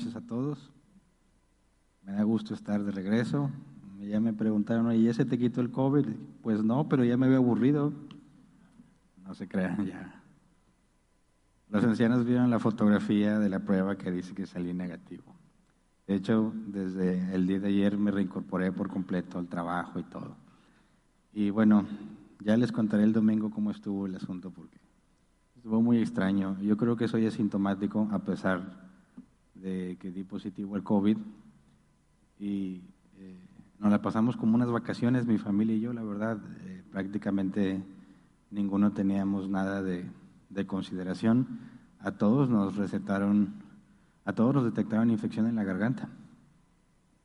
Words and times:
Noches 0.00 0.16
a 0.16 0.26
todos. 0.26 0.70
Me 2.02 2.12
da 2.12 2.22
gusto 2.22 2.54
estar 2.54 2.82
de 2.82 2.90
regreso. 2.90 3.50
Ya 3.98 4.18
me 4.18 4.32
preguntaron, 4.32 4.90
¿y 4.92 5.02
ya 5.02 5.12
se 5.12 5.26
te 5.26 5.38
quitó 5.38 5.60
el 5.60 5.70
COVID? 5.70 6.06
Pues 6.40 6.64
no, 6.64 6.88
pero 6.88 7.04
ya 7.04 7.18
me 7.18 7.26
había 7.26 7.36
aburrido. 7.36 7.92
No 9.22 9.34
se 9.34 9.46
crean 9.46 9.84
ya. 9.84 10.22
Los 11.68 11.84
ancianos 11.84 12.24
vieron 12.24 12.48
la 12.48 12.58
fotografía 12.58 13.38
de 13.38 13.50
la 13.50 13.58
prueba 13.60 13.98
que 13.98 14.10
dice 14.10 14.34
que 14.34 14.46
salí 14.46 14.72
negativo. 14.72 15.34
De 16.06 16.14
hecho, 16.14 16.54
desde 16.68 17.34
el 17.34 17.46
día 17.46 17.60
de 17.60 17.68
ayer 17.68 17.98
me 17.98 18.10
reincorporé 18.10 18.72
por 18.72 18.88
completo 18.88 19.38
al 19.38 19.48
trabajo 19.48 19.98
y 19.98 20.04
todo. 20.04 20.34
Y 21.34 21.50
bueno, 21.50 21.84
ya 22.40 22.56
les 22.56 22.72
contaré 22.72 23.04
el 23.04 23.12
domingo 23.12 23.50
cómo 23.50 23.70
estuvo 23.70 24.06
el 24.06 24.14
asunto 24.14 24.50
porque 24.50 24.78
Estuvo 25.56 25.82
muy 25.82 25.98
extraño. 25.98 26.58
Yo 26.62 26.78
creo 26.78 26.96
que 26.96 27.06
soy 27.06 27.26
asintomático 27.26 28.08
a 28.12 28.20
pesar 28.20 28.89
de 29.60 29.96
que 30.00 30.10
di 30.10 30.24
positivo 30.24 30.74
al 30.76 30.82
COVID. 30.82 31.16
Y 32.38 32.80
eh, 33.18 33.38
nos 33.78 33.90
la 33.90 34.02
pasamos 34.02 34.36
como 34.36 34.54
unas 34.54 34.70
vacaciones, 34.70 35.26
mi 35.26 35.38
familia 35.38 35.76
y 35.76 35.80
yo, 35.80 35.92
la 35.92 36.02
verdad. 36.02 36.38
eh, 36.64 36.82
prácticamente 36.90 37.82
ninguno 38.50 38.92
teníamos 38.92 39.48
nada 39.48 39.82
de, 39.82 40.04
de 40.48 40.66
consideración. 40.66 41.46
A 42.00 42.12
todos 42.12 42.48
nos 42.48 42.76
recetaron, 42.76 43.54
a 44.24 44.32
todos 44.32 44.54
nos 44.54 44.64
detectaron 44.64 45.10
infección 45.10 45.46
en 45.46 45.56
la 45.56 45.64
garganta. 45.64 46.08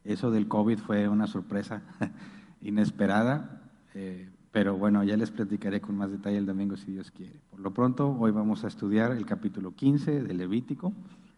Eso 0.03 0.29
del 0.29 0.47
COVID 0.47 0.77
fue 0.77 1.07
una 1.07 1.27
sorpresa 1.27 1.81
inesperada. 2.61 3.61
eh, 3.93 4.29
pero 4.51 4.77
bueno, 4.77 5.03
ya 5.03 5.17
les 5.17 5.31
platicaré 5.31 5.81
con 5.81 5.97
más 5.97 6.11
detalle 6.11 6.37
el 6.37 6.45
domingo 6.45 6.77
si 6.77 6.93
Dios 6.93 7.11
quiere. 7.11 7.41
Por 7.51 7.59
lo 7.59 7.73
pronto, 7.73 8.15
hoy 8.17 8.31
vamos 8.31 8.63
a 8.63 8.69
estudiar 8.69 9.11
el 9.11 9.25
capítulo 9.25 9.75
15 9.75 10.23
de 10.23 10.33
Levítico. 10.33 10.93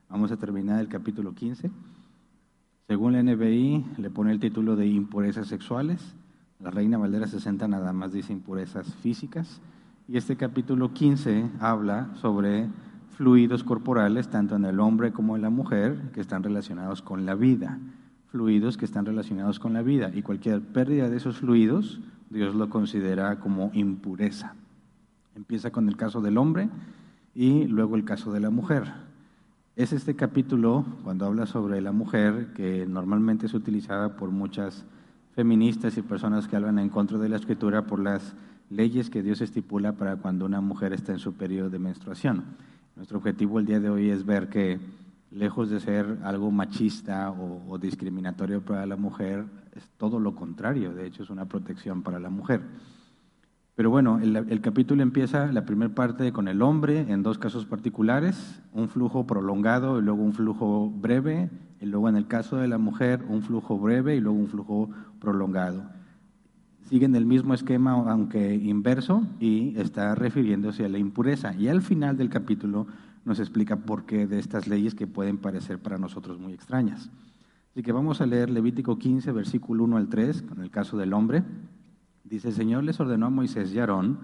Vamos 0.09 0.31
a 0.31 0.37
terminar 0.37 0.79
el 0.79 0.87
capítulo 0.87 1.35
15. 1.35 1.69
Según 2.87 3.11
la 3.11 3.21
NBI, 3.21 3.85
le 3.97 4.09
pone 4.09 4.31
el 4.31 4.39
título 4.39 4.77
de 4.77 4.87
impurezas 4.87 5.47
sexuales. 5.47 6.15
La 6.61 6.71
Reina 6.71 6.97
Valera 6.97 7.27
60 7.27 7.67
nada 7.67 7.91
más 7.91 8.13
dice 8.13 8.31
impurezas 8.31 8.95
físicas. 8.95 9.59
Y 10.07 10.15
este 10.15 10.37
capítulo 10.37 10.93
15 10.93 11.49
habla 11.59 12.09
sobre 12.21 12.69
fluidos 13.17 13.65
corporales, 13.65 14.29
tanto 14.29 14.55
en 14.55 14.63
el 14.63 14.79
hombre 14.79 15.11
como 15.11 15.35
en 15.35 15.41
la 15.41 15.49
mujer, 15.49 15.99
que 16.13 16.21
están 16.21 16.41
relacionados 16.41 17.01
con 17.01 17.25
la 17.25 17.35
vida. 17.35 17.77
Fluidos 18.27 18.77
que 18.77 18.85
están 18.85 19.05
relacionados 19.05 19.59
con 19.59 19.73
la 19.73 19.81
vida. 19.81 20.09
Y 20.13 20.21
cualquier 20.21 20.61
pérdida 20.61 21.09
de 21.09 21.17
esos 21.17 21.39
fluidos, 21.39 21.99
Dios 22.29 22.55
lo 22.55 22.69
considera 22.69 23.39
como 23.39 23.71
impureza. 23.73 24.55
Empieza 25.35 25.71
con 25.71 25.89
el 25.89 25.97
caso 25.97 26.21
del 26.21 26.37
hombre 26.37 26.69
y 27.35 27.65
luego 27.65 27.97
el 27.97 28.05
caso 28.05 28.31
de 28.31 28.39
la 28.39 28.49
mujer. 28.49 29.06
Es 29.77 29.93
este 29.93 30.15
capítulo, 30.15 30.83
cuando 31.03 31.27
habla 31.27 31.45
sobre 31.45 31.81
la 31.81 31.91
mujer, 31.91 32.51
que 32.55 32.87
normalmente 32.87 33.45
es 33.45 33.53
utilizada 33.53 34.15
por 34.15 34.31
muchas 34.31 34.83
feministas 35.35 35.95
y 35.99 36.01
personas 36.01 36.47
que 36.47 36.55
hablan 36.55 36.79
en 36.79 36.89
contra 36.89 37.19
de 37.19 37.29
la 37.29 37.35
escritura 37.35 37.85
por 37.85 37.99
las 37.99 38.33
leyes 38.71 39.11
que 39.11 39.21
Dios 39.21 39.39
estipula 39.39 39.91
para 39.91 40.15
cuando 40.15 40.45
una 40.45 40.61
mujer 40.61 40.93
está 40.93 41.11
en 41.11 41.19
su 41.19 41.33
periodo 41.33 41.69
de 41.69 41.77
menstruación. 41.77 42.43
Nuestro 42.95 43.19
objetivo 43.19 43.59
el 43.59 43.67
día 43.67 43.79
de 43.79 43.91
hoy 43.91 44.09
es 44.09 44.25
ver 44.25 44.49
que, 44.49 44.79
lejos 45.29 45.69
de 45.69 45.79
ser 45.79 46.17
algo 46.23 46.49
machista 46.49 47.29
o, 47.29 47.61
o 47.69 47.77
discriminatorio 47.77 48.63
para 48.63 48.87
la 48.87 48.95
mujer, 48.95 49.45
es 49.75 49.87
todo 49.99 50.19
lo 50.19 50.33
contrario, 50.33 50.91
de 50.91 51.05
hecho 51.05 51.21
es 51.21 51.29
una 51.29 51.45
protección 51.45 52.01
para 52.01 52.19
la 52.19 52.31
mujer. 52.31 52.61
Pero 53.77 53.91
bueno, 53.91 54.19
el, 54.19 54.61
capítulo 54.61 55.03
empieza 55.03 55.51
la 55.51 55.63
primera 55.63 55.93
parte 55.93 56.31
con 56.31 56.47
el 56.47 56.63
hombre 56.63 57.05
en 57.11 57.21
dos 57.21 57.37
casos 57.37 57.67
particulares, 57.67 58.59
un 58.73 58.89
flujo 58.89 59.27
prolongado 59.27 59.99
y 59.99 60.01
luego 60.01 60.23
un 60.23 60.33
flujo 60.33 60.89
breve, 60.89 61.51
y 61.79 61.85
luego 61.85 62.09
en 62.09 62.15
el 62.15 62.25
caso 62.25 62.55
de 62.55 62.67
la 62.67 62.79
mujer 62.79 63.23
un 63.29 63.43
flujo 63.43 63.77
breve 63.77 64.15
y 64.15 64.19
luego 64.19 64.35
un 64.35 64.47
flujo 64.47 64.89
prolongado. 65.19 65.83
Siguen 66.89 67.15
el 67.15 67.27
mismo 67.27 67.53
esquema, 67.53 67.91
aunque 67.91 68.55
inverso, 68.55 69.21
y 69.39 69.79
está 69.79 70.15
refiriéndose 70.15 70.83
a 70.83 70.89
la 70.89 70.97
impureza. 70.97 71.53
Y 71.53 71.67
al 71.67 71.83
final 71.83 72.17
del 72.17 72.31
capítulo 72.31 72.87
nos 73.25 73.39
explica 73.39 73.75
por 73.75 74.07
qué 74.07 74.25
de 74.25 74.39
estas 74.39 74.67
leyes 74.67 74.95
que 74.95 75.05
pueden 75.05 75.37
parecer 75.37 75.77
para 75.77 75.99
nosotros 75.99 76.39
muy 76.39 76.53
extrañas. 76.53 77.11
Así 77.73 77.83
que 77.83 77.91
vamos 77.91 78.21
a 78.21 78.25
leer 78.25 78.49
Levítico 78.49 78.97
15, 78.97 79.31
versículo 79.33 79.83
1 79.83 79.97
al 79.97 80.07
3, 80.07 80.41
con 80.41 80.63
el 80.63 80.71
caso 80.71 80.97
del 80.97 81.13
hombre. 81.13 81.43
Dice, 82.29 82.49
el 82.49 82.53
Señor 82.53 82.83
les 82.83 82.99
ordenó 82.99 83.27
a 83.27 83.29
Moisés 83.29 83.73
y 83.73 83.79
Aarón 83.79 84.19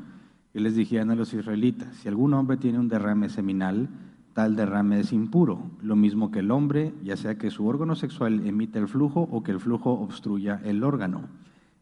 que 0.51 0.59
les 0.59 0.75
dijeran 0.75 1.09
a 1.09 1.15
los 1.15 1.33
israelitas, 1.33 1.95
si 1.95 2.07
algún 2.09 2.33
hombre 2.33 2.57
tiene 2.57 2.77
un 2.77 2.89
derrame 2.89 3.29
seminal, 3.29 3.89
tal 4.33 4.55
derrame 4.55 4.99
es 4.99 5.13
impuro, 5.13 5.71
lo 5.81 5.95
mismo 5.95 6.29
que 6.29 6.39
el 6.39 6.51
hombre, 6.51 6.93
ya 7.03 7.17
sea 7.17 7.37
que 7.37 7.49
su 7.49 7.65
órgano 7.65 7.95
sexual 7.95 8.45
emita 8.45 8.77
el 8.77 8.87
flujo 8.87 9.21
o 9.31 9.41
que 9.41 9.51
el 9.51 9.59
flujo 9.59 9.91
obstruya 9.93 10.61
el 10.63 10.83
órgano. 10.83 11.29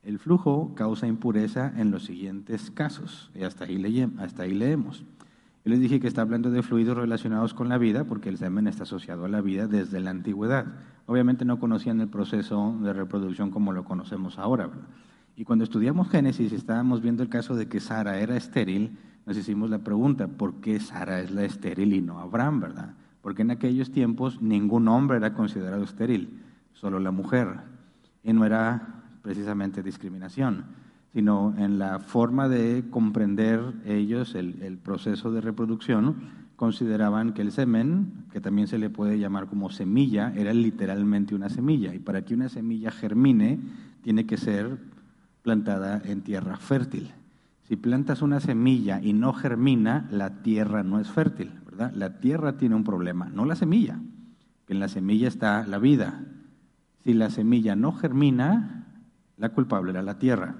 El 0.03 0.19
flujo 0.19 0.73
causa 0.75 1.07
impureza 1.07 1.73
en 1.75 1.91
los 1.91 2.05
siguientes 2.05 2.71
casos, 2.71 3.31
y 3.35 3.43
hasta 3.43 3.65
ahí, 3.65 4.09
hasta 4.19 4.43
ahí 4.43 4.53
leemos. 4.53 5.03
Yo 5.65 5.71
les 5.71 5.79
dije 5.79 5.99
que 5.99 6.07
está 6.07 6.21
hablando 6.21 6.49
de 6.49 6.63
fluidos 6.63 6.97
relacionados 6.97 7.53
con 7.53 7.67
la 7.67 7.77
vida, 7.77 8.05
porque 8.05 8.29
el 8.29 8.37
semen 8.37 8.67
está 8.67 8.83
asociado 8.83 9.25
a 9.25 9.29
la 9.29 9.41
vida 9.41 9.67
desde 9.67 9.99
la 9.99 10.11
antigüedad. 10.11 10.65
Obviamente 11.07 11.45
no 11.45 11.59
conocían 11.59 11.99
el 11.99 12.07
proceso 12.07 12.77
de 12.81 12.93
reproducción 12.93 13.51
como 13.51 13.73
lo 13.73 13.83
conocemos 13.83 14.39
ahora. 14.39 14.69
Y 15.35 15.45
cuando 15.45 15.63
estudiamos 15.63 16.09
Génesis 16.09 16.51
estábamos 16.51 17.01
viendo 17.01 17.23
el 17.23 17.29
caso 17.29 17.55
de 17.55 17.67
que 17.67 17.79
Sara 17.79 18.19
era 18.19 18.35
estéril, 18.35 18.97
nos 19.25 19.37
hicimos 19.37 19.69
la 19.69 19.79
pregunta, 19.79 20.27
¿por 20.27 20.55
qué 20.55 20.79
Sara 20.79 21.21
es 21.21 21.31
la 21.31 21.43
estéril 21.43 21.93
y 21.93 22.01
no 22.01 22.19
Abraham, 22.19 22.59
verdad? 22.59 22.93
Porque 23.21 23.43
en 23.43 23.51
aquellos 23.51 23.91
tiempos 23.91 24.41
ningún 24.41 24.87
hombre 24.87 25.17
era 25.17 25.33
considerado 25.33 25.83
estéril, 25.83 26.41
solo 26.73 26.99
la 26.99 27.11
mujer. 27.11 27.59
Y 28.23 28.33
no 28.33 28.45
era 28.45 29.03
precisamente 29.21 29.83
discriminación, 29.83 30.65
sino 31.13 31.53
en 31.57 31.77
la 31.77 31.99
forma 31.99 32.49
de 32.49 32.85
comprender 32.89 33.73
ellos 33.85 34.35
el, 34.35 34.61
el 34.63 34.77
proceso 34.77 35.31
de 35.31 35.41
reproducción, 35.41 36.41
consideraban 36.55 37.33
que 37.33 37.41
el 37.41 37.51
semen, 37.51 38.25
que 38.31 38.41
también 38.41 38.67
se 38.67 38.77
le 38.77 38.89
puede 38.89 39.17
llamar 39.17 39.47
como 39.47 39.71
semilla, 39.71 40.31
era 40.35 40.53
literalmente 40.53 41.33
una 41.33 41.49
semilla. 41.49 41.93
Y 41.95 41.99
para 41.99 42.23
que 42.23 42.35
una 42.35 42.49
semilla 42.49 42.91
germine, 42.91 43.59
tiene 44.03 44.25
que 44.25 44.37
ser 44.37 44.77
plantada 45.41 46.01
en 46.05 46.21
tierra 46.21 46.57
fértil. 46.57 47.11
Si 47.63 47.75
plantas 47.75 48.21
una 48.21 48.39
semilla 48.39 49.01
y 49.01 49.13
no 49.13 49.33
germina, 49.33 50.07
la 50.11 50.41
tierra 50.41 50.83
no 50.83 50.99
es 50.99 51.09
fértil, 51.09 51.51
¿verdad? 51.65 51.93
La 51.95 52.19
tierra 52.19 52.57
tiene 52.57 52.75
un 52.75 52.83
problema, 52.83 53.29
no 53.29 53.45
la 53.45 53.55
semilla, 53.55 53.99
en 54.71 54.79
la 54.79 54.87
semilla 54.87 55.27
está 55.27 55.67
la 55.67 55.79
vida. 55.79 56.23
Si 57.03 57.13
la 57.13 57.29
semilla 57.29 57.75
no 57.75 57.91
germina, 57.91 58.85
la 59.35 59.49
culpable 59.49 59.91
era 59.91 60.01
la 60.01 60.17
tierra. 60.17 60.55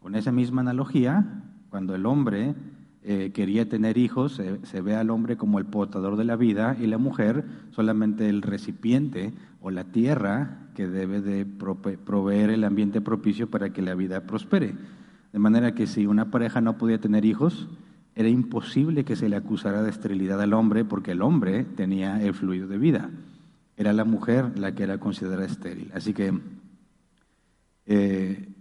Con 0.00 0.16
esa 0.16 0.32
misma 0.32 0.62
analogía, 0.62 1.44
cuando 1.70 1.94
el 1.94 2.04
hombre 2.04 2.56
eh, 3.04 3.32
quería 3.34 3.68
tener 3.68 3.98
hijos, 3.98 4.34
se, 4.34 4.64
se 4.64 4.80
ve 4.80 4.94
al 4.94 5.10
hombre 5.10 5.36
como 5.36 5.58
el 5.58 5.66
portador 5.66 6.16
de 6.16 6.24
la 6.24 6.36
vida 6.36 6.76
y 6.80 6.86
la 6.86 6.98
mujer 6.98 7.44
solamente 7.70 8.28
el 8.28 8.42
recipiente 8.42 9.32
o 9.60 9.70
la 9.70 9.84
tierra 9.84 10.68
que 10.74 10.86
debe 10.86 11.20
de 11.20 11.44
proveer 11.44 12.50
el 12.50 12.64
ambiente 12.64 13.00
propicio 13.00 13.50
para 13.50 13.70
que 13.70 13.82
la 13.82 13.94
vida 13.94 14.22
prospere. 14.22 14.74
De 15.32 15.38
manera 15.38 15.74
que 15.74 15.86
si 15.86 16.06
una 16.06 16.30
pareja 16.30 16.60
no 16.60 16.78
podía 16.78 17.00
tener 17.00 17.24
hijos, 17.24 17.68
era 18.14 18.28
imposible 18.28 19.04
que 19.04 19.16
se 19.16 19.28
le 19.28 19.36
acusara 19.36 19.82
de 19.82 19.90
esterilidad 19.90 20.40
al 20.40 20.52
hombre 20.52 20.84
porque 20.84 21.12
el 21.12 21.22
hombre 21.22 21.64
tenía 21.64 22.22
el 22.22 22.34
fluido 22.34 22.68
de 22.68 22.78
vida. 22.78 23.10
Era 23.76 23.92
la 23.92 24.04
mujer 24.04 24.58
la 24.58 24.74
que 24.74 24.82
era 24.82 24.98
considerada 24.98 25.46
estéril. 25.46 25.90
Así 25.94 26.12
que 26.12 26.38
eh, 27.86 28.51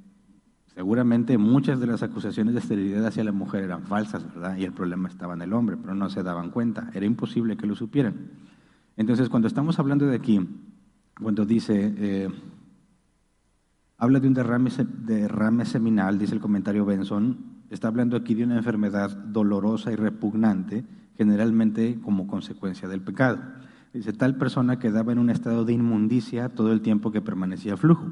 Seguramente 0.74 1.38
muchas 1.38 1.82
de 1.82 1.88
las 1.88 2.02
acusaciones 2.02 2.54
de 2.54 2.62
esterilidad 2.62 3.06
hacia 3.06 3.26
la 3.26 3.34
mujer 3.34 3.64
eran 3.66 3.84
falsas, 3.84 4.26
¿verdad? 4.34 4.56
Y 4.56 4.64
el 4.64 4.72
problema 4.72 5.10
estaba 5.10 5.34
en 5.34 5.42
el 5.42 5.52
hombre, 5.52 5.76
pero 5.76 5.94
no 5.94 6.10
se 6.10 6.24
daban 6.24 6.50
cuenta. 6.50 6.90
Era 6.94 7.06
imposible 7.06 7.58
que 7.58 7.68
lo 7.68 7.76
supieran. 7.76 8.32
Entonces, 8.96 9.28
cuando 9.28 9.50
estamos 9.50 9.80
hablando 9.80 10.06
de 10.06 10.16
aquí, 10.16 10.40
cuando 11.22 11.46
dice, 11.46 11.94
eh, 11.98 12.30
habla 13.98 14.22
de 14.22 14.28
un 14.30 14.34
derrame, 14.34 14.70
derrame 15.06 15.66
seminal, 15.66 16.18
dice 16.18 16.36
el 16.36 16.42
comentario 16.42 16.86
Benson, 16.86 17.38
está 17.70 17.90
hablando 17.90 18.16
aquí 18.16 18.34
de 18.34 18.46
una 18.46 18.58
enfermedad 18.58 19.12
dolorosa 19.12 19.92
y 19.92 19.96
repugnante, 19.96 20.86
generalmente 21.18 22.00
como 22.02 22.28
consecuencia 22.28 22.88
del 22.88 23.02
pecado. 23.02 23.40
Dice, 23.94 24.14
tal 24.14 24.38
persona 24.38 24.80
quedaba 24.80 25.12
en 25.12 25.20
un 25.20 25.30
estado 25.30 25.66
de 25.66 25.74
inmundicia 25.74 26.48
todo 26.48 26.72
el 26.72 26.80
tiempo 26.80 27.12
que 27.12 27.22
permanecía 27.22 27.76
flujo. 27.76 28.10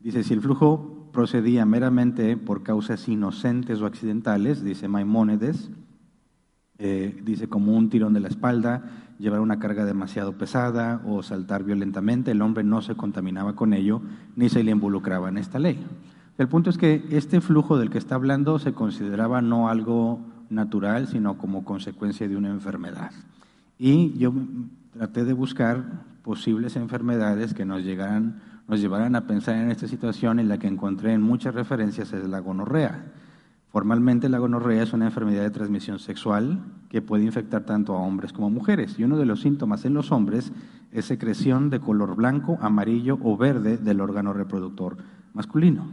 Dice, 0.00 0.24
si 0.24 0.34
el 0.34 0.40
flujo 0.40 0.99
procedía 1.12 1.64
meramente 1.64 2.36
por 2.36 2.62
causas 2.62 3.08
inocentes 3.08 3.80
o 3.80 3.86
accidentales, 3.86 4.62
dice 4.62 4.88
Maimónides, 4.88 5.70
eh, 6.78 7.20
dice 7.22 7.48
como 7.48 7.76
un 7.76 7.90
tirón 7.90 8.14
de 8.14 8.20
la 8.20 8.28
espalda, 8.28 8.84
llevar 9.18 9.40
una 9.40 9.58
carga 9.58 9.84
demasiado 9.84 10.32
pesada 10.32 11.02
o 11.06 11.22
saltar 11.22 11.62
violentamente, 11.62 12.30
el 12.30 12.42
hombre 12.42 12.64
no 12.64 12.80
se 12.80 12.94
contaminaba 12.94 13.54
con 13.54 13.74
ello 13.74 14.00
ni 14.34 14.48
se 14.48 14.64
le 14.64 14.70
involucraba 14.70 15.28
en 15.28 15.38
esta 15.38 15.58
ley. 15.58 15.78
El 16.38 16.48
punto 16.48 16.70
es 16.70 16.78
que 16.78 17.04
este 17.10 17.42
flujo 17.42 17.76
del 17.76 17.90
que 17.90 17.98
está 17.98 18.14
hablando 18.14 18.58
se 18.58 18.72
consideraba 18.72 19.42
no 19.42 19.68
algo 19.68 20.20
natural, 20.48 21.06
sino 21.06 21.36
como 21.36 21.64
consecuencia 21.64 22.28
de 22.28 22.36
una 22.36 22.48
enfermedad. 22.48 23.10
Y 23.78 24.16
yo 24.18 24.32
traté 24.92 25.24
de 25.24 25.34
buscar 25.34 25.84
posibles 26.22 26.76
enfermedades 26.76 27.52
que 27.52 27.66
nos 27.66 27.82
llegaran, 27.82 28.40
nos 28.70 28.80
llevaran 28.80 29.16
a 29.16 29.26
pensar 29.26 29.56
en 29.56 29.72
esta 29.72 29.88
situación 29.88 30.38
y 30.38 30.44
la 30.44 30.56
que 30.56 30.68
encontré 30.68 31.12
en 31.12 31.22
muchas 31.22 31.56
referencias 31.56 32.12
es 32.12 32.28
la 32.28 32.38
gonorrea. 32.38 33.04
Formalmente 33.66 34.28
la 34.28 34.38
gonorrea 34.38 34.84
es 34.84 34.92
una 34.92 35.06
enfermedad 35.06 35.42
de 35.42 35.50
transmisión 35.50 35.98
sexual 35.98 36.62
que 36.88 37.02
puede 37.02 37.24
infectar 37.24 37.64
tanto 37.64 37.96
a 37.96 38.00
hombres 38.00 38.32
como 38.32 38.46
a 38.46 38.50
mujeres. 38.50 38.96
Y 38.96 39.02
uno 39.02 39.18
de 39.18 39.26
los 39.26 39.40
síntomas 39.40 39.84
en 39.86 39.94
los 39.94 40.12
hombres 40.12 40.52
es 40.92 41.04
secreción 41.04 41.68
de 41.68 41.80
color 41.80 42.14
blanco, 42.14 42.58
amarillo 42.60 43.18
o 43.24 43.36
verde 43.36 43.76
del 43.76 44.00
órgano 44.00 44.32
reproductor 44.32 44.98
masculino. 45.34 45.88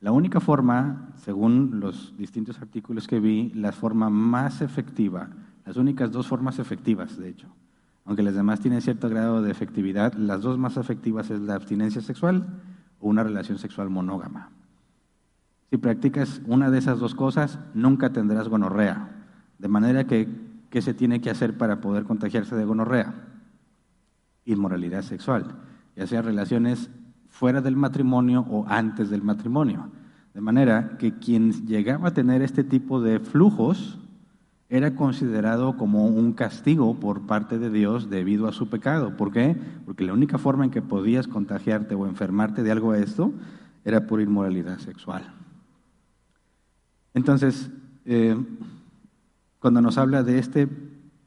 La 0.00 0.10
única 0.10 0.40
forma, 0.40 1.10
según 1.14 1.78
los 1.78 2.16
distintos 2.18 2.58
artículos 2.58 3.06
que 3.06 3.20
vi, 3.20 3.50
la 3.50 3.70
forma 3.70 4.10
más 4.10 4.62
efectiva, 4.62 5.28
las 5.64 5.76
únicas 5.76 6.10
dos 6.10 6.26
formas 6.26 6.58
efectivas, 6.58 7.16
de 7.16 7.28
hecho, 7.28 7.46
aunque 8.04 8.22
las 8.22 8.34
demás 8.34 8.60
tienen 8.60 8.82
cierto 8.82 9.08
grado 9.08 9.42
de 9.42 9.50
efectividad, 9.50 10.14
las 10.14 10.42
dos 10.42 10.58
más 10.58 10.76
efectivas 10.76 11.30
es 11.30 11.40
la 11.40 11.54
abstinencia 11.54 12.00
sexual 12.00 12.46
o 13.00 13.08
una 13.08 13.22
relación 13.22 13.58
sexual 13.58 13.90
monógama. 13.90 14.50
Si 15.70 15.78
practicas 15.78 16.42
una 16.46 16.70
de 16.70 16.78
esas 16.78 16.98
dos 16.98 17.14
cosas, 17.14 17.58
nunca 17.74 18.12
tendrás 18.12 18.48
gonorrea. 18.48 19.08
De 19.58 19.68
manera 19.68 20.04
que, 20.04 20.28
¿qué 20.68 20.82
se 20.82 20.94
tiene 20.94 21.20
que 21.20 21.30
hacer 21.30 21.56
para 21.56 21.80
poder 21.80 22.04
contagiarse 22.04 22.56
de 22.56 22.64
gonorrea? 22.64 23.14
Inmoralidad 24.44 25.02
sexual, 25.02 25.54
ya 25.96 26.06
sea 26.06 26.20
relaciones 26.22 26.90
fuera 27.30 27.62
del 27.62 27.76
matrimonio 27.76 28.44
o 28.50 28.66
antes 28.68 29.08
del 29.08 29.22
matrimonio. 29.22 29.88
De 30.34 30.40
manera 30.40 30.96
que 30.98 31.18
quien 31.18 31.52
llegaba 31.66 32.08
a 32.08 32.14
tener 32.14 32.42
este 32.42 32.64
tipo 32.64 33.00
de 33.00 33.20
flujos 33.20 33.98
era 34.72 34.94
considerado 34.94 35.76
como 35.76 36.06
un 36.06 36.32
castigo 36.32 36.98
por 36.98 37.26
parte 37.26 37.58
de 37.58 37.68
Dios 37.68 38.08
debido 38.08 38.48
a 38.48 38.54
su 38.54 38.70
pecado. 38.70 39.18
¿Por 39.18 39.30
qué? 39.30 39.54
Porque 39.84 40.02
la 40.02 40.14
única 40.14 40.38
forma 40.38 40.64
en 40.64 40.70
que 40.70 40.80
podías 40.80 41.28
contagiarte 41.28 41.94
o 41.94 42.06
enfermarte 42.06 42.62
de 42.62 42.72
algo 42.72 42.92
a 42.92 42.98
esto 42.98 43.34
era 43.84 44.06
por 44.06 44.22
inmoralidad 44.22 44.78
sexual. 44.78 45.34
Entonces, 47.12 47.70
eh, 48.06 48.34
cuando 49.58 49.82
nos 49.82 49.98
habla 49.98 50.22
de 50.22 50.38
este 50.38 50.70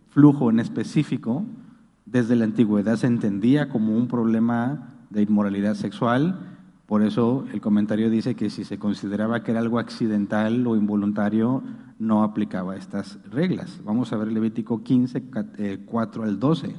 flujo 0.09 0.50
en 0.50 0.59
específico, 0.59 1.45
desde 2.07 2.36
la 2.36 2.45
antigüedad 2.45 2.95
se 2.95 3.06
entendía 3.06 3.69
como 3.69 3.95
un 3.95 4.07
problema 4.07 4.95
de 5.12 5.21
inmoralidad 5.21 5.75
sexual, 5.75 6.55
por 6.85 7.01
eso 7.01 7.45
el 7.51 7.61
comentario 7.61 8.09
dice 8.09 8.35
que 8.35 8.49
si 8.49 8.63
se 8.63 8.77
consideraba 8.77 9.43
que 9.43 9.51
era 9.51 9.59
algo 9.59 9.79
accidental 9.79 10.65
o 10.67 10.75
involuntario, 10.75 11.63
no 11.97 12.23
aplicaba 12.23 12.75
estas 12.75 13.17
reglas. 13.31 13.81
Vamos 13.83 14.13
a 14.13 14.17
ver 14.17 14.31
Levítico 14.31 14.83
15, 14.83 15.23
4 15.85 16.23
al 16.23 16.39
12. 16.39 16.75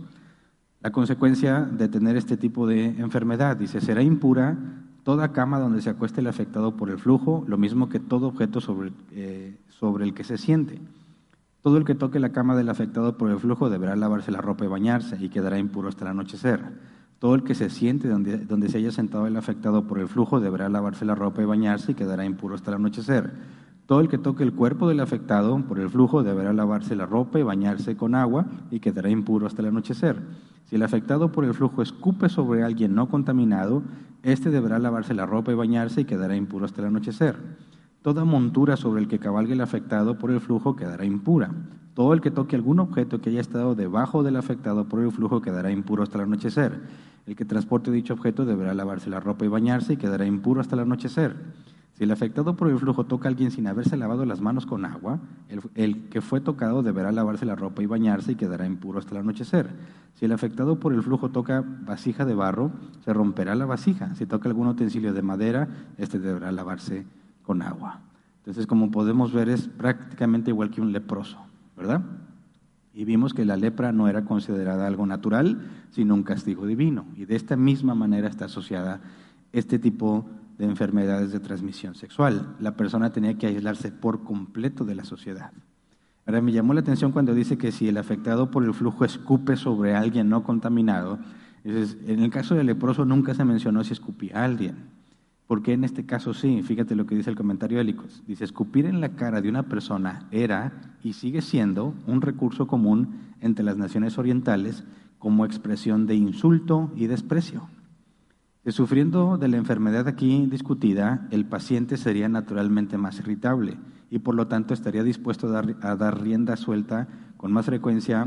La 0.80 0.92
consecuencia 0.92 1.62
de 1.62 1.88
tener 1.88 2.16
este 2.16 2.36
tipo 2.36 2.66
de 2.66 2.84
enfermedad, 2.84 3.56
dice, 3.56 3.80
será 3.80 4.02
impura 4.02 4.56
toda 5.02 5.32
cama 5.32 5.58
donde 5.58 5.82
se 5.82 5.90
acueste 5.90 6.20
el 6.20 6.28
afectado 6.28 6.76
por 6.76 6.90
el 6.90 6.98
flujo, 6.98 7.44
lo 7.48 7.58
mismo 7.58 7.88
que 7.88 7.98
todo 7.98 8.28
objeto 8.28 8.60
sobre, 8.60 8.92
eh, 9.12 9.58
sobre 9.68 10.04
el 10.04 10.14
que 10.14 10.22
se 10.22 10.38
siente. 10.38 10.80
Todo 11.62 11.78
el 11.78 11.84
que 11.84 11.96
toque 11.96 12.20
la 12.20 12.30
cama 12.30 12.54
del 12.54 12.68
afectado 12.68 13.16
por 13.16 13.30
el 13.30 13.38
flujo 13.38 13.70
deberá 13.70 13.96
lavarse 13.96 14.30
la 14.30 14.40
ropa 14.40 14.64
y 14.64 14.68
bañarse 14.68 15.16
y 15.20 15.28
quedará 15.28 15.58
impuro 15.58 15.88
hasta 15.88 16.04
el 16.04 16.10
anochecer. 16.12 16.60
Todo 17.18 17.34
el 17.34 17.44
que 17.44 17.54
se 17.54 17.70
siente 17.70 18.08
donde, 18.08 18.38
donde 18.38 18.68
se 18.68 18.78
haya 18.78 18.92
sentado 18.92 19.26
el 19.26 19.36
afectado 19.36 19.86
por 19.86 19.98
el 19.98 20.08
flujo 20.08 20.38
deberá 20.38 20.68
lavarse 20.68 21.04
la 21.04 21.14
ropa 21.14 21.42
y 21.42 21.46
bañarse 21.46 21.92
y 21.92 21.94
quedará 21.94 22.24
impuro 22.24 22.54
hasta 22.54 22.70
el 22.70 22.76
anochecer. 22.76 23.32
Todo 23.86 24.00
el 24.00 24.08
que 24.08 24.18
toque 24.18 24.42
el 24.42 24.52
cuerpo 24.52 24.88
del 24.88 25.00
afectado 25.00 25.56
por 25.66 25.78
el 25.78 25.88
flujo 25.88 26.24
deberá 26.24 26.52
lavarse 26.52 26.96
la 26.96 27.06
ropa 27.06 27.38
y 27.38 27.44
bañarse 27.44 27.96
con 27.96 28.16
agua 28.16 28.46
y 28.70 28.80
quedará 28.80 29.08
impuro 29.08 29.46
hasta 29.46 29.62
el 29.62 29.68
anochecer. 29.68 30.20
Si 30.64 30.74
el 30.74 30.82
afectado 30.82 31.30
por 31.30 31.44
el 31.44 31.54
flujo 31.54 31.82
escupe 31.82 32.28
sobre 32.28 32.64
alguien 32.64 32.96
no 32.96 33.08
contaminado, 33.08 33.82
éste 34.24 34.50
deberá 34.50 34.80
lavarse 34.80 35.14
la 35.14 35.24
ropa 35.24 35.52
y 35.52 35.54
bañarse 35.54 36.00
y 36.00 36.04
quedará 36.04 36.34
impuro 36.34 36.64
hasta 36.64 36.80
el 36.80 36.88
anochecer. 36.88 37.36
Toda 38.02 38.24
montura 38.24 38.76
sobre 38.76 39.00
el 39.00 39.08
que 39.08 39.20
cabalgue 39.20 39.52
el 39.52 39.60
afectado 39.60 40.18
por 40.18 40.32
el 40.32 40.40
flujo 40.40 40.74
quedará 40.74 41.04
impura. 41.04 41.50
Todo 41.96 42.12
el 42.12 42.20
que 42.20 42.31
toque 42.31 42.56
algún 42.56 42.78
objeto 42.78 43.22
que 43.22 43.31
haya 43.31 43.40
estado 43.40 43.75
debajo 43.75 44.22
del 44.22 44.37
afectado 44.37 44.84
por 44.84 45.00
el 45.00 45.10
flujo 45.10 45.40
quedará 45.40 45.70
impuro 45.70 46.02
hasta 46.02 46.19
el 46.19 46.25
anochecer. 46.25 46.78
El 47.26 47.37
que 47.37 47.46
transporte 47.46 47.90
dicho 47.90 48.12
objeto 48.12 48.44
deberá 48.44 48.75
lavarse 48.75 49.08
la 49.08 49.19
ropa 49.19 49.46
y 49.46 49.48
bañarse 49.48 49.94
y 49.94 49.96
quedará 49.96 50.26
impuro 50.26 50.60
hasta 50.60 50.75
el 50.75 50.82
anochecer. 50.82 51.34
Si 51.94 52.04
el 52.04 52.10
afectado 52.10 52.54
por 52.54 52.69
el 52.69 52.78
flujo 52.78 53.04
toca 53.04 53.28
a 53.28 53.31
alguien 53.31 53.50
sin 53.50 53.66
haberse 53.66 53.96
lavado 53.96 54.26
las 54.26 54.43
manos 54.43 54.66
con 54.66 54.84
agua, 54.84 55.20
el, 55.75 56.10
que 56.10 56.20
fue 56.20 56.43
tocado 56.43 56.82
deberá 56.82 57.12
lavarse 57.12 57.46
la 57.46 57.56
ropa 57.56 57.82
y 57.82 57.87
bañarse 57.87 58.32
y 58.32 58.34
quedará 58.34 58.66
impuro 58.66 58.99
hasta 58.99 59.12
el 59.12 59.22
anochecer. 59.22 59.70
Si 60.16 60.26
el 60.26 60.32
afectado 60.32 60.78
por 60.78 60.92
el 60.92 61.02
flujo 61.02 61.31
toca 61.31 61.64
vasija 61.64 62.26
de 62.26 62.34
barro, 62.34 62.72
se 63.06 63.14
romperá 63.14 63.54
la 63.54 63.64
vasija. 63.64 64.14
Si 64.16 64.26
toca 64.26 64.50
algún 64.50 64.66
utensilio 64.66 65.14
de 65.14 65.22
madera, 65.22 65.69
este 65.96 66.19
deberá 66.19 66.52
lavarse 66.52 67.06
con 67.42 67.62
agua. 67.62 68.00
Entonces, 68.40 68.66
como 68.66 68.90
podemos 68.90 69.32
ver, 69.32 69.49
es 69.49 69.66
prácticamente 69.66 70.50
igual 70.50 70.70
que 70.70 70.82
un 70.82 70.92
leproso, 70.92 71.45
¿verdad? 71.76 72.02
Y 72.95 73.04
vimos 73.04 73.35
que 73.35 73.45
la 73.45 73.56
lepra 73.56 73.92
no 73.92 74.09
era 74.09 74.25
considerada 74.25 74.87
algo 74.87 75.06
natural, 75.06 75.61
sino 75.90 76.14
un 76.14 76.23
castigo 76.23 76.66
divino. 76.66 77.06
Y 77.14 77.26
de 77.26 77.37
esta 77.37 77.56
misma 77.56 77.95
manera 77.95 78.28
está 78.28 78.47
asociada 78.47 79.00
este 79.52 79.78
tipo 79.78 80.26
de 80.28 80.47
de 80.59 80.64
enfermedades 80.64 81.33
de 81.33 81.40
transmisión 81.40 81.95
sexual. 81.95 82.56
La 82.61 82.76
persona 82.76 83.12
tenía 83.12 83.37
que 83.37 83.47
aislarse 83.47 83.92
por 83.92 84.25
completo 84.25 84.85
de 84.85 84.95
la 84.95 85.04
sociedad. 85.04 85.52
Ahora 86.26 86.40
me 86.40 86.52
llamó 86.52 86.75
la 86.75 86.80
atención 86.80 87.12
cuando 87.12 87.35
dice 87.35 87.59
que 87.59 87.73
si 87.73 87.88
el 87.88 87.99
afectado 87.99 88.50
por 88.50 88.64
el 88.64 88.75
flujo 88.75 89.04
escupe 89.04 89.56
sobre 89.56 89.95
alguien 89.95 90.28
no 90.28 90.42
contaminado, 90.42 91.18
en 91.64 92.21
el 92.21 92.30
caso 92.30 92.54
del 92.54 92.66
leproso 92.66 93.04
nunca 93.04 93.35
se 93.35 93.45
mencionó 93.45 93.85
si 93.85 93.92
escupía 93.92 94.40
a 94.40 94.45
alguien. 94.45 94.95
Porque 95.46 95.72
en 95.72 95.84
este 95.84 96.06
caso 96.06 96.34
sí? 96.34 96.62
Fíjate 96.62 96.96
lo 96.96 97.06
que 97.06 97.14
dice 97.14 97.30
el 97.30 97.36
comentario 97.36 97.78
de 97.78 97.82
Helicos. 97.82 98.22
Dice, 98.26 98.44
escupir 98.44 98.86
en 98.86 99.00
la 99.00 99.10
cara 99.10 99.40
de 99.40 99.48
una 99.48 99.64
persona 99.64 100.26
era 100.30 100.96
y 101.02 101.12
sigue 101.12 101.42
siendo 101.42 101.94
un 102.06 102.20
recurso 102.20 102.66
común 102.66 103.20
entre 103.40 103.64
las 103.64 103.76
naciones 103.76 104.18
orientales 104.18 104.84
como 105.18 105.44
expresión 105.44 106.06
de 106.06 106.14
insulto 106.14 106.90
y 106.96 107.06
desprecio 107.06 107.68
sufriendo 108.72 109.38
de 109.38 109.48
la 109.48 109.56
enfermedad 109.56 110.08
aquí 110.08 110.46
discutida, 110.46 111.28
el 111.30 111.44
paciente 111.44 111.96
sería 111.96 112.28
naturalmente 112.28 112.98
más 112.98 113.18
irritable 113.20 113.76
y 114.10 114.18
por 114.18 114.34
lo 114.34 114.48
tanto 114.48 114.74
estaría 114.74 115.02
dispuesto 115.02 115.48
a 115.56 115.96
dar, 115.96 116.22
rienda 116.22 116.56
suelta 116.56 117.08
con 117.36 117.52
más 117.52 117.66
frecuencia, 117.66 118.26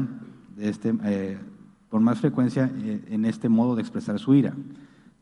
este, 0.58 0.94
eh, 1.04 1.38
con 1.90 2.04
más 2.04 2.20
frecuencia 2.20 2.72
eh, 2.74 3.04
en 3.10 3.26
este 3.26 3.50
modo 3.50 3.76
de 3.76 3.82
expresar 3.82 4.20
su 4.20 4.34
ira. 4.34 4.54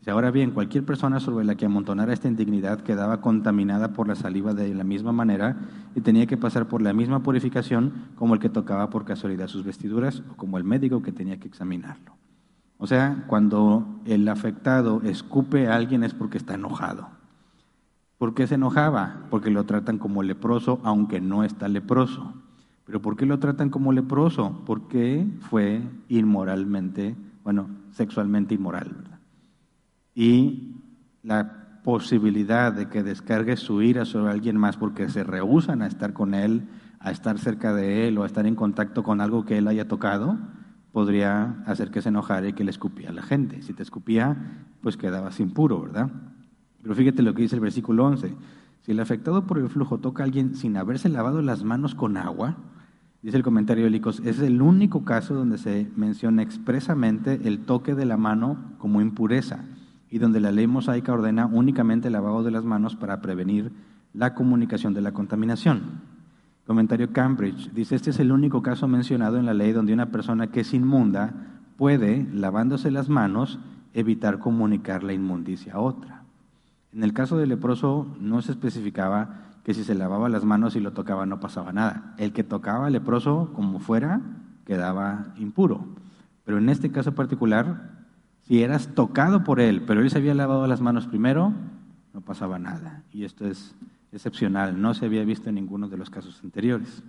Ahora 0.10 0.32
bien, 0.32 0.52
cualquier 0.52 0.86
persona 0.86 1.20
sobre 1.20 1.44
la 1.44 1.56
que 1.56 1.66
amontonara 1.66 2.14
esta 2.14 2.30
indignidad 2.30 2.80
quedaba 2.80 3.20
contaminada 3.20 3.92
por 3.92 4.08
la 4.08 4.16
saliva 4.16 4.54
de 4.54 4.74
la 4.74 4.86
misma 4.86 5.12
manera 5.12 5.58
y 5.96 6.02
tenía 6.02 6.28
que 6.28 6.38
pasar 6.38 6.68
por 6.68 6.82
la 6.82 6.94
misma 6.94 7.24
purificación 7.24 7.92
como 8.16 8.34
el 8.34 8.40
que 8.40 8.48
tocaba 8.48 8.90
por 8.90 9.04
casualidad 9.04 9.48
sus 9.48 9.66
vestiduras 9.66 10.24
o 10.32 10.38
como 10.38 10.58
el 10.58 10.64
médico 10.64 11.02
que 11.02 11.12
tenía 11.12 11.40
que 11.40 11.50
examinarlo. 11.50 12.14
O 12.78 12.88
sea, 12.88 13.26
cuando 13.28 14.00
el 14.06 14.30
afectado 14.30 15.02
escupe 15.04 15.68
a 15.68 15.76
alguien 15.76 16.04
es 16.04 16.14
porque 16.14 16.38
está 16.38 16.54
enojado. 16.54 17.10
¿Por 18.18 18.34
qué 18.34 18.48
se 18.48 18.56
enojaba? 18.56 19.26
Porque 19.30 19.50
lo 19.50 19.66
tratan 19.66 19.98
como 19.98 20.24
leproso, 20.24 20.80
aunque 20.84 21.20
no 21.20 21.44
está 21.44 21.68
leproso. 21.68 22.34
¿Pero 22.86 23.02
por 23.02 23.18
qué 23.18 23.26
lo 23.26 23.40
tratan 23.40 23.70
como 23.70 23.92
leproso? 23.92 24.62
Porque 24.66 25.28
fue 25.50 25.82
inmoralmente, 26.08 27.16
bueno, 27.44 27.68
sexualmente 27.92 28.56
inmoral. 28.56 29.17
Y 30.18 30.74
la 31.22 31.82
posibilidad 31.84 32.74
de 32.74 32.90
que 32.90 33.04
descargue 33.04 33.56
su 33.56 33.84
ira 33.84 34.04
sobre 34.04 34.32
alguien 34.32 34.58
más 34.58 34.76
porque 34.76 35.10
se 35.10 35.24
rehusan 35.24 35.84
a 35.84 35.86
estar 35.86 36.14
con 36.14 36.34
él, 36.34 36.68
a 37.00 37.12
estar 37.12 37.38
cerca 37.38 37.72
de 37.76 38.08
él 38.08 38.18
o 38.18 38.24
a 38.24 38.26
estar 38.26 38.48
en 38.48 38.56
contacto 38.56 39.04
con 39.04 39.22
algo 39.22 39.46
que 39.46 39.60
él 39.60 39.68
haya 39.68 39.88
tocado, 39.88 40.40
podría 40.92 41.62
hacer 41.68 41.92
que 41.92 42.02
se 42.02 42.10
enojara 42.10 42.48
y 42.48 42.54
que 42.54 42.64
le 42.64 42.72
escupía 42.72 43.12
a 43.12 43.14
la 43.14 43.22
gente. 43.22 43.62
Si 43.62 43.74
te 43.74 43.84
escupía, 43.84 44.66
pues 44.82 44.98
quedabas 44.98 45.40
impuro, 45.40 45.84
¿verdad? 45.84 46.10
Pero 46.82 46.96
fíjate 46.96 47.22
lo 47.22 47.36
que 47.36 47.44
dice 47.44 47.54
el 47.54 47.62
versículo 47.62 48.08
11. 48.08 48.34
Si 48.82 48.92
el 48.94 49.00
afectado 49.00 49.46
por 49.46 49.60
el 49.60 49.70
flujo 49.70 50.00
toca 50.00 50.24
a 50.24 50.26
alguien 50.26 50.56
sin 50.56 50.78
haberse 50.78 51.10
lavado 51.10 51.44
las 51.44 51.64
manos 51.64 51.94
con 51.94 52.18
agua, 52.18 52.58
dice 53.22 53.38
el 53.38 53.44
comentario 53.44 53.84
de 53.84 53.92
Licos, 53.92 54.24
es 54.26 54.40
el 54.40 54.64
único 54.64 55.06
caso 55.06 55.36
donde 55.36 55.60
se 55.60 55.92
menciona 55.96 56.42
expresamente 56.42 57.40
el 57.44 57.60
toque 57.60 57.94
de 57.94 58.06
la 58.06 58.18
mano 58.18 58.58
como 58.80 59.00
impureza 59.00 59.64
y 60.10 60.20
donde 60.20 60.40
la 60.40 60.52
ley 60.52 60.68
mosaica 60.68 61.14
ordena 61.14 61.46
únicamente 61.46 62.08
el 62.08 62.14
lavado 62.14 62.44
de 62.44 62.52
las 62.52 62.64
manos 62.64 62.96
para 62.96 63.22
prevenir 63.22 63.72
la 64.14 64.34
comunicación 64.34 64.94
de 64.94 65.02
la 65.02 65.12
contaminación. 65.12 66.02
Comentario 66.66 67.14
Cambridge 67.14 67.72
dice, 67.74 67.96
este 67.96 68.10
es 68.10 68.20
el 68.20 68.32
único 68.32 68.62
caso 68.62 68.88
mencionado 68.88 69.38
en 69.38 69.46
la 69.46 69.54
ley 69.54 69.72
donde 69.72 69.94
una 69.94 70.12
persona 70.12 70.48
que 70.48 70.62
es 70.62 70.74
inmunda 70.74 71.34
puede, 71.78 72.28
lavándose 72.34 72.92
las 72.92 73.10
manos, 73.10 73.60
evitar 73.94 74.40
comunicar 74.40 75.04
la 75.04 75.14
inmundicia 75.14 75.74
a 75.74 75.80
otra. 75.80 76.24
En 76.94 77.04
el 77.04 77.14
caso 77.14 77.38
del 77.38 77.50
leproso 77.50 78.08
no 78.20 78.42
se 78.42 78.52
especificaba 78.52 79.48
que 79.64 79.74
si 79.74 79.84
se 79.84 79.96
lavaba 79.96 80.30
las 80.30 80.46
manos 80.46 80.76
y 80.76 80.80
lo 80.80 80.94
tocaba 80.94 81.26
no 81.26 81.40
pasaba 81.40 81.74
nada. 81.74 82.14
El 82.18 82.32
que 82.34 82.44
tocaba 82.44 82.88
al 82.88 82.94
leproso 82.94 83.52
como 83.54 83.80
fuera 83.80 84.22
quedaba 84.66 85.34
impuro. 85.38 85.86
Pero 86.46 86.58
en 86.58 86.70
este 86.70 86.92
caso 86.92 87.14
particular 87.14 87.97
si 88.48 88.64
eras 88.64 88.96
tocado 88.96 89.44
por 89.44 89.60
él, 89.60 89.82
pero 89.82 90.02
él 90.02 90.10
se 90.10 90.20
había 90.20 90.34
lavado 90.34 90.68
las 90.68 90.80
manos 90.80 91.06
primero, 91.06 91.54
no 92.14 92.22
pasaba 92.22 92.58
nada. 92.58 93.04
Y 93.12 93.26
esto 93.26 93.46
es 93.46 93.76
excepcional, 94.14 94.82
no 94.82 94.94
se 94.94 95.06
había 95.06 95.26
visto 95.26 95.50
en 95.50 95.56
ninguno 95.56 95.90
de 95.90 95.98
los 95.98 96.10
casos 96.10 96.40
anteriores. 96.44 97.04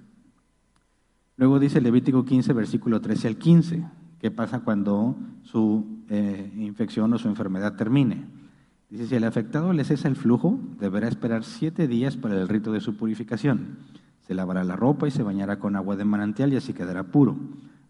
Luego 1.36 1.60
dice 1.60 1.80
Levítico 1.80 2.24
15, 2.24 2.52
versículo 2.52 3.00
13 3.00 3.28
al 3.28 3.36
15, 3.36 3.84
qué 4.20 4.30
pasa 4.32 4.60
cuando 4.60 5.16
su 5.44 5.86
eh, 6.08 6.52
infección 6.56 7.12
o 7.14 7.18
su 7.18 7.28
enfermedad 7.28 7.76
termine. 7.76 8.26
Dice, 8.90 9.06
si 9.06 9.14
el 9.14 9.22
afectado 9.22 9.72
le 9.72 9.84
cesa 9.84 10.08
el 10.08 10.16
flujo, 10.16 10.58
deberá 10.80 11.06
esperar 11.06 11.44
siete 11.44 11.86
días 11.86 12.16
para 12.16 12.34
el 12.34 12.48
rito 12.48 12.72
de 12.72 12.80
su 12.80 12.96
purificación. 12.96 13.78
Se 14.26 14.34
lavará 14.34 14.64
la 14.64 14.74
ropa 14.74 15.06
y 15.06 15.12
se 15.12 15.22
bañará 15.22 15.60
con 15.60 15.76
agua 15.76 15.94
de 15.94 16.04
manantial 16.04 16.52
y 16.52 16.56
así 16.56 16.72
quedará 16.72 17.04
puro. 17.04 17.36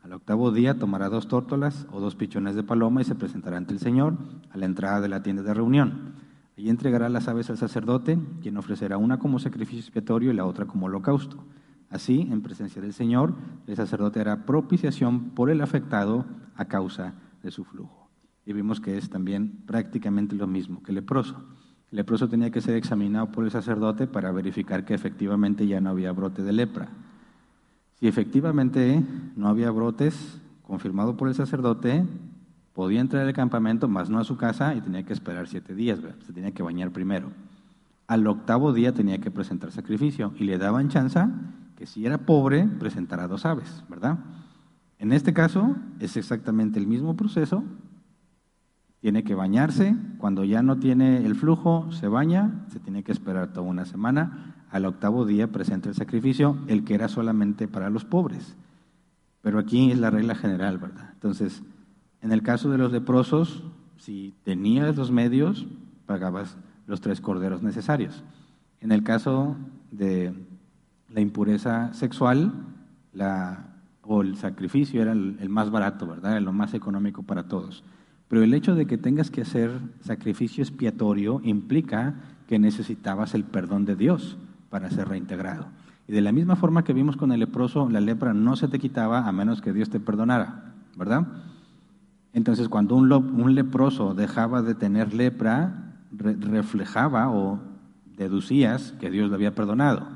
Al 0.09 0.15
octavo 0.15 0.53
día 0.53 0.79
tomará 0.79 1.11
dos 1.11 1.29
tórtolas 1.29 1.87
o 1.93 2.01
dos 2.01 2.17
pichones 2.17 2.57
de 2.57 2.63
paloma 2.63 3.03
y 3.03 3.05
se 3.05 3.15
presentará 3.15 3.59
ante 3.59 3.75
el 3.75 3.79
Señor 3.79 4.17
a 4.51 4.57
la 4.57 4.65
entrada 4.65 5.03
de 5.03 5.09
la 5.11 5.23
tienda 5.23 5.43
de 5.43 5.53
reunión. 5.53 6.15
Allí 6.57 6.71
entregará 6.71 7.11
las 7.11 7.29
aves 7.29 7.51
al 7.51 7.59
sacerdote, 7.59 8.19
quien 8.41 8.57
ofrecerá 8.57 8.97
una 8.97 9.19
como 9.19 9.39
sacrificio 9.39 9.81
expiatorio 9.81 10.31
y 10.31 10.35
la 10.35 10.47
otra 10.47 10.65
como 10.65 10.87
holocausto. 10.87 11.45
Así, 11.91 12.23
en 12.23 12.41
presencia 12.41 12.81
del 12.81 12.95
Señor, 12.95 13.35
el 13.67 13.77
sacerdote 13.77 14.19
hará 14.19 14.47
propiciación 14.47 15.33
por 15.33 15.51
el 15.51 15.61
afectado 15.61 16.25
a 16.57 16.65
causa 16.65 17.13
de 17.43 17.51
su 17.51 17.65
flujo. 17.65 18.09
Y 18.47 18.55
vimos 18.55 18.81
que 18.81 18.97
es 18.97 19.11
también 19.11 19.61
prácticamente 19.67 20.35
lo 20.37 20.47
mismo 20.47 20.83
que 20.83 20.93
el 20.93 20.95
leproso. 20.95 21.37
El 21.91 21.97
leproso 21.97 22.31
tenía 22.31 22.51
que 22.51 22.63
ser 22.63 22.77
examinado 22.77 23.31
por 23.31 23.45
el 23.45 23.51
sacerdote 23.51 24.07
para 24.07 24.33
verificar 24.33 24.87
que 24.87 24.95
efectivamente 24.95 25.67
ya 25.67 25.83
no 25.83 25.91
había 25.91 26.13
brote 26.13 26.43
de 26.43 26.55
lepra. 26.55 26.89
Si 27.99 28.07
efectivamente 28.07 29.05
no 29.35 29.49
había 29.49 29.73
brotes, 29.73 30.41
confirmado 30.63 31.17
por 31.17 31.27
el 31.27 31.35
sacerdote, 31.35 32.05
podía 32.73 33.01
entrar 33.01 33.27
al 33.27 33.33
campamento, 33.33 33.89
más 33.89 34.09
no 34.09 34.21
a 34.21 34.25
su 34.25 34.37
casa, 34.37 34.75
y 34.77 34.81
tenía 34.81 35.03
que 35.03 35.13
esperar 35.13 35.49
siete 35.49 35.75
días, 35.75 35.99
se 36.25 36.33
tenía 36.33 36.53
que 36.53 36.63
bañar 36.63 36.93
primero. 36.93 37.33
Al 38.07 38.25
octavo 38.29 38.73
día 38.73 38.95
tenía 38.95 39.19
que 39.19 39.33
presentar 39.33 39.73
sacrificio 39.73 40.33
y 40.39 40.45
le 40.45 40.59
daban 40.59 40.89
chance 40.89 41.21
que 41.77 41.87
si 41.87 42.07
era 42.07 42.19
pobre, 42.19 42.67
presentara 42.67 43.27
dos 43.27 43.45
aves, 43.45 43.83
¿verdad? 43.89 44.19
En 45.01 45.13
este 45.13 45.33
caso 45.33 45.75
es 45.99 46.17
exactamente 46.17 46.79
el 46.79 46.87
mismo 46.87 47.17
proceso. 47.17 47.65
Tiene 49.01 49.25
que 49.25 49.35
bañarse, 49.35 49.97
cuando 50.19 50.45
ya 50.45 50.63
no 50.63 50.79
tiene 50.79 51.27
el 51.27 51.35
flujo, 51.35 51.91
se 51.91 52.07
baña, 52.07 52.65
se 52.73 52.79
tiene 52.79 53.03
que 53.03 53.13
esperar 53.13 53.53
toda 53.53 53.67
una 53.67 53.85
semana 53.85 54.58
al 54.71 54.85
octavo 54.85 55.25
día 55.25 55.49
presenta 55.49 55.89
el 55.89 55.95
sacrificio, 55.95 56.59
el 56.67 56.85
que 56.85 56.95
era 56.95 57.09
solamente 57.09 57.69
para 57.69 57.91
los 57.91 58.05
pobres. 58.05 58.57
Pero 59.43 59.59
aquí 59.59 59.91
es 59.91 59.99
la 59.99 60.11
regla 60.11 60.35
general, 60.35 60.79
¿verdad? 60.79 61.11
Entonces, 61.15 61.63
en 62.21 62.33
el 62.33 62.43
caso 62.43 62.71
de 62.71 62.79
los 62.79 62.93
leprosos, 62.93 63.63
si 63.97 64.35
tenías 64.45 64.97
los 64.97 65.11
medios, 65.11 65.67
pagabas 66.07 66.57
los 66.87 67.01
tres 67.01 67.21
corderos 67.21 67.63
necesarios. 67.63 68.23
En 68.81 68.93
el 68.93 69.03
caso 69.03 69.57
de 69.91 70.35
la 71.09 71.21
impureza 71.21 71.93
sexual, 71.95 72.53
la, 73.13 73.69
o 74.03 74.23
el 74.23 74.37
sacrificio 74.37 75.03
era 75.03 75.13
el, 75.13 75.49
más 75.49 75.71
barato, 75.71 76.07
¿verdad? 76.07 76.33
Era 76.33 76.41
lo 76.41 76.53
más 76.53 76.75
económico 76.75 77.23
para 77.23 77.45
todos. 77.45 77.85
Pero 78.29 78.43
el 78.43 78.53
hecho 78.53 78.75
de 78.75 78.87
que 78.87 78.99
tengas 78.99 79.31
que 79.31 79.43
hacer 79.43 79.71
sacrificio 80.01 80.63
expiatorio 80.63 81.41
implica 81.45 82.15
que 82.47 82.59
necesitabas 82.59 83.35
el 83.35 83.45
perdón 83.45 83.85
de 83.85 83.97
Dios 83.97 84.37
para 84.71 84.91
ser 84.91 85.09
reintegrado. 85.09 85.67
Y 86.07 86.13
de 86.13 86.21
la 86.23 86.33
misma 86.33 86.57
forma 86.57 86.85
que 86.85 86.95
vimos 86.95 87.17
con 87.17 87.33
el 87.33 87.41
leproso, 87.41 87.89
la 87.91 88.01
lepra 88.01 88.33
no 88.33 88.57
se 88.57 88.69
te 88.69 88.79
quitaba 88.79 89.29
a 89.29 89.33
menos 89.33 89.61
que 89.61 89.73
Dios 89.73 89.91
te 89.91 90.01
perdonara, 90.01 90.73
¿verdad? 90.97 91.27
Entonces, 92.33 92.69
cuando 92.69 92.95
un, 92.97 93.55
leproso 93.55 94.15
dejaba 94.15 94.63
de 94.63 94.75
tener 94.75 95.13
lepra, 95.13 95.95
reflejaba 96.11 97.31
o 97.31 97.61
deducías 98.17 98.93
que 99.01 99.11
Dios 99.11 99.29
le 99.29 99.35
había 99.35 99.55
perdonado. 99.55 100.07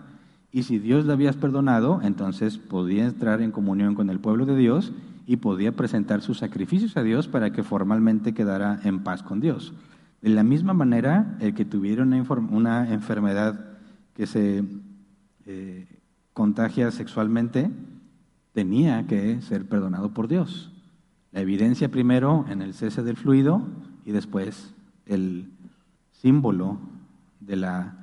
Y 0.50 0.64
si 0.64 0.78
Dios 0.78 1.04
le 1.06 1.12
habías 1.12 1.37
perdonado, 1.37 2.00
entonces 2.02 2.59
podía 2.59 3.04
entrar 3.04 3.40
en 3.40 3.52
comunión 3.52 3.94
con 3.94 4.11
el 4.11 4.18
pueblo 4.18 4.47
de 4.47 4.56
Dios 4.56 4.92
y 5.26 5.37
podía 5.37 5.73
presentar 5.73 6.21
sus 6.21 6.38
sacrificios 6.38 6.97
a 6.97 7.02
Dios 7.02 7.28
para 7.28 7.52
que 7.52 7.62
formalmente 7.62 8.35
quedara 8.35 8.80
en 8.85 9.00
paz 9.00 9.23
con 9.23 9.40
Dios. 9.40 9.73
De 10.21 10.28
la 10.28 10.42
misma 10.42 10.75
manera, 10.75 11.37
el 11.40 11.54
que 11.54 11.64
tuviera 11.64 12.02
una, 12.02 12.23
una 12.50 12.92
enfermedad 12.92 13.72
que 14.14 14.26
se 14.26 14.64
eh, 15.47 15.87
contagia 16.33 16.90
sexualmente 16.90 17.71
tenía 18.52 19.07
que 19.07 19.40
ser 19.42 19.66
perdonado 19.66 20.12
por 20.12 20.28
Dios. 20.28 20.71
La 21.33 21.40
evidencia 21.40 21.90
primero 21.90 22.45
en 22.49 22.61
el 22.62 22.75
cese 22.75 23.02
del 23.02 23.16
fluido 23.16 23.66
y 24.04 24.12
después 24.12 24.75
el 25.07 25.50
símbolo 26.11 26.78
de 27.40 27.57
la 27.57 28.02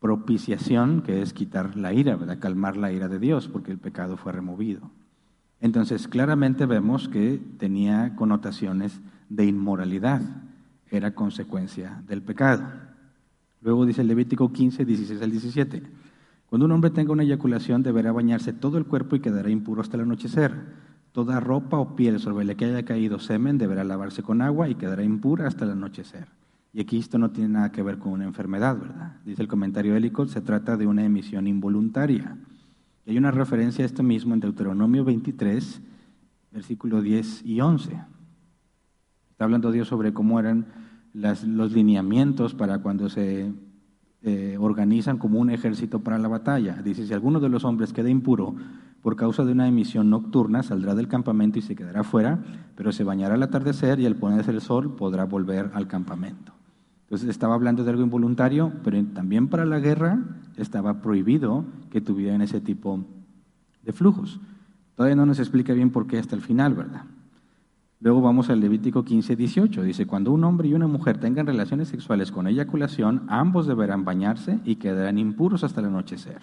propiciación, 0.00 1.02
que 1.02 1.22
es 1.22 1.32
quitar 1.32 1.76
la 1.76 1.92
ira, 1.92 2.16
¿verdad? 2.16 2.38
calmar 2.38 2.76
la 2.76 2.90
ira 2.90 3.08
de 3.08 3.18
Dios, 3.18 3.48
porque 3.48 3.70
el 3.70 3.78
pecado 3.78 4.16
fue 4.16 4.32
removido. 4.32 4.90
Entonces, 5.60 6.08
claramente 6.08 6.64
vemos 6.64 7.08
que 7.08 7.40
tenía 7.58 8.16
connotaciones 8.16 9.00
de 9.28 9.44
inmoralidad, 9.44 10.22
era 10.90 11.14
consecuencia 11.14 12.02
del 12.08 12.22
pecado. 12.22 12.64
Luego 13.62 13.86
dice 13.86 14.00
el 14.00 14.08
Levítico 14.08 14.52
15, 14.52 14.84
16 14.84 15.22
al 15.22 15.30
17. 15.30 15.82
Cuando 16.46 16.64
un 16.64 16.72
hombre 16.72 16.90
tenga 16.90 17.12
una 17.12 17.22
eyaculación, 17.22 17.82
deberá 17.82 18.12
bañarse 18.12 18.52
todo 18.52 18.78
el 18.78 18.86
cuerpo 18.86 19.16
y 19.16 19.20
quedará 19.20 19.50
impuro 19.50 19.82
hasta 19.82 19.96
el 19.96 20.02
anochecer. 20.02 20.52
Toda 21.12 21.40
ropa 21.40 21.78
o 21.78 21.96
piel 21.96 22.20
sobre 22.20 22.44
la 22.44 22.54
que 22.54 22.64
haya 22.64 22.84
caído 22.84 23.18
semen 23.18 23.58
deberá 23.58 23.84
lavarse 23.84 24.22
con 24.22 24.42
agua 24.42 24.68
y 24.68 24.76
quedará 24.76 25.02
impura 25.02 25.46
hasta 25.46 25.64
el 25.64 25.72
anochecer. 25.72 26.28
Y 26.72 26.80
aquí 26.80 26.98
esto 26.98 27.18
no 27.18 27.30
tiene 27.30 27.50
nada 27.50 27.72
que 27.72 27.82
ver 27.82 27.98
con 27.98 28.12
una 28.12 28.24
enfermedad, 28.24 28.78
¿verdad? 28.78 29.16
Dice 29.24 29.42
el 29.42 29.48
comentario 29.48 29.96
hélico, 29.96 30.26
se 30.26 30.40
trata 30.40 30.76
de 30.76 30.86
una 30.86 31.04
emisión 31.04 31.46
involuntaria. 31.46 32.36
Y 33.04 33.10
hay 33.10 33.18
una 33.18 33.32
referencia 33.32 33.84
a 33.84 33.86
esto 33.86 34.02
mismo 34.02 34.34
en 34.34 34.40
Deuteronomio 34.40 35.04
23, 35.04 35.80
versículo 36.52 37.02
10 37.02 37.44
y 37.44 37.60
11. 37.60 37.92
Está 39.30 39.44
hablando 39.44 39.72
Dios 39.72 39.88
sobre 39.88 40.12
cómo 40.12 40.38
eran 40.38 40.66
los 41.12 41.72
lineamientos 41.72 42.54
para 42.54 42.78
cuando 42.78 43.08
se 43.08 43.52
eh, 44.22 44.56
organizan 44.60 45.18
como 45.18 45.38
un 45.38 45.50
ejército 45.50 46.00
para 46.00 46.18
la 46.18 46.28
batalla. 46.28 46.82
Dice, 46.82 47.06
si 47.06 47.12
alguno 47.12 47.40
de 47.40 47.48
los 47.48 47.64
hombres 47.64 47.92
queda 47.92 48.10
impuro 48.10 48.54
por 49.02 49.16
causa 49.16 49.44
de 49.44 49.52
una 49.52 49.66
emisión 49.66 50.10
nocturna, 50.10 50.62
saldrá 50.62 50.94
del 50.94 51.08
campamento 51.08 51.58
y 51.58 51.62
se 51.62 51.74
quedará 51.74 52.04
fuera, 52.04 52.38
pero 52.76 52.92
se 52.92 53.02
bañará 53.02 53.34
al 53.34 53.42
atardecer 53.42 53.98
y 53.98 54.06
al 54.06 54.16
ponerse 54.16 54.50
el 54.50 54.60
sol 54.60 54.94
podrá 54.94 55.24
volver 55.24 55.70
al 55.72 55.88
campamento. 55.88 56.52
Entonces 57.04 57.28
estaba 57.28 57.54
hablando 57.54 57.82
de 57.82 57.90
algo 57.90 58.02
involuntario, 58.02 58.72
pero 58.84 59.02
también 59.06 59.48
para 59.48 59.64
la 59.64 59.80
guerra 59.80 60.18
estaba 60.56 61.00
prohibido 61.00 61.64
que 61.90 62.00
tuvieran 62.00 62.42
ese 62.42 62.60
tipo 62.60 63.04
de 63.82 63.92
flujos. 63.92 64.38
Todavía 64.96 65.16
no 65.16 65.26
nos 65.26 65.38
explica 65.38 65.72
bien 65.72 65.90
por 65.90 66.06
qué 66.06 66.18
hasta 66.18 66.36
el 66.36 66.42
final, 66.42 66.74
¿verdad? 66.74 67.04
Luego 68.02 68.22
vamos 68.22 68.48
al 68.48 68.60
Levítico 68.60 69.04
15, 69.04 69.36
18. 69.36 69.82
Dice, 69.82 70.06
cuando 70.06 70.32
un 70.32 70.42
hombre 70.44 70.68
y 70.68 70.74
una 70.74 70.86
mujer 70.86 71.18
tengan 71.18 71.46
relaciones 71.46 71.88
sexuales 71.88 72.32
con 72.32 72.46
eyaculación, 72.46 73.24
ambos 73.28 73.66
deberán 73.66 74.06
bañarse 74.06 74.58
y 74.64 74.76
quedarán 74.76 75.18
impuros 75.18 75.64
hasta 75.64 75.80
el 75.80 75.88
anochecer. 75.88 76.40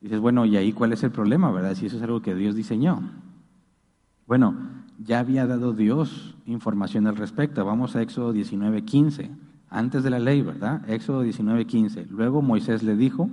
Dices, 0.00 0.18
bueno, 0.18 0.44
¿y 0.44 0.56
ahí 0.56 0.72
cuál 0.72 0.92
es 0.92 1.04
el 1.04 1.12
problema, 1.12 1.52
verdad? 1.52 1.74
Si 1.74 1.86
eso 1.86 1.96
es 1.96 2.02
algo 2.02 2.20
que 2.20 2.34
Dios 2.34 2.56
diseñó. 2.56 3.00
Bueno, 4.26 4.56
ya 4.98 5.20
había 5.20 5.46
dado 5.46 5.72
Dios 5.72 6.34
información 6.46 7.06
al 7.06 7.16
respecto. 7.16 7.64
Vamos 7.64 7.94
a 7.94 8.02
Éxodo 8.02 8.32
19, 8.32 8.84
15. 8.84 9.30
antes 9.70 10.02
de 10.02 10.10
la 10.10 10.18
ley, 10.18 10.42
¿verdad? 10.42 10.88
Éxodo 10.90 11.22
19, 11.22 11.64
15. 11.64 12.06
Luego 12.10 12.42
Moisés 12.42 12.82
le 12.82 12.96
dijo, 12.96 13.28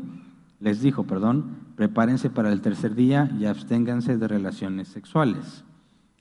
les 0.60 0.82
dijo, 0.82 1.04
perdón, 1.04 1.58
prepárense 1.76 2.30
para 2.30 2.52
el 2.52 2.62
tercer 2.62 2.96
día 2.96 3.32
y 3.40 3.46
absténganse 3.46 4.18
de 4.18 4.28
relaciones 4.28 4.88
sexuales. 4.88 5.64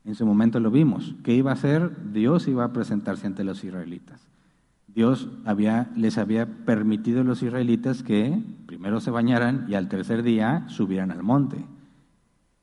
En 0.04 0.14
su 0.14 0.24
momento 0.24 0.60
lo 0.60 0.70
vimos. 0.70 1.14
¿Qué 1.22 1.34
iba 1.34 1.50
a 1.50 1.54
hacer? 1.54 2.12
Dios 2.12 2.48
iba 2.48 2.64
a 2.64 2.72
presentarse 2.72 3.26
ante 3.26 3.44
los 3.44 3.62
israelitas. 3.64 4.26
Dios 4.94 5.28
les 5.94 6.18
había 6.18 6.46
permitido 6.46 7.20
a 7.20 7.24
los 7.24 7.42
israelitas 7.42 8.02
que 8.02 8.42
primero 8.66 9.00
se 9.00 9.10
bañaran 9.10 9.66
y 9.68 9.74
al 9.74 9.88
tercer 9.88 10.22
día 10.22 10.64
subieran 10.68 11.10
al 11.10 11.22
monte. 11.22 11.64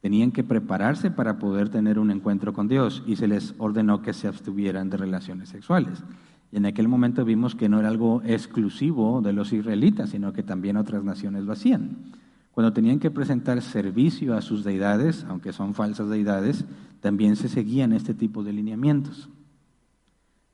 Tenían 0.01 0.31
que 0.31 0.43
prepararse 0.43 1.09
para 1.09 1.39
poder 1.39 1.69
tener 1.69 1.99
un 1.99 2.11
encuentro 2.11 2.53
con 2.53 2.67
Dios 2.67 3.03
y 3.07 3.15
se 3.15 3.27
les 3.27 3.55
ordenó 3.57 4.01
que 4.01 4.13
se 4.13 4.27
abstuvieran 4.27 4.89
de 4.89 4.97
relaciones 4.97 5.49
sexuales. 5.49 6.03
Y 6.51 6.57
en 6.57 6.65
aquel 6.65 6.87
momento 6.87 7.25
vimos 7.25 7.55
que 7.55 7.69
no 7.69 7.79
era 7.79 7.89
algo 7.89 8.21
exclusivo 8.25 9.21
de 9.21 9.33
los 9.33 9.53
israelitas, 9.53 10.09
sino 10.09 10.33
que 10.33 10.43
también 10.43 10.77
otras 10.77 11.03
naciones 11.03 11.43
lo 11.43 11.53
hacían. 11.53 11.97
Cuando 12.57 12.73
tenían 12.73 12.97
que 12.97 13.11
presentar 13.11 13.61
servicio 13.61 14.35
a 14.35 14.41
sus 14.41 14.63
deidades, 14.63 15.27
aunque 15.29 15.53
son 15.53 15.75
falsas 15.75 16.09
deidades, 16.09 16.65
también 17.01 17.35
se 17.35 17.49
seguían 17.49 17.93
este 17.93 18.15
tipo 18.15 18.43
de 18.43 18.51
lineamientos. 18.51 19.29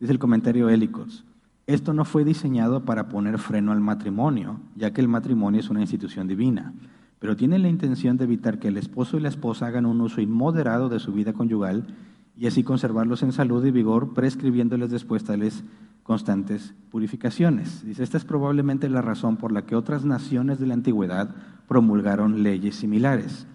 Dice 0.02 0.12
el 0.12 0.20
comentario 0.20 0.68
Hélicos, 0.68 1.24
esto 1.66 1.94
no 1.94 2.04
fue 2.04 2.26
diseñado 2.26 2.84
para 2.84 3.08
poner 3.08 3.38
freno 3.38 3.72
al 3.72 3.80
matrimonio, 3.80 4.60
ya 4.76 4.92
que 4.92 5.00
el 5.00 5.08
matrimonio 5.08 5.62
es 5.62 5.70
una 5.70 5.80
institución 5.80 6.28
divina, 6.28 6.74
pero 7.20 7.38
tiene 7.38 7.58
la 7.58 7.70
intención 7.70 8.18
de 8.18 8.26
evitar 8.26 8.60
que 8.60 8.68
el 8.68 8.76
esposo 8.76 9.16
y 9.16 9.22
la 9.22 9.30
esposa 9.30 9.68
hagan 9.68 9.86
un 9.86 10.02
uso 10.02 10.20
inmoderado 10.20 10.90
de 10.90 11.00
su 11.00 11.14
vida 11.14 11.32
conyugal 11.32 11.86
y 12.38 12.48
así 12.48 12.66
conservarlos 12.66 13.24
en 13.24 13.32
salud 13.32 13.66
y 13.66 13.72
vigor, 13.72 14.14
prescribiéndoles 14.14 14.90
después 14.92 15.24
tales 15.24 15.64
constantes 16.04 16.74
purificaciones. 16.92 17.86
Dice, 17.86 18.04
esta 18.04 18.18
es 18.18 18.26
probablemente 18.26 18.90
la 18.90 19.02
razón 19.02 19.38
por 19.38 19.52
la 19.52 19.64
que 19.64 19.76
otras 19.76 20.06
naciones 20.06 20.60
de 20.60 20.68
la 20.68 20.74
antigüedad 20.74 21.36
promulgaron 21.68 22.44
leyes 22.44 22.76
similares. 22.76 23.48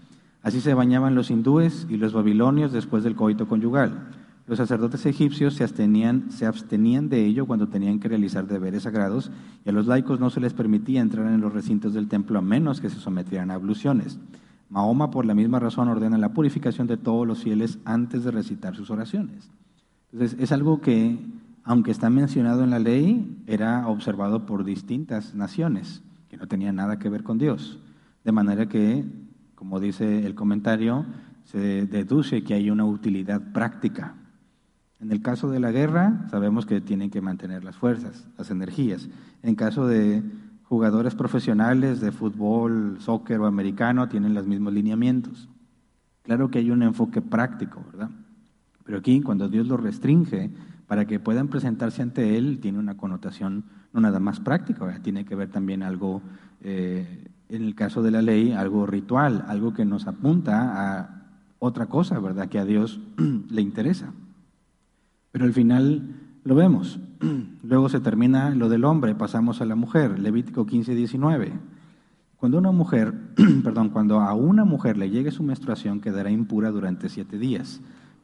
Así 0.43 0.61
se 0.61 0.75
bañaban 0.75 1.15
los 1.15 1.31
hindúes 1.31 1.87
y 1.91 1.97
los 1.97 2.13
babilonios 2.13 2.73
después 2.73 3.05
del 3.05 3.17
coito 3.17 3.49
conyugal. 3.49 4.09
Los 4.47 4.57
sacerdotes 4.57 5.05
egipcios 5.05 5.55
se 5.55 5.63
abstenían, 5.63 6.31
se 6.31 6.47
abstenían 6.47 7.11
de 7.11 7.27
ello 7.27 7.45
cuando 7.45 7.69
tenían 7.69 8.01
que 8.01 8.09
realizar 8.09 8.47
deberes 8.47 8.85
sagrados 8.85 9.31
y 9.65 9.69
a 9.69 9.73
los 9.73 9.87
laicos 9.87 10.21
no 10.21 10.31
se 10.31 10.41
les 10.41 10.55
permitía 10.55 11.03
entrar 11.03 11.27
en 11.27 11.43
los 11.43 11.53
recintos 11.53 11.93
del 11.93 12.09
templo 12.09 12.39
a 12.39 12.43
menos 12.43 12.81
que 12.81 12.89
se 12.89 12.99
sometieran 12.99 13.51
a 13.51 13.55
abluciones. 13.55 14.19
Mahoma, 14.71 15.11
por 15.11 15.27
la 15.27 15.35
misma 15.35 15.59
razón, 15.59 15.89
ordena 15.89 16.17
la 16.17 16.33
purificación 16.33 16.87
de 16.87 16.97
todos 16.97 17.27
los 17.27 17.43
fieles 17.43 17.79
antes 17.85 18.25
de 18.25 18.31
recitar 18.31 18.75
sus 18.75 18.91
oraciones. 18.91 19.51
Entonces, 20.13 20.39
es 20.41 20.53
algo 20.53 20.81
que, 20.81 21.19
aunque 21.69 21.91
está 21.91 22.11
mencionado 22.11 22.65
en 22.65 22.71
la 22.71 22.79
ley, 22.79 23.45
era 23.47 23.87
observado 23.87 24.47
por 24.47 24.65
distintas 24.65 25.35
naciones 25.35 26.03
que 26.29 26.37
no 26.37 26.49
tenían 26.49 26.77
nada 26.77 26.99
que 26.99 27.09
ver 27.09 27.23
con 27.23 27.39
Dios. 27.39 27.79
De 28.25 28.33
manera 28.33 28.69
que, 28.69 29.05
como 29.55 29.79
dice 29.79 30.27
el 30.27 30.35
comentario, 30.35 31.07
se 31.45 31.87
deduce 31.87 32.43
que 32.43 32.55
hay 32.55 32.71
una 32.71 32.85
utilidad 32.85 33.53
práctica 33.53 34.15
en 35.01 35.13
el 35.13 35.23
caso 35.23 35.49
de 35.49 35.61
la 35.61 35.71
guerra, 35.71 36.27
sabemos 36.31 36.67
que 36.67 36.81
tienen 36.81 37.11
que 37.11 37.21
mantener 37.21 37.63
las 37.63 37.77
fuerzas, 37.77 38.27
las 38.37 38.51
energías. 38.51 39.09
En 39.43 39.55
caso 39.55 39.87
de 39.87 40.23
jugadores 40.65 41.15
profesionales 41.15 42.01
de 42.01 42.11
fútbol, 42.11 42.97
soccer 42.99 43.39
o 43.41 43.47
americano, 43.47 44.09
tienen 44.09 44.35
los 44.35 44.47
mismos 44.47 44.73
lineamientos. 44.73 45.49
Claro 46.25 46.51
que 46.51 46.59
hay 46.59 46.71
un 46.73 46.83
enfoque 46.83 47.23
práctico, 47.23 47.85
¿verdad? 47.93 48.11
Pero 48.85 48.99
aquí, 48.99 49.21
cuando 49.21 49.49
Dios 49.49 49.69
lo 49.69 49.77
restringe 49.77 50.51
para 50.89 51.05
que 51.07 51.21
puedan 51.21 51.49
presentarse 51.49 52.03
ante 52.03 52.37
Él, 52.37 52.59
tiene 52.61 52.79
una 52.79 52.97
connotación 52.97 53.65
no 53.93 54.01
nada 54.01 54.19
más 54.19 54.41
práctica, 54.41 55.01
tiene 55.03 55.25
que 55.25 55.35
ver 55.35 55.51
también 55.51 55.83
algo, 55.83 56.23
eh, 56.63 57.29
en 57.49 57.63
el 57.63 57.75
caso 57.75 58.03
de 58.03 58.11
la 58.11 58.23
ley, 58.23 58.53
algo 58.53 58.87
ritual, 58.87 59.45
algo 59.49 59.75
que 59.75 59.85
nos 59.85 60.07
apunta 60.07 61.01
a 61.01 61.27
otra 61.59 61.87
cosa, 61.87 62.19
¿verdad? 62.19 62.49
Que 62.49 62.59
a 62.59 62.65
Dios 62.65 63.01
le 63.51 63.63
interesa. 63.63 64.13
Pero 65.31 65.45
al 65.45 65.53
final 65.53 66.17
lo 66.45 66.55
vemos. 66.55 66.99
Luego 67.63 67.89
se 67.89 68.01
termina 68.01 68.51
lo 68.51 68.69
del 68.69 68.85
hombre, 68.85 69.15
pasamos 69.15 69.61
a 69.61 69.67
la 69.67 69.75
mujer, 69.75 70.19
Levítico 70.19 70.67
15, 70.67 70.95
19. 70.95 71.53
Cuando 72.37 72.59
una 72.59 72.73
mujer, 72.73 73.13
perdón, 73.63 73.91
cuando 73.91 74.21
a 74.21 74.33
una 74.35 74.65
mujer 74.65 74.97
le 74.97 75.11
llegue 75.11 75.33
su 75.33 75.43
menstruación, 75.43 76.01
quedará 76.01 76.31
impura 76.31 76.71
durante 76.71 77.09
siete 77.09 77.39
días. 77.39 77.83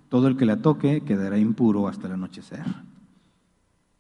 Todo 0.09 0.29
el 0.29 0.37
que 0.37 0.47
la 0.47 0.57
toque 0.57 1.03
quedará 1.03 1.39
impuro 1.39 1.89
hasta 1.89 2.07
el 2.07 2.15
anochecer. 2.15 2.65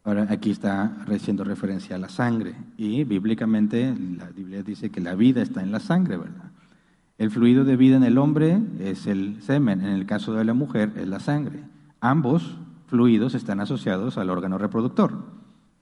Ahora, 0.04 0.26
aquí 0.28 0.50
está 0.50 0.98
haciendo 1.06 1.44
referencia 1.44 1.96
a 1.96 1.98
la 1.98 2.10
sangre. 2.10 2.54
Y 2.76 3.04
bíblicamente 3.04 3.96
la 4.18 4.28
Biblia 4.30 4.62
dice 4.62 4.90
que 4.90 5.00
la 5.00 5.14
vida 5.14 5.40
está 5.40 5.62
en 5.62 5.72
la 5.72 5.80
sangre, 5.80 6.18
¿verdad? 6.18 6.50
El 7.16 7.30
fluido 7.30 7.64
de 7.64 7.76
vida 7.76 7.96
en 7.96 8.02
el 8.02 8.18
hombre 8.18 8.60
es 8.80 9.06
el 9.06 9.40
semen, 9.40 9.80
en 9.80 9.92
el 9.92 10.04
caso 10.04 10.34
de 10.34 10.44
la 10.44 10.52
mujer 10.52 10.92
es 10.96 11.08
la 11.08 11.20
sangre. 11.20 11.60
Ambos 12.00 12.58
fluidos 12.86 13.34
están 13.34 13.60
asociados 13.60 14.18
al 14.18 14.30
órgano 14.30 14.58
reproductor. 14.58 15.24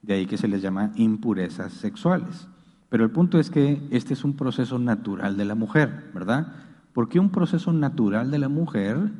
De 0.03 0.13
ahí 0.13 0.25
que 0.25 0.37
se 0.37 0.47
les 0.47 0.61
llama 0.61 0.91
impurezas 0.95 1.73
sexuales. 1.73 2.47
Pero 2.89 3.03
el 3.03 3.11
punto 3.11 3.39
es 3.39 3.49
que 3.49 3.81
este 3.89 4.13
es 4.13 4.23
un 4.23 4.35
proceso 4.35 4.79
natural 4.79 5.35
de 5.35 5.45
la 5.45 5.55
mujer, 5.55 6.11
¿verdad? 6.13 6.53
Porque 6.93 7.19
un 7.19 7.31
proceso 7.31 7.73
natural 7.73 8.29
de 8.29 8.39
la 8.39 8.49
mujer 8.49 9.11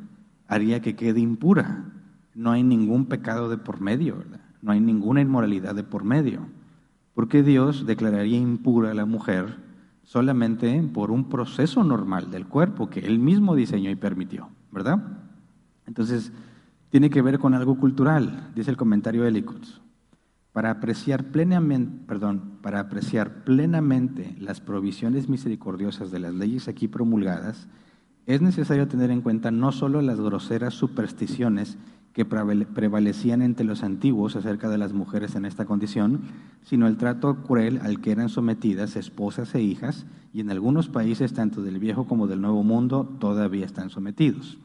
haría 0.54 0.82
que 0.82 0.96
quede 0.96 1.20
impura. 1.20 1.86
No 2.34 2.52
hay 2.52 2.64
ningún 2.64 3.06
pecado 3.06 3.50
de 3.50 3.58
por 3.58 3.82
medio, 3.82 4.18
¿verdad? 4.18 4.42
No 4.62 4.72
hay 4.72 4.80
ninguna 4.80 5.22
inmoralidad 5.22 5.76
de 5.76 5.84
por 5.84 6.04
medio. 6.04 6.48
Porque 7.14 7.44
Dios 7.44 7.86
declararía 7.86 8.38
impura 8.38 8.92
a 8.92 8.96
la 8.96 9.06
mujer 9.06 9.58
solamente 10.04 10.82
por 10.94 11.12
un 11.12 11.30
proceso 11.30 11.84
normal 11.84 12.32
del 12.32 12.48
cuerpo 12.48 12.90
que 12.90 13.02
Él 13.02 13.20
mismo 13.20 13.56
diseñó 13.56 13.90
y 13.90 13.96
permitió, 13.96 14.50
¿verdad? 14.72 15.00
Entonces, 15.86 16.32
tiene 16.90 17.10
que 17.10 17.22
ver 17.22 17.40
con 17.40 17.54
algo 17.54 17.78
cultural, 17.78 18.52
dice 18.56 18.72
el 18.72 18.78
comentario 18.78 19.24
de 19.24 19.44
Para 20.52 20.72
apreciar, 20.72 21.26
plenamente, 21.26 22.06
perdón, 22.08 22.60
para 22.62 22.80
apreciar 22.80 23.44
plenamente 23.44 24.36
las 24.40 24.62
provisiones 24.62 25.28
misericordiosas 25.28 26.12
de 26.12 26.20
las 26.20 26.34
leyes 26.34 26.68
aquí 26.68 26.88
promulgadas, 26.88 27.68
es 28.26 28.42
necesario 28.42 28.88
tener 28.88 29.12
en 29.12 29.22
cuenta 29.22 29.52
no 29.52 29.72
solo 29.72 30.02
las 30.02 30.20
groseras 30.20 30.74
supersticiones 30.74 31.78
que 32.14 32.26
prevalecían 32.26 33.42
entre 33.42 33.66
los 33.66 33.84
antiguos 33.84 34.36
acerca 34.36 34.70
de 34.70 34.78
las 34.78 34.94
mujeres 34.94 35.36
en 35.36 35.46
esta 35.46 35.66
condición, 35.66 36.22
sino 36.64 36.88
el 36.88 36.98
trato 36.98 37.44
cruel 37.44 37.80
al 37.82 38.02
que 38.02 38.12
eran 38.12 38.30
sometidas 38.30 38.96
esposas 38.96 39.54
e 39.56 39.62
hijas, 39.62 40.06
y 40.32 40.40
en 40.40 40.52
algunos 40.52 40.90
países, 40.90 41.34
tanto 41.34 41.64
del 41.64 41.80
viejo 41.80 42.06
como 42.06 42.28
del 42.28 42.42
nuevo 42.42 42.64
mundo, 42.64 43.18
todavía 43.20 43.66
están 43.66 43.90
sometidos. 43.90 44.60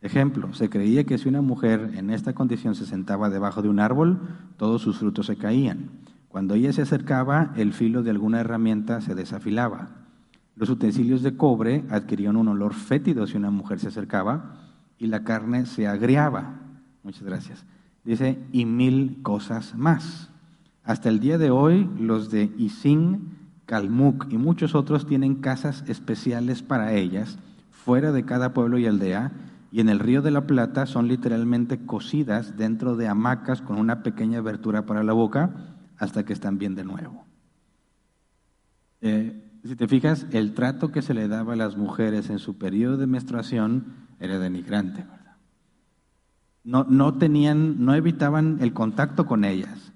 Ejemplo, 0.00 0.52
se 0.52 0.68
creía 0.68 1.04
que 1.04 1.18
si 1.18 1.28
una 1.28 1.40
mujer 1.40 1.92
en 1.94 2.10
esta 2.10 2.32
condición 2.32 2.74
se 2.74 2.86
sentaba 2.86 3.30
debajo 3.30 3.62
de 3.62 3.68
un 3.68 3.78
árbol, 3.78 4.18
todos 4.56 4.82
sus 4.82 4.98
frutos 4.98 5.26
se 5.26 5.36
caían. 5.36 5.90
Cuando 6.28 6.54
ella 6.54 6.72
se 6.72 6.82
acercaba, 6.82 7.52
el 7.56 7.72
filo 7.72 8.02
de 8.02 8.10
alguna 8.10 8.40
herramienta 8.40 9.00
se 9.00 9.14
desafilaba. 9.14 10.01
Los 10.56 10.68
utensilios 10.68 11.22
de 11.22 11.36
cobre 11.36 11.84
adquirían 11.90 12.36
un 12.36 12.48
olor 12.48 12.74
fétido 12.74 13.26
si 13.26 13.36
una 13.36 13.50
mujer 13.50 13.78
se 13.80 13.88
acercaba 13.88 14.56
y 14.98 15.06
la 15.06 15.24
carne 15.24 15.66
se 15.66 15.86
agriaba. 15.88 16.60
Muchas 17.02 17.22
gracias. 17.22 17.64
Dice, 18.04 18.38
y 18.52 18.66
mil 18.66 19.22
cosas 19.22 19.74
más. 19.74 20.30
Hasta 20.84 21.08
el 21.08 21.20
día 21.20 21.38
de 21.38 21.50
hoy, 21.50 21.88
los 21.98 22.30
de 22.30 22.52
Isin, 22.58 23.38
Kalmuk 23.66 24.30
y 24.30 24.38
muchos 24.38 24.74
otros 24.74 25.06
tienen 25.06 25.36
casas 25.36 25.84
especiales 25.86 26.62
para 26.62 26.92
ellas, 26.92 27.38
fuera 27.70 28.12
de 28.12 28.24
cada 28.24 28.52
pueblo 28.52 28.78
y 28.78 28.86
aldea, 28.86 29.32
y 29.70 29.80
en 29.80 29.88
el 29.88 30.00
río 30.00 30.20
de 30.20 30.30
la 30.30 30.46
Plata 30.46 30.84
son 30.86 31.08
literalmente 31.08 31.86
cocidas 31.86 32.56
dentro 32.58 32.96
de 32.96 33.08
hamacas 33.08 33.62
con 33.62 33.78
una 33.78 34.02
pequeña 34.02 34.38
abertura 34.38 34.84
para 34.84 35.02
la 35.02 35.14
boca 35.14 35.54
hasta 35.96 36.24
que 36.24 36.32
están 36.32 36.58
bien 36.58 36.74
de 36.74 36.84
nuevo. 36.84 37.24
Eh, 39.00 39.41
si 39.64 39.76
te 39.76 39.86
fijas, 39.88 40.26
el 40.32 40.54
trato 40.54 40.90
que 40.90 41.02
se 41.02 41.14
le 41.14 41.28
daba 41.28 41.52
a 41.52 41.56
las 41.56 41.76
mujeres 41.76 42.30
en 42.30 42.38
su 42.38 42.58
periodo 42.58 42.96
de 42.96 43.06
menstruación 43.06 43.84
era 44.18 44.38
denigrante, 44.38 45.02
¿verdad? 45.02 45.36
No, 46.64 46.84
no 46.84 47.14
tenían, 47.14 47.84
no 47.84 47.94
evitaban 47.94 48.58
el 48.60 48.72
contacto 48.72 49.26
con 49.26 49.44
ellas. 49.44 49.92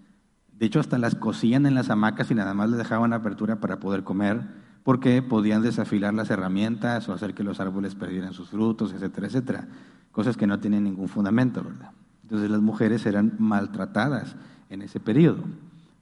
De 0.52 0.66
hecho, 0.66 0.80
hasta 0.80 0.98
las 0.98 1.14
cocían 1.14 1.66
en 1.66 1.74
las 1.74 1.90
hamacas 1.90 2.30
y 2.30 2.34
nada 2.34 2.54
más 2.54 2.70
les 2.70 2.78
dejaban 2.78 3.12
apertura 3.12 3.56
para 3.60 3.78
poder 3.78 4.04
comer 4.04 4.42
porque 4.86 5.20
podían 5.20 5.62
desafilar 5.62 6.14
las 6.14 6.30
herramientas 6.30 7.08
o 7.08 7.12
hacer 7.12 7.34
que 7.34 7.42
los 7.42 7.58
árboles 7.58 7.96
perdieran 7.96 8.32
sus 8.32 8.50
frutos, 8.50 8.92
etcétera, 8.92 9.26
etcétera. 9.26 9.68
Cosas 10.12 10.36
que 10.36 10.46
no 10.46 10.60
tienen 10.60 10.84
ningún 10.84 11.08
fundamento, 11.08 11.62
¿verdad? 11.62 11.90
Entonces 12.22 12.48
las 12.50 12.60
mujeres 12.60 13.04
eran 13.04 13.34
maltratadas 13.38 14.36
en 14.70 14.82
ese 14.82 15.00
periodo. 15.00 15.42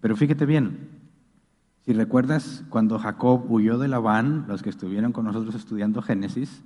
Pero 0.02 0.16
fíjate 0.16 0.44
bien, 0.44 0.93
si 1.84 1.92
recuerdas 1.92 2.64
cuando 2.70 2.98
Jacob 2.98 3.44
huyó 3.50 3.78
de 3.78 3.88
Labán, 3.88 4.46
los 4.48 4.62
que 4.62 4.70
estuvieron 4.70 5.12
con 5.12 5.26
nosotros 5.26 5.54
estudiando 5.54 6.00
Génesis, 6.00 6.62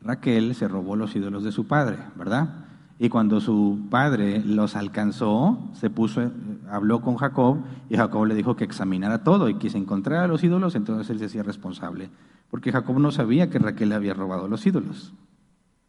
Raquel 0.00 0.54
se 0.54 0.66
robó 0.66 0.96
los 0.96 1.14
ídolos 1.14 1.44
de 1.44 1.52
su 1.52 1.66
padre, 1.66 1.98
¿verdad? 2.16 2.64
Y 2.98 3.10
cuando 3.10 3.42
su 3.42 3.80
padre 3.90 4.42
los 4.42 4.74
alcanzó, 4.74 5.58
se 5.74 5.90
puso, 5.90 6.30
habló 6.70 7.02
con 7.02 7.16
Jacob 7.16 7.58
y 7.90 7.96
Jacob 7.96 8.24
le 8.24 8.34
dijo 8.34 8.56
que 8.56 8.64
examinara 8.64 9.24
todo 9.24 9.50
y 9.50 9.56
que 9.56 9.68
se 9.68 9.76
encontrara 9.76 10.26
los 10.26 10.42
ídolos, 10.42 10.74
entonces 10.74 11.10
él 11.10 11.18
se 11.18 11.26
hacía 11.26 11.42
responsable. 11.42 12.08
Porque 12.50 12.72
Jacob 12.72 12.98
no 12.98 13.10
sabía 13.10 13.50
que 13.50 13.58
Raquel 13.58 13.90
le 13.90 13.96
había 13.96 14.14
robado 14.14 14.48
los 14.48 14.66
ídolos. 14.66 15.12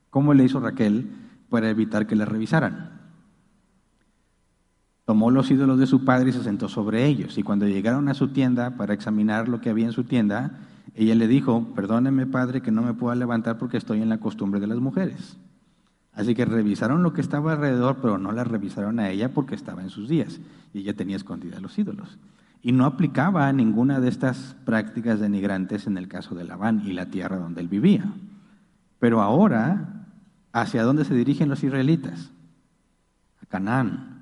¿Cómo 0.10 0.34
le 0.34 0.44
hizo 0.44 0.60
Raquel 0.60 1.10
para 1.50 1.70
evitar 1.70 2.08
que 2.08 2.18
le 2.18 2.26
revisaran? 2.26 2.97
Tomó 5.08 5.32
los 5.32 5.50
ídolos 5.50 5.80
de 5.80 5.88
su 5.88 6.04
padre 6.04 6.32
y 6.32 6.34
se 6.34 6.44
sentó 6.44 6.68
sobre 6.68 7.06
ellos. 7.06 7.38
Y 7.38 7.44
cuando 7.44 7.66
llegaron 7.66 8.10
a 8.10 8.14
su 8.14 8.28
tienda 8.28 8.72
para 8.72 8.94
examinar 8.94 9.48
lo 9.48 9.62
que 9.62 9.70
había 9.70 9.86
en 9.86 9.94
su 9.94 10.04
tienda, 10.04 10.60
ella 10.96 11.16
le 11.16 11.30
dijo, 11.30 11.66
perdóneme 11.74 12.26
padre 12.26 12.62
que 12.62 12.72
no 12.72 12.82
me 12.82 12.94
pueda 12.94 13.16
levantar 13.16 13.58
porque 13.58 13.78
estoy 13.78 14.02
en 14.02 14.10
la 14.10 14.18
costumbre 14.18 14.60
de 14.60 14.68
las 14.68 14.80
mujeres. 14.80 15.38
Así 16.12 16.36
que 16.36 16.44
revisaron 16.44 17.04
lo 17.04 17.14
que 17.14 17.22
estaba 17.22 17.54
alrededor, 17.54 18.00
pero 18.02 18.18
no 18.18 18.34
la 18.34 18.44
revisaron 18.44 19.00
a 19.00 19.10
ella 19.10 19.34
porque 19.34 19.56
estaba 19.56 19.82
en 19.82 19.90
sus 19.90 20.10
días 20.10 20.42
y 20.74 20.80
ella 20.80 20.94
tenía 20.94 21.16
escondida 21.16 21.62
los 21.62 21.80
ídolos. 21.80 22.18
Y 22.62 22.74
no 22.74 22.86
aplicaba 22.86 23.50
ninguna 23.54 24.02
de 24.02 24.10
estas 24.10 24.58
prácticas 24.66 25.22
denigrantes 25.22 25.88
en 25.88 25.98
el 25.98 26.10
caso 26.10 26.36
de 26.36 26.44
Labán 26.44 26.82
y 26.86 26.92
la 26.92 27.06
tierra 27.06 27.38
donde 27.38 27.62
él 27.62 27.70
vivía. 27.70 28.04
Pero 29.00 29.22
ahora, 29.22 30.06
¿hacia 30.52 30.84
dónde 30.84 31.06
se 31.06 31.14
dirigen 31.14 31.48
los 31.48 31.64
israelitas? 31.64 32.30
A 33.42 33.46
Canaán. 33.46 34.17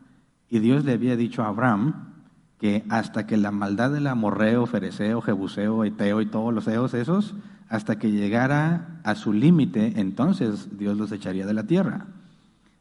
Y 0.56 0.60
Dios 0.60 0.86
le 0.86 0.94
había 0.94 1.18
dicho 1.18 1.44
a 1.44 1.50
Abraham 1.50 2.14
que 2.62 2.86
hasta 2.88 3.28
que 3.28 3.36
la 3.36 3.52
maldad 3.52 3.92
del 3.92 4.08
amorreo, 4.08 4.66
fereceo, 4.66 5.20
jebuseo, 5.20 5.84
eteo 5.84 6.22
y 6.22 6.28
todos 6.28 6.54
los 6.54 6.66
eos 6.70 6.94
esos, 6.94 7.36
hasta 7.68 8.00
que 8.00 8.10
llegara 8.10 9.02
a 9.04 9.16
su 9.16 9.34
límite, 9.34 10.00
entonces 10.00 10.78
Dios 10.78 10.96
los 10.96 11.12
echaría 11.12 11.46
de 11.46 11.54
la 11.54 11.64
tierra. 11.64 12.06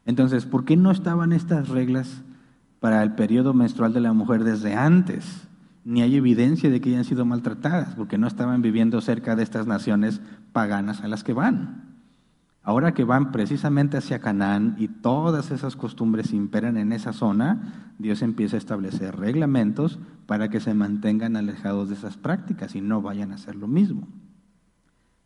Entonces, 0.05 0.45
¿por 0.45 0.63
qué 0.63 0.77
no 0.77 0.89
estaban 0.89 1.33
estas 1.33 1.67
reglas 1.67 2.21
para 2.79 3.03
el 3.03 3.11
periodo 3.11 3.53
menstrual 3.53 3.91
de 3.91 3.99
la 3.99 4.13
mujer 4.13 4.45
desde 4.45 4.73
antes? 4.73 5.45
Ni 5.83 6.01
hay 6.01 6.15
evidencia 6.15 6.69
de 6.69 6.79
que 6.79 6.91
hayan 6.91 7.03
sido 7.03 7.25
maltratadas, 7.25 7.93
porque 7.95 8.17
no 8.17 8.27
estaban 8.27 8.61
viviendo 8.61 9.01
cerca 9.01 9.35
de 9.35 9.43
estas 9.43 9.67
naciones 9.67 10.21
paganas 10.53 11.01
a 11.01 11.09
las 11.09 11.25
que 11.25 11.33
van. 11.33 11.94
Ahora 12.65 12.95
que 12.95 13.03
van 13.03 13.31
precisamente 13.31 13.95
hacia 13.95 14.17
Canaán 14.17 14.75
y 14.79 14.87
todas 14.87 15.51
esas 15.51 15.75
costumbres 15.75 16.33
imperan 16.33 16.77
en 16.77 16.93
esa 16.93 17.13
zona, 17.13 17.91
Dios 17.99 18.23
empieza 18.23 18.55
a 18.55 18.59
establecer 18.59 19.15
reglamentos 19.15 19.99
para 20.25 20.49
que 20.49 20.59
se 20.59 20.73
mantengan 20.73 21.37
alejados 21.37 21.89
de 21.89 21.93
esas 21.93 22.17
prácticas 22.17 22.75
y 22.75 22.81
no 22.81 23.03
vayan 23.03 23.31
a 23.31 23.35
hacer 23.35 23.55
lo 23.55 23.67
mismo. 23.67 24.07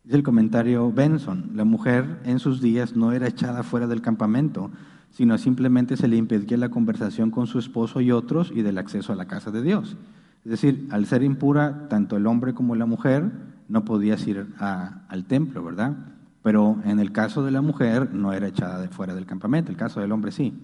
Dice 0.04 0.18
el 0.18 0.22
comentario 0.22 0.92
Benson, 0.92 1.52
la 1.54 1.64
mujer 1.64 2.20
en 2.24 2.40
sus 2.40 2.60
días 2.60 2.94
no 2.94 3.12
era 3.12 3.28
echada 3.28 3.62
fuera 3.62 3.86
del 3.86 4.02
campamento, 4.02 4.70
sino 5.08 5.38
simplemente 5.38 5.96
se 5.96 6.08
le 6.08 6.16
impedía 6.16 6.58
la 6.58 6.68
conversación 6.68 7.30
con 7.30 7.46
su 7.46 7.58
esposo 7.58 8.02
y 8.02 8.12
otros 8.12 8.52
y 8.54 8.60
del 8.60 8.76
acceso 8.76 9.14
a 9.14 9.16
la 9.16 9.26
casa 9.26 9.50
de 9.50 9.62
Dios. 9.62 9.96
Es 10.44 10.50
decir, 10.50 10.88
al 10.90 11.06
ser 11.06 11.22
impura, 11.22 11.88
tanto 11.88 12.18
el 12.18 12.26
hombre 12.26 12.52
como 12.52 12.76
la 12.76 12.84
mujer 12.84 13.32
no 13.70 13.86
podías 13.86 14.26
ir 14.26 14.46
al 14.58 15.24
templo, 15.24 15.64
¿verdad? 15.64 15.96
Pero 16.42 16.80
en 16.84 17.00
el 17.00 17.12
caso 17.12 17.44
de 17.44 17.50
la 17.50 17.60
mujer 17.60 18.14
no 18.14 18.32
era 18.32 18.48
echada 18.48 18.80
de 18.80 18.88
fuera 18.88 19.14
del 19.14 19.26
campamento, 19.26 19.70
el 19.70 19.76
caso 19.76 20.00
del 20.00 20.12
hombre 20.12 20.32
sí. 20.32 20.58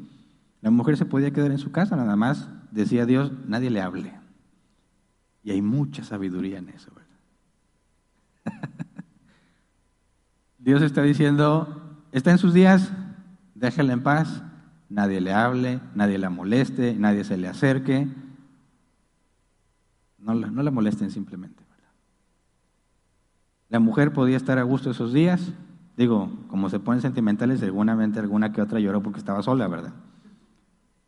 La 0.62 0.70
mujer 0.70 0.96
se 0.96 1.04
podía 1.04 1.32
quedar 1.32 1.50
en 1.50 1.58
su 1.58 1.70
casa, 1.70 1.96
nada 1.96 2.16
más 2.16 2.48
decía 2.70 3.06
Dios, 3.06 3.32
nadie 3.46 3.70
le 3.70 3.80
hable. 3.80 4.12
Y 5.42 5.50
hay 5.50 5.62
mucha 5.62 6.02
sabiduría 6.02 6.58
en 6.58 6.68
eso, 6.70 6.90
¿verdad? 6.94 8.62
Dios 10.58 10.82
está 10.82 11.02
diciendo, 11.02 11.96
está 12.12 12.32
en 12.32 12.38
sus 12.38 12.52
días, 12.52 12.92
déjela 13.54 13.92
en 13.92 14.02
paz, 14.02 14.42
nadie 14.88 15.20
le 15.20 15.32
hable, 15.32 15.80
nadie 15.94 16.18
la 16.18 16.30
moleste, 16.30 16.94
nadie 16.94 17.24
se 17.24 17.36
le 17.36 17.48
acerque. 17.48 18.08
No 20.18 20.34
la, 20.34 20.70
molesten 20.72 21.10
simplemente. 21.10 21.62
La 23.68 23.78
mujer 23.78 24.12
podía 24.12 24.36
estar 24.36 24.58
a 24.58 24.64
gusto 24.64 24.90
esos 24.90 25.12
días, 25.12 25.52
Digo, 25.96 26.30
como 26.48 26.68
se 26.68 26.78
ponen 26.78 27.00
sentimentales, 27.00 27.61
seguramente 27.61 28.18
alguna 28.20 28.52
que 28.52 28.61
otra 28.61 28.80
lloró 28.80 29.02
porque 29.02 29.18
estaba 29.18 29.42
sola, 29.42 29.66
¿verdad? 29.66 29.94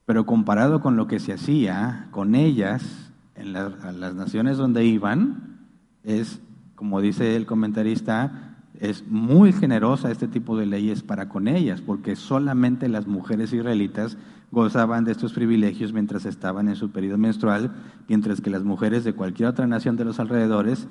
Pero 0.07 0.25
comparado 0.25 0.81
con 0.81 0.97
lo 0.97 1.07
que 1.07 1.21
se 1.21 1.35
hacía 1.35 2.09
con 2.11 2.35
ellas 2.35 3.13
en 3.35 3.53
las 3.53 4.15
naciones 4.15 4.57
donde 4.57 4.85
iban, 4.85 5.59
es, 6.05 6.41
como 6.75 7.01
dice 7.01 7.37
el 7.37 7.45
comentarista, 7.45 8.57
es 8.81 9.07
muy 9.07 9.53
generosa 9.53 10.11
este 10.11 10.29
tipo 10.29 10.57
de 10.57 10.67
leyes 10.67 11.03
para 11.03 11.29
con 11.29 11.49
ellas, 11.49 11.83
porque 11.83 12.17
solamente 12.17 12.89
las 12.89 13.07
mujeres 13.07 13.53
israelitas 13.53 14.17
gozaban 14.51 15.05
de 15.05 15.13
estos 15.13 15.35
privilegios 15.35 15.93
mientras 15.93 16.25
estaban 16.25 16.69
en 16.69 16.77
su 16.77 16.91
periodo 16.91 17.19
menstrual, 17.19 17.73
mientras 18.09 18.41
que 18.41 18.51
las 18.51 18.65
mujeres 18.65 19.05
de 19.05 19.13
cualquier 19.13 19.51
otra 19.51 19.67
nación 19.67 19.97
de 19.97 20.07
los 20.07 20.19
alrededores 20.19 20.89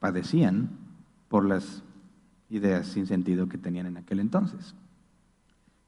padecían 0.00 0.70
por 1.28 1.44
las 1.44 1.84
ideas 2.50 2.86
sin 2.86 3.06
sentido 3.06 3.48
que 3.48 3.58
tenían 3.58 3.86
en 3.86 3.96
aquel 3.96 4.20
entonces. 4.20 4.74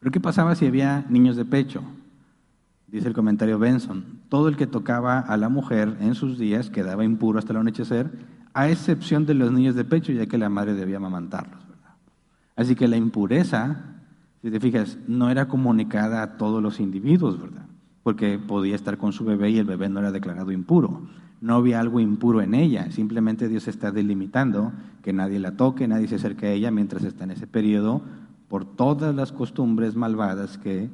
Pero 0.01 0.13
¿qué 0.13 0.21
pasaba 0.21 0.55
si 0.55 0.67
había 0.67 1.05
niños 1.09 1.37
de 1.37 1.45
pecho? 1.45 1.83
Dice 2.87 3.09
el 3.09 3.15
comentario 3.15 3.59
Benson, 3.59 4.21
todo 4.29 4.49
el 4.49 4.57
que 4.57 4.67
tocaba 4.67 5.19
a 5.19 5.37
la 5.37 5.49
mujer 5.49 5.97
en 6.01 6.15
sus 6.15 6.39
días 6.39 6.71
quedaba 6.71 7.05
impuro 7.05 7.39
hasta 7.39 7.53
el 7.53 7.59
anochecer, 7.59 8.11
a 8.55 8.69
excepción 8.71 9.27
de 9.27 9.35
los 9.35 9.53
niños 9.53 9.75
de 9.75 9.85
pecho, 9.85 10.13
ya 10.13 10.27
que 10.27 10.39
la 10.39 10.49
madre 10.49 10.75
debía 10.75 10.97
amamantarlos. 10.97 11.61
Así 12.57 12.75
que 12.75 12.89
la 12.89 12.97
impureza, 12.97 13.85
si 14.43 14.51
te 14.51 14.59
fijas, 14.59 14.99
no 15.07 15.31
era 15.31 15.49
comunicada 15.49 16.23
a 16.23 16.39
todos 16.39 16.63
los 16.63 16.81
individuos, 16.81 17.41
¿verdad? 17.41 17.67
Porque 18.03 18.39
podía 18.39 18.75
estar 18.75 18.97
con 18.97 19.13
su 19.13 19.25
bebé 19.25 19.51
y 19.51 19.59
el 19.59 19.67
bebé 19.67 19.89
no 19.89 20.01
era 20.01 20.11
declarado 20.11 20.51
impuro 20.51 21.03
no 21.41 21.55
había 21.55 21.81
algo 21.81 22.01
impuro 22.01 22.43
en 22.43 22.55
ella, 22.55 22.91
simplemente 22.91 23.49
Dios 23.49 23.69
está 23.69 23.93
delimitando 23.93 24.73
que 25.03 25.13
nadie 25.13 25.39
la 25.39 25.57
toque, 25.57 25.87
nadie 25.87 26.09
se 26.09 26.17
acerque 26.17 26.47
a 26.47 26.53
ella 26.53 26.71
mientras 26.71 27.05
está 27.05 27.25
en 27.25 27.31
ese 27.31 27.47
periodo 27.47 28.03
por 28.49 28.65
todas 28.65 29.15
las 29.15 29.33
costumbres 29.33 29.95
malvadas 29.95 30.59
que 30.59 30.91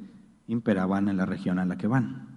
imperaban 0.48 1.08
en 1.08 1.16
la 1.16 1.26
región 1.26 1.58
a 1.58 1.64
la 1.64 1.76
que 1.76 1.86
van. 1.86 2.34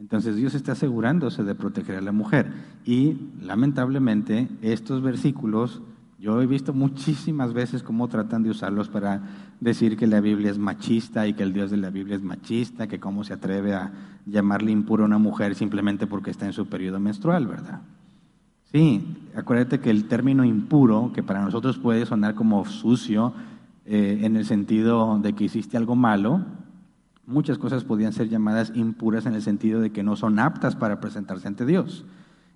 Entonces 0.00 0.36
Dios 0.36 0.54
está 0.54 0.72
asegurándose 0.72 1.44
de 1.44 1.54
proteger 1.54 1.96
a 1.96 2.00
la 2.00 2.12
mujer 2.12 2.52
y 2.84 3.16
lamentablemente 3.40 4.48
estos 4.62 5.02
versículos 5.02 5.82
yo 6.18 6.40
he 6.40 6.46
visto 6.46 6.72
muchísimas 6.72 7.52
veces 7.52 7.82
cómo 7.82 8.08
tratan 8.08 8.42
de 8.42 8.50
usarlos 8.50 8.88
para 8.88 9.22
decir 9.60 9.96
que 9.96 10.06
la 10.06 10.20
Biblia 10.20 10.50
es 10.50 10.58
machista 10.58 11.26
y 11.26 11.34
que 11.34 11.42
el 11.42 11.52
Dios 11.52 11.70
de 11.70 11.76
la 11.76 11.90
Biblia 11.90 12.16
es 12.16 12.22
machista, 12.22 12.86
que 12.86 13.00
cómo 13.00 13.24
se 13.24 13.34
atreve 13.34 13.74
a 13.74 13.92
llamarle 14.26 14.72
impuro 14.72 15.04
a 15.04 15.06
una 15.06 15.18
mujer 15.18 15.54
simplemente 15.54 16.06
porque 16.06 16.30
está 16.30 16.46
en 16.46 16.52
su 16.52 16.66
periodo 16.66 17.00
menstrual, 17.00 17.46
¿verdad? 17.46 17.80
Sí, 18.72 19.16
acuérdate 19.36 19.80
que 19.80 19.90
el 19.90 20.06
término 20.06 20.44
impuro, 20.44 21.12
que 21.14 21.22
para 21.22 21.42
nosotros 21.42 21.78
puede 21.78 22.06
sonar 22.06 22.34
como 22.34 22.64
sucio, 22.64 23.32
eh, 23.86 24.20
en 24.22 24.36
el 24.36 24.46
sentido 24.46 25.18
de 25.18 25.34
que 25.34 25.44
hiciste 25.44 25.76
algo 25.76 25.94
malo, 25.94 26.44
muchas 27.26 27.58
cosas 27.58 27.84
podían 27.84 28.12
ser 28.12 28.28
llamadas 28.28 28.72
impuras 28.74 29.26
en 29.26 29.34
el 29.34 29.42
sentido 29.42 29.80
de 29.80 29.90
que 29.90 30.02
no 30.02 30.16
son 30.16 30.38
aptas 30.38 30.74
para 30.74 31.00
presentarse 31.00 31.48
ante 31.48 31.66
Dios. 31.66 32.04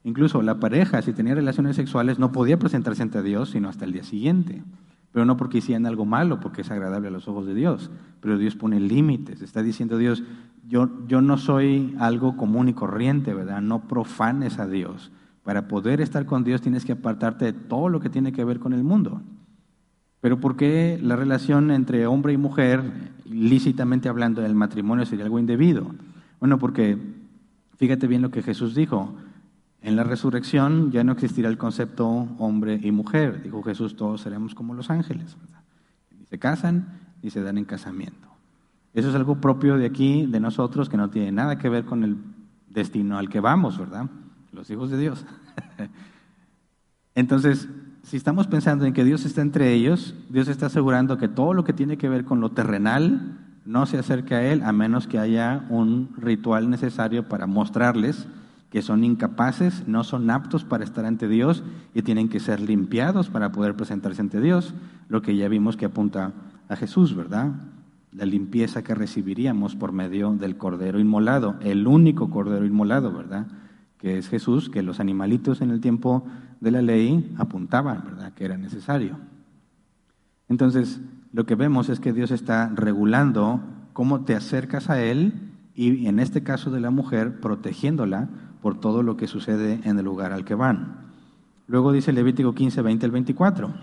Incluso 0.05 0.43
la 0.43 0.59
pareja, 0.59 1.03
si 1.03 1.13
tenía 1.13 1.35
relaciones 1.35 1.77
sexuales, 1.77 2.19
no 2.19 2.33
podía 2.33 2.59
presentarse 2.59 3.03
ante 3.03 3.23
Dios 3.23 3.51
sino 3.51 3.69
hasta 3.69 3.85
el 3.85 3.93
día 3.93 4.05
siguiente. 4.05 4.63
Pero 5.12 5.25
no 5.25 5.37
porque 5.37 5.59
hicieran 5.59 5.87
algo 5.87 6.05
malo, 6.05 6.40
porque 6.40 6.61
es 6.61 6.71
agradable 6.71 7.09
a 7.09 7.11
los 7.11 7.29
ojos 7.29 7.47
de 7.47 7.55
Dios. 7.55 7.90
Pero 8.21 8.38
Dios 8.38 8.57
pone 8.57 8.79
límites. 8.79 9.42
Está 9.42 9.62
diciendo 9.62 9.97
Dios, 9.97 10.23
yo, 10.66 10.90
yo 11.07 11.23
no 11.23 11.38
soy 11.38 11.94
algo 11.99 12.37
común 12.37 12.68
y 12.68 12.75
corriente, 12.75 13.33
¿verdad? 13.33 13.62
No 13.62 13.88
profanes 13.88 14.59
a 14.59 14.66
Dios. 14.66 15.11
Para 15.42 15.66
poder 15.66 16.03
estar 16.03 16.27
con 16.27 16.44
Dios 16.44 16.61
tienes 16.61 16.85
que 16.85 16.92
apartarte 16.92 17.47
de 17.47 17.53
todo 17.55 17.88
lo 17.88 18.01
que 18.01 18.11
tiene 18.11 18.33
que 18.33 18.44
ver 18.44 18.59
con 18.59 18.75
el 18.75 18.85
mundo. 18.85 19.23
Pero 20.21 20.40
¿por 20.40 20.57
qué 20.57 20.99
la 21.03 21.16
relación 21.16 21.71
entre 21.71 22.07
hombre 22.07 22.33
y 22.33 22.37
mujer, 22.37 22.83
lícitamente 23.25 24.09
hablando 24.09 24.42
del 24.42 24.55
matrimonio, 24.55 25.07
sería 25.07 25.25
algo 25.25 25.38
indebido? 25.38 25.87
Bueno, 26.40 26.59
porque 26.59 26.99
fíjate 27.77 28.07
bien 28.07 28.23
lo 28.23 28.31
que 28.31 28.42
Jesús 28.42 28.75
dijo. 28.75 29.14
En 29.81 29.97
la 29.97 30.03
resurrección 30.03 30.91
ya 30.91 31.05
no 31.05 31.12
existirá 31.12 31.49
el 31.49 31.59
concepto 31.59 32.09
hombre 32.09 32.81
y 32.83 32.91
mujer. 32.91 33.43
Dijo 33.43 33.62
Jesús, 33.62 33.97
todos 33.97 34.21
seremos 34.21 34.55
como 34.55 34.75
los 34.75 34.91
ángeles. 34.91 35.37
Ni 36.19 36.27
se 36.27 36.38
casan 36.38 36.99
ni 37.23 37.31
se 37.31 37.43
dan 37.43 37.59
en 37.59 37.64
casamiento. 37.64 38.29
Eso 38.95 39.11
es 39.11 39.14
algo 39.14 39.41
propio 39.41 39.77
de 39.77 39.87
aquí, 39.87 40.27
de 40.27 40.41
nosotros, 40.41 40.88
que 40.88 40.97
no 40.97 41.11
tiene 41.11 41.31
nada 41.33 41.59
que 41.59 41.69
ver 41.69 41.85
con 41.85 42.05
el 42.05 42.17
destino 42.69 43.19
al 43.19 43.29
que 43.29 43.41
vamos, 43.41 43.79
¿verdad? 43.79 44.07
Los 44.53 44.71
hijos 44.71 44.91
de 44.91 44.99
Dios. 44.99 45.25
Entonces, 47.14 47.69
si 48.03 48.17
estamos 48.17 48.47
pensando 48.47 48.87
en 48.87 48.93
que 48.93 49.05
Dios 49.05 49.25
está 49.25 49.43
entre 49.43 49.73
ellos, 49.73 50.14
Dios 50.29 50.49
está 50.49 50.67
asegurando 50.67 51.19
que 51.19 51.29
todo 51.29 51.55
lo 51.55 51.64
que 51.64 51.73
tiene 51.73 51.99
que 51.99 52.09
ver 52.09 52.25
con 52.25 52.41
lo 52.41 52.51
terrenal 52.51 53.38
no 53.64 53.87
se 53.87 53.99
acerque 53.99 54.35
a 54.35 54.51
Él 54.51 54.62
a 54.62 54.73
menos 54.73 55.07
que 55.07 55.19
haya 55.19 55.67
un 55.69 56.11
ritual 56.17 56.71
necesario 56.71 57.29
para 57.29 57.47
mostrarles 57.47 58.27
que 58.71 58.83
son 58.83 59.05
incapaces, 59.05 59.87
no 59.87 60.05
son 60.05 60.31
aptos 60.31 60.65
para 60.65 60.85
estar 60.85 61.05
ante 61.05 61.29
Dios 61.29 61.63
y 61.95 62.03
tienen 62.03 62.29
que 62.29 62.41
ser 62.41 62.61
limpiados 62.61 63.31
para 63.31 63.53
poder 63.53 63.75
presentarse 63.77 64.21
ante 64.21 64.41
Dios, 64.41 64.75
lo 65.09 65.23
que 65.23 65.37
ya 65.37 65.49
vimos 65.49 65.77
que 65.77 65.87
apunta 65.87 66.33
a 66.69 66.77
Jesús, 66.77 67.15
¿verdad? 67.17 67.53
la 68.13 68.25
limpieza 68.25 68.83
que 68.83 68.95
recibiríamos 68.95 69.77
por 69.77 69.93
medio 69.93 70.33
del 70.33 70.57
cordero 70.57 70.99
inmolado, 70.99 71.57
el 71.61 71.87
único 71.87 72.31
cordero 72.31 72.65
inmolado, 72.65 73.13
¿verdad? 73.13 73.47
Que 73.99 74.19
es 74.19 74.29
Jesús, 74.29 74.71
que 74.71 74.83
los 74.83 75.01
animalitos 75.01 75.61
en 75.61 75.71
el 75.71 75.81
tiempo 75.81 76.27
de 76.61 76.71
la 76.71 76.83
ley 76.83 77.35
apuntaban, 77.39 78.03
¿verdad? 78.05 78.33
Que 78.33 78.45
era 78.45 78.57
necesario. 78.57 79.19
Entonces, 80.49 81.01
lo 81.33 81.45
que 81.45 81.55
vemos 81.55 81.89
es 81.91 82.01
que 82.01 82.13
Dios 82.13 82.31
está 82.31 82.73
regulando 82.75 83.61
cómo 83.93 84.25
te 84.25 84.35
acercas 84.35 84.89
a 84.89 85.03
Él 85.03 85.35
y 85.75 86.07
en 86.07 86.19
este 86.19 86.43
caso 86.43 86.71
de 86.71 86.81
la 86.81 86.91
mujer, 86.91 87.41
protegiéndola 87.41 88.29
por 88.61 88.79
todo 88.81 89.03
lo 89.03 89.16
que 89.16 89.27
sucede 89.27 89.81
en 89.85 89.99
el 89.99 90.05
lugar 90.05 90.33
al 90.33 90.44
que 90.44 90.55
van. 90.55 91.09
Luego 91.66 91.92
dice 91.92 92.12
Levítico 92.12 92.55
15, 92.55 92.83
20 92.83 93.07
al 93.07 93.12
24, 93.12 93.75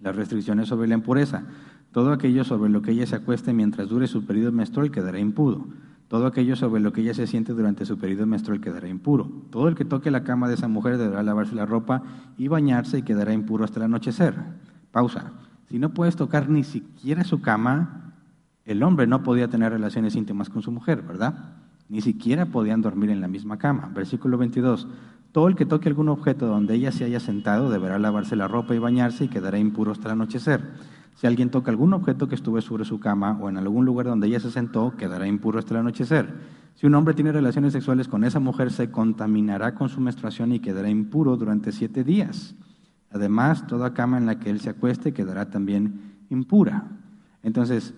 las 0.00 0.16
restricciones 0.16 0.68
sobre 0.68 0.88
la 0.88 0.94
impureza. 0.94 1.44
Todo 1.92 2.12
aquello 2.12 2.44
sobre 2.44 2.70
lo 2.70 2.80
que 2.80 2.92
ella 2.92 3.06
se 3.06 3.16
acueste 3.16 3.52
mientras 3.52 3.88
dure 3.88 4.06
su 4.06 4.24
periodo 4.24 4.52
menstrual 4.52 4.90
quedará 4.90 5.18
impuro. 5.18 5.66
Todo 6.08 6.26
aquello 6.26 6.56
sobre 6.56 6.80
lo 6.80 6.92
que 6.92 7.00
ella 7.00 7.14
se 7.14 7.26
siente 7.26 7.54
durante 7.54 7.86
su 7.86 7.98
periodo 7.98 8.26
menstrual 8.26 8.60
quedará 8.60 8.86
impuro. 8.86 9.30
Todo 9.50 9.68
el 9.68 9.74
que 9.74 9.84
toque 9.84 10.10
la 10.10 10.24
cama 10.24 10.46
de 10.46 10.54
esa 10.54 10.68
mujer 10.68 10.98
deberá 10.98 11.22
lavarse 11.22 11.54
la 11.54 11.64
ropa 11.64 12.02
y 12.36 12.48
bañarse 12.48 12.98
y 12.98 13.02
quedará 13.02 13.32
impuro 13.32 13.64
hasta 13.64 13.78
el 13.78 13.84
anochecer. 13.84 14.34
Pausa. 14.90 15.32
Si 15.70 15.78
no 15.78 15.94
puedes 15.94 16.16
tocar 16.16 16.50
ni 16.50 16.64
siquiera 16.64 17.24
su 17.24 17.40
cama, 17.40 18.12
el 18.66 18.82
hombre 18.82 19.06
no 19.06 19.22
podía 19.22 19.48
tener 19.48 19.72
relaciones 19.72 20.14
íntimas 20.14 20.50
con 20.50 20.60
su 20.60 20.70
mujer, 20.70 21.00
¿verdad? 21.00 21.61
Ni 21.92 22.00
siquiera 22.00 22.46
podían 22.46 22.80
dormir 22.80 23.10
en 23.10 23.20
la 23.20 23.28
misma 23.28 23.58
cama. 23.58 23.90
Versículo 23.94 24.38
22. 24.38 24.88
Todo 25.30 25.46
el 25.46 25.56
que 25.56 25.66
toque 25.66 25.90
algún 25.90 26.08
objeto 26.08 26.46
donde 26.46 26.74
ella 26.74 26.90
se 26.90 27.04
haya 27.04 27.20
sentado 27.20 27.68
deberá 27.68 27.98
lavarse 27.98 28.34
la 28.34 28.48
ropa 28.48 28.74
y 28.74 28.78
bañarse 28.78 29.24
y 29.24 29.28
quedará 29.28 29.58
impuro 29.58 29.92
hasta 29.92 30.08
el 30.08 30.12
anochecer. 30.12 30.70
Si 31.16 31.26
alguien 31.26 31.50
toca 31.50 31.70
algún 31.70 31.92
objeto 31.92 32.28
que 32.28 32.34
estuve 32.34 32.62
sobre 32.62 32.86
su 32.86 32.98
cama 32.98 33.38
o 33.42 33.50
en 33.50 33.58
algún 33.58 33.84
lugar 33.84 34.06
donde 34.06 34.26
ella 34.26 34.40
se 34.40 34.50
sentó, 34.50 34.96
quedará 34.96 35.26
impuro 35.26 35.58
hasta 35.58 35.74
el 35.74 35.80
anochecer. 35.80 36.32
Si 36.76 36.86
un 36.86 36.94
hombre 36.94 37.12
tiene 37.12 37.30
relaciones 37.30 37.74
sexuales 37.74 38.08
con 38.08 38.24
esa 38.24 38.40
mujer, 38.40 38.70
se 38.70 38.90
contaminará 38.90 39.74
con 39.74 39.90
su 39.90 40.00
menstruación 40.00 40.52
y 40.52 40.60
quedará 40.60 40.88
impuro 40.88 41.36
durante 41.36 41.72
siete 41.72 42.04
días. 42.04 42.54
Además, 43.10 43.66
toda 43.66 43.92
cama 43.92 44.16
en 44.16 44.24
la 44.24 44.38
que 44.38 44.48
él 44.48 44.60
se 44.60 44.70
acueste 44.70 45.12
quedará 45.12 45.50
también 45.50 46.14
impura. 46.30 46.86
Entonces, 47.42 47.92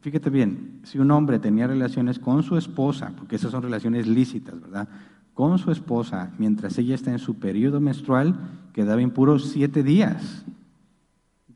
fíjate 0.00 0.30
bien, 0.30 0.80
si 0.84 0.98
un 0.98 1.10
hombre 1.10 1.38
tenía 1.38 1.66
relaciones 1.66 2.18
con 2.18 2.42
su 2.42 2.56
esposa, 2.56 3.12
porque 3.16 3.36
esas 3.36 3.50
son 3.50 3.62
relaciones 3.62 4.06
lícitas, 4.06 4.60
¿verdad? 4.60 4.88
con 5.40 5.58
su 5.58 5.70
esposa 5.70 6.32
mientras 6.36 6.76
ella 6.76 6.94
está 6.94 7.12
en 7.12 7.18
su 7.18 7.36
periodo 7.38 7.80
menstrual, 7.80 8.36
quedaba 8.74 9.00
impuro 9.00 9.38
siete 9.38 9.82
días. 9.82 10.44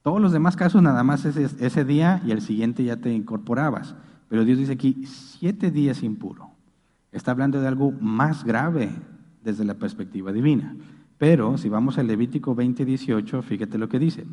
Todos 0.03 0.23
los 0.23 0.33
demás 0.33 0.57
casos 0.57 0.83
nada 0.83 1.03
más 1.03 1.27
ese, 1.27 1.51
ese 1.65 1.85
día 1.85 2.23
y 2.27 2.31
el 2.31 2.41
siguiente 2.41 2.83
ya 2.83 2.97
te 2.97 3.13
incorporabas. 3.13 3.95
Pero 4.29 4.45
Dios 4.45 4.59
dice 4.59 4.73
aquí, 4.73 5.05
siete 5.05 5.71
días 5.71 6.03
impuro. 6.03 6.51
Está 7.13 7.33
hablando 7.33 7.61
de 7.61 7.69
algo 7.69 7.93
más 8.01 8.45
grave 8.45 8.91
desde 9.43 9.67
la 9.67 9.75
perspectiva 9.75 10.33
divina. 10.33 10.75
Pero 11.19 11.59
si 11.59 11.69
vamos 11.69 11.99
al 11.99 12.07
Levítico 12.07 12.55
20, 12.55 12.85
18, 12.85 13.43
fíjate 13.43 13.77
lo 13.77 13.91
que 13.91 13.99
dice. 13.99 14.25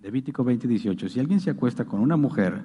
Levítico 0.00 0.44
20, 0.44 0.68
18. 0.68 1.08
Si 1.08 1.20
alguien 1.20 1.40
se 1.40 1.50
acuesta 1.50 1.84
con 1.84 2.00
una 2.00 2.16
mujer 2.16 2.64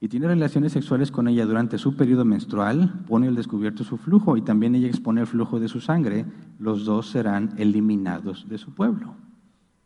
y 0.00 0.08
tiene 0.08 0.26
relaciones 0.26 0.72
sexuales 0.72 1.10
con 1.10 1.28
ella 1.28 1.46
durante 1.46 1.78
su 1.78 1.96
periodo 1.96 2.24
menstrual, 2.24 3.04
pone 3.06 3.28
al 3.28 3.34
descubierto 3.34 3.84
su 3.84 3.96
flujo 3.96 4.36
y 4.36 4.42
también 4.42 4.74
ella 4.74 4.88
expone 4.88 5.22
el 5.22 5.26
flujo 5.26 5.60
de 5.60 5.68
su 5.68 5.80
sangre, 5.80 6.26
los 6.58 6.84
dos 6.84 7.08
serán 7.10 7.54
eliminados 7.56 8.48
de 8.48 8.58
su 8.58 8.74
pueblo. 8.74 9.14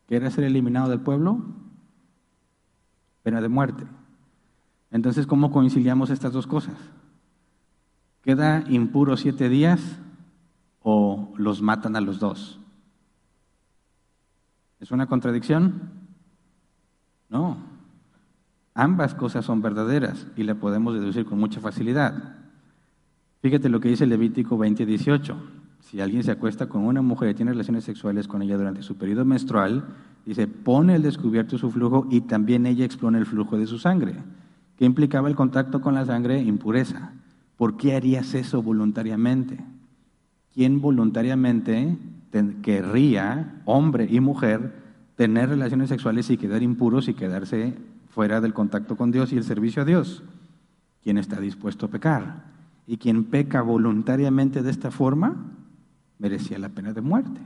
¿Qué 0.06 0.16
era 0.16 0.30
ser 0.30 0.44
eliminado 0.44 0.88
del 0.88 1.00
pueblo? 1.00 1.44
Pena 3.22 3.40
de 3.40 3.48
muerte. 3.48 3.84
Entonces, 4.90 5.26
¿cómo 5.26 5.52
conciliamos 5.52 6.10
estas 6.10 6.32
dos 6.32 6.46
cosas? 6.46 6.76
¿Queda 8.22 8.64
impuro 8.68 9.16
siete 9.16 9.48
días 9.48 10.00
o 10.80 11.32
los 11.36 11.62
matan 11.62 11.94
a 11.94 12.00
los 12.00 12.18
dos? 12.18 12.58
¿Es 14.80 14.90
una 14.90 15.06
contradicción? 15.06 15.90
No. 17.28 17.77
Ambas 18.78 19.12
cosas 19.16 19.44
son 19.44 19.60
verdaderas 19.60 20.28
y 20.36 20.44
la 20.44 20.54
podemos 20.54 20.94
deducir 20.94 21.24
con 21.24 21.40
mucha 21.40 21.58
facilidad. 21.58 22.36
Fíjate 23.42 23.68
lo 23.68 23.80
que 23.80 23.88
dice 23.88 24.06
Levítico 24.06 24.56
20:18. 24.56 25.34
Si 25.80 26.00
alguien 26.00 26.22
se 26.22 26.30
acuesta 26.30 26.68
con 26.68 26.84
una 26.84 27.02
mujer 27.02 27.30
y 27.30 27.34
tiene 27.34 27.50
relaciones 27.50 27.82
sexuales 27.82 28.28
con 28.28 28.40
ella 28.40 28.56
durante 28.56 28.82
su 28.82 28.96
periodo 28.96 29.24
menstrual, 29.24 29.84
dice, 30.24 30.46
pone 30.46 30.94
el 30.94 31.02
descubierto 31.02 31.58
su 31.58 31.72
flujo 31.72 32.06
y 32.08 32.20
también 32.20 32.66
ella 32.66 32.84
expone 32.84 33.18
el 33.18 33.26
flujo 33.26 33.58
de 33.58 33.66
su 33.66 33.80
sangre. 33.80 34.14
¿Qué 34.76 34.84
implicaba 34.84 35.28
el 35.28 35.34
contacto 35.34 35.80
con 35.80 35.96
la 35.96 36.06
sangre? 36.06 36.40
Impureza. 36.40 37.10
¿Por 37.56 37.76
qué 37.76 37.96
harías 37.96 38.32
eso 38.34 38.62
voluntariamente? 38.62 39.58
¿Quién 40.54 40.80
voluntariamente 40.80 41.98
querría, 42.62 43.60
hombre 43.64 44.06
y 44.08 44.20
mujer, 44.20 44.72
tener 45.16 45.48
relaciones 45.48 45.88
sexuales 45.88 46.30
y 46.30 46.36
quedar 46.36 46.62
impuros 46.62 47.08
y 47.08 47.14
quedarse 47.14 47.74
fuera 48.18 48.40
del 48.40 48.52
contacto 48.52 48.96
con 48.96 49.12
Dios 49.12 49.32
y 49.32 49.36
el 49.36 49.44
servicio 49.44 49.82
a 49.82 49.84
Dios. 49.84 50.24
Quien 51.04 51.18
está 51.18 51.38
dispuesto 51.38 51.86
a 51.86 51.88
pecar. 51.88 52.46
Y 52.84 52.96
quien 52.96 53.22
peca 53.22 53.62
voluntariamente 53.62 54.64
de 54.64 54.72
esta 54.72 54.90
forma, 54.90 55.36
merecía 56.18 56.58
la 56.58 56.68
pena 56.68 56.92
de 56.92 57.00
muerte. 57.00 57.40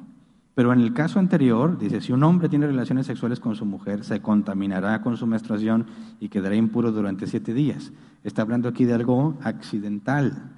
Pero 0.54 0.72
en 0.72 0.80
el 0.80 0.94
caso 0.94 1.18
anterior, 1.18 1.76
dice, 1.76 2.00
si 2.00 2.12
un 2.12 2.22
hombre 2.22 2.48
tiene 2.48 2.66
relaciones 2.66 3.04
sexuales 3.04 3.38
con 3.38 3.54
su 3.54 3.66
mujer, 3.66 4.02
se 4.02 4.22
contaminará 4.22 5.02
con 5.02 5.18
su 5.18 5.26
menstruación 5.26 5.88
y 6.20 6.30
quedará 6.30 6.56
impuro 6.56 6.90
durante 6.90 7.26
siete 7.26 7.52
días. 7.52 7.92
Está 8.24 8.40
hablando 8.40 8.70
aquí 8.70 8.86
de 8.86 8.94
algo 8.94 9.36
accidental, 9.42 10.52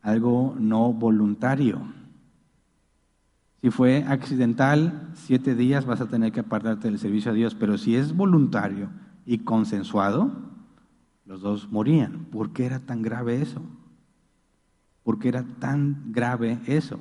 algo 0.00 0.56
no 0.58 0.94
voluntario. 0.94 1.82
Si 3.60 3.68
fue 3.68 4.02
accidental, 4.08 5.10
siete 5.12 5.54
días 5.54 5.84
vas 5.84 6.00
a 6.00 6.08
tener 6.08 6.32
que 6.32 6.40
apartarte 6.40 6.88
del 6.88 6.98
servicio 6.98 7.32
a 7.32 7.34
Dios, 7.34 7.54
pero 7.54 7.76
si 7.76 7.96
es 7.96 8.16
voluntario, 8.16 8.88
y 9.26 9.38
consensuado, 9.38 10.30
los 11.26 11.42
dos 11.42 11.70
morían. 11.70 12.26
¿Por 12.30 12.52
qué 12.52 12.64
era 12.64 12.78
tan 12.80 13.02
grave 13.02 13.42
eso? 13.42 13.60
¿Por 15.02 15.18
qué 15.18 15.28
era 15.28 15.44
tan 15.58 16.12
grave 16.12 16.60
eso? 16.66 16.98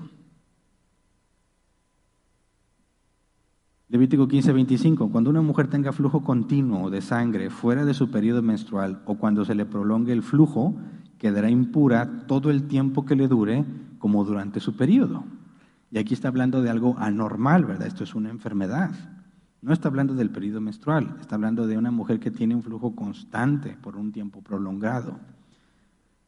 Levítico 3.87 4.27
15, 4.27 4.51
25. 4.51 5.11
Cuando 5.11 5.29
una 5.29 5.43
mujer 5.43 5.67
tenga 5.67 5.91
flujo 5.91 6.23
continuo 6.23 6.89
de 6.89 7.01
sangre 7.01 7.51
fuera 7.51 7.85
de 7.85 7.93
su 7.93 8.09
periodo 8.09 8.41
menstrual 8.41 9.03
o 9.05 9.15
cuando 9.15 9.45
se 9.45 9.53
le 9.53 9.65
prolongue 9.65 10.11
el 10.11 10.23
flujo, 10.23 10.75
quedará 11.19 11.51
impura 11.51 12.25
todo 12.27 12.49
el 12.49 12.67
tiempo 12.67 13.05
que 13.05 13.15
le 13.15 13.27
dure, 13.27 13.63
como 13.99 14.25
durante 14.25 14.59
su 14.59 14.75
periodo. 14.75 15.23
Y 15.91 15.99
aquí 15.99 16.15
está 16.15 16.27
hablando 16.27 16.61
de 16.61 16.69
algo 16.71 16.95
anormal, 16.97 17.65
¿verdad? 17.65 17.87
Esto 17.87 18.03
es 18.03 18.15
una 18.15 18.31
enfermedad. 18.31 18.91
No 19.65 19.73
está 19.73 19.87
hablando 19.87 20.13
del 20.13 20.29
periodo 20.29 20.61
menstrual, 20.61 21.15
está 21.19 21.33
hablando 21.33 21.65
de 21.65 21.75
una 21.75 21.89
mujer 21.89 22.19
que 22.19 22.29
tiene 22.29 22.53
un 22.53 22.61
flujo 22.61 22.95
constante 22.95 23.75
por 23.81 23.95
un 23.95 24.11
tiempo 24.11 24.43
prolongado. 24.43 25.17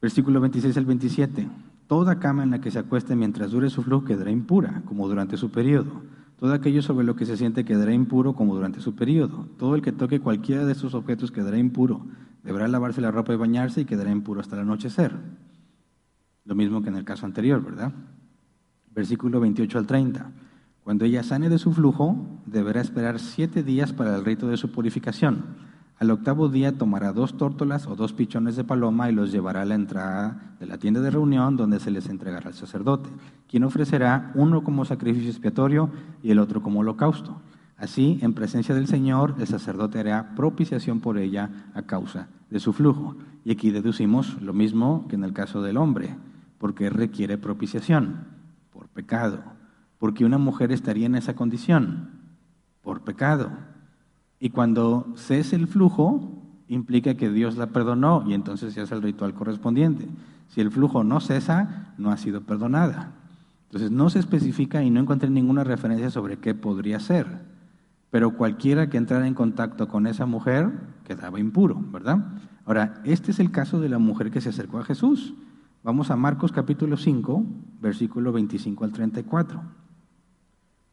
Versículo 0.02 0.40
26 0.40 0.76
al 0.76 0.84
27. 0.84 1.48
Toda 1.86 2.18
cama 2.18 2.42
en 2.42 2.50
la 2.50 2.60
que 2.60 2.72
se 2.72 2.80
acueste 2.80 3.14
mientras 3.14 3.52
dure 3.52 3.70
su 3.70 3.84
flujo 3.84 4.06
quedará 4.06 4.32
impura, 4.32 4.82
como 4.86 5.06
durante 5.06 5.36
su 5.36 5.52
periodo. 5.52 6.02
Todo 6.40 6.52
aquello 6.52 6.82
sobre 6.82 7.06
lo 7.06 7.14
que 7.14 7.26
se 7.26 7.36
siente 7.36 7.64
quedará 7.64 7.92
impuro, 7.92 8.32
como 8.32 8.56
durante 8.56 8.80
su 8.80 8.96
periodo. 8.96 9.46
Todo 9.56 9.76
el 9.76 9.82
que 9.82 9.92
toque 9.92 10.18
cualquiera 10.18 10.66
de 10.66 10.72
estos 10.72 10.94
objetos 10.94 11.30
quedará 11.30 11.58
impuro. 11.58 12.04
Deberá 12.42 12.66
lavarse 12.66 13.00
la 13.00 13.12
ropa 13.12 13.34
y 13.34 13.36
bañarse 13.36 13.82
y 13.82 13.84
quedará 13.84 14.10
impuro 14.10 14.40
hasta 14.40 14.56
el 14.56 14.62
anochecer. 14.62 15.14
Lo 16.44 16.56
mismo 16.56 16.82
que 16.82 16.88
en 16.88 16.96
el 16.96 17.04
caso 17.04 17.24
anterior, 17.24 17.62
¿verdad? 17.62 17.92
Versículo 18.92 19.38
28 19.38 19.78
al 19.78 19.86
30. 19.86 20.32
Cuando 20.88 21.04
ella 21.04 21.22
sane 21.22 21.50
de 21.50 21.58
su 21.58 21.74
flujo, 21.74 22.16
deberá 22.46 22.80
esperar 22.80 23.18
siete 23.18 23.62
días 23.62 23.92
para 23.92 24.16
el 24.16 24.24
rito 24.24 24.48
de 24.48 24.56
su 24.56 24.72
purificación. 24.72 25.44
Al 25.98 26.10
octavo 26.10 26.48
día 26.48 26.78
tomará 26.78 27.12
dos 27.12 27.36
tórtolas 27.36 27.86
o 27.86 27.94
dos 27.94 28.14
pichones 28.14 28.56
de 28.56 28.64
paloma 28.64 29.10
y 29.10 29.12
los 29.12 29.30
llevará 29.30 29.60
a 29.60 29.64
la 29.66 29.74
entrada 29.74 30.54
de 30.58 30.64
la 30.64 30.78
tienda 30.78 31.02
de 31.02 31.10
reunión 31.10 31.58
donde 31.58 31.78
se 31.78 31.90
les 31.90 32.08
entregará 32.08 32.48
al 32.48 32.54
sacerdote, 32.54 33.10
quien 33.50 33.64
ofrecerá 33.64 34.32
uno 34.34 34.64
como 34.64 34.86
sacrificio 34.86 35.28
expiatorio 35.28 35.90
y 36.22 36.30
el 36.30 36.38
otro 36.38 36.62
como 36.62 36.80
holocausto. 36.80 37.38
Así, 37.76 38.18
en 38.22 38.32
presencia 38.32 38.74
del 38.74 38.86
Señor, 38.86 39.34
el 39.38 39.46
sacerdote 39.46 39.98
hará 39.98 40.34
propiciación 40.36 41.00
por 41.00 41.18
ella 41.18 41.50
a 41.74 41.82
causa 41.82 42.28
de 42.48 42.60
su 42.60 42.72
flujo. 42.72 43.14
Y 43.44 43.50
aquí 43.50 43.70
deducimos 43.72 44.40
lo 44.40 44.54
mismo 44.54 45.06
que 45.06 45.16
en 45.16 45.24
el 45.24 45.34
caso 45.34 45.60
del 45.60 45.76
hombre, 45.76 46.16
porque 46.56 46.88
requiere 46.88 47.36
propiciación 47.36 48.24
por 48.72 48.88
pecado 48.88 49.57
porque 49.98 50.24
una 50.24 50.38
mujer 50.38 50.72
estaría 50.72 51.06
en 51.06 51.14
esa 51.14 51.34
condición 51.34 52.10
por 52.82 53.02
pecado. 53.02 53.50
Y 54.40 54.50
cuando 54.50 55.12
cese 55.16 55.56
el 55.56 55.66
flujo, 55.66 56.42
implica 56.68 57.14
que 57.14 57.30
Dios 57.30 57.56
la 57.56 57.68
perdonó 57.68 58.24
y 58.26 58.34
entonces 58.34 58.74
se 58.74 58.80
hace 58.80 58.94
el 58.94 59.02
ritual 59.02 59.34
correspondiente. 59.34 60.08
Si 60.48 60.60
el 60.60 60.70
flujo 60.70 61.04
no 61.04 61.20
cesa, 61.20 61.94
no 61.98 62.10
ha 62.10 62.16
sido 62.16 62.42
perdonada. 62.42 63.12
Entonces 63.66 63.90
no 63.90 64.08
se 64.08 64.18
especifica 64.18 64.82
y 64.82 64.90
no 64.90 65.00
encontré 65.00 65.28
ninguna 65.28 65.64
referencia 65.64 66.10
sobre 66.10 66.38
qué 66.38 66.54
podría 66.54 67.00
ser. 67.00 67.26
Pero 68.10 68.36
cualquiera 68.36 68.88
que 68.88 68.96
entrara 68.96 69.26
en 69.26 69.34
contacto 69.34 69.88
con 69.88 70.06
esa 70.06 70.24
mujer 70.24 70.70
quedaba 71.04 71.40
impuro, 71.40 71.78
¿verdad? 71.92 72.24
Ahora, 72.64 73.00
este 73.04 73.32
es 73.32 73.40
el 73.40 73.50
caso 73.50 73.80
de 73.80 73.88
la 73.88 73.98
mujer 73.98 74.30
que 74.30 74.40
se 74.40 74.48
acercó 74.48 74.78
a 74.78 74.84
Jesús. 74.84 75.34
Vamos 75.82 76.10
a 76.10 76.16
Marcos 76.16 76.52
capítulo 76.52 76.96
5, 76.96 77.44
versículo 77.80 78.32
25 78.32 78.84
al 78.84 78.92
34. 78.92 79.60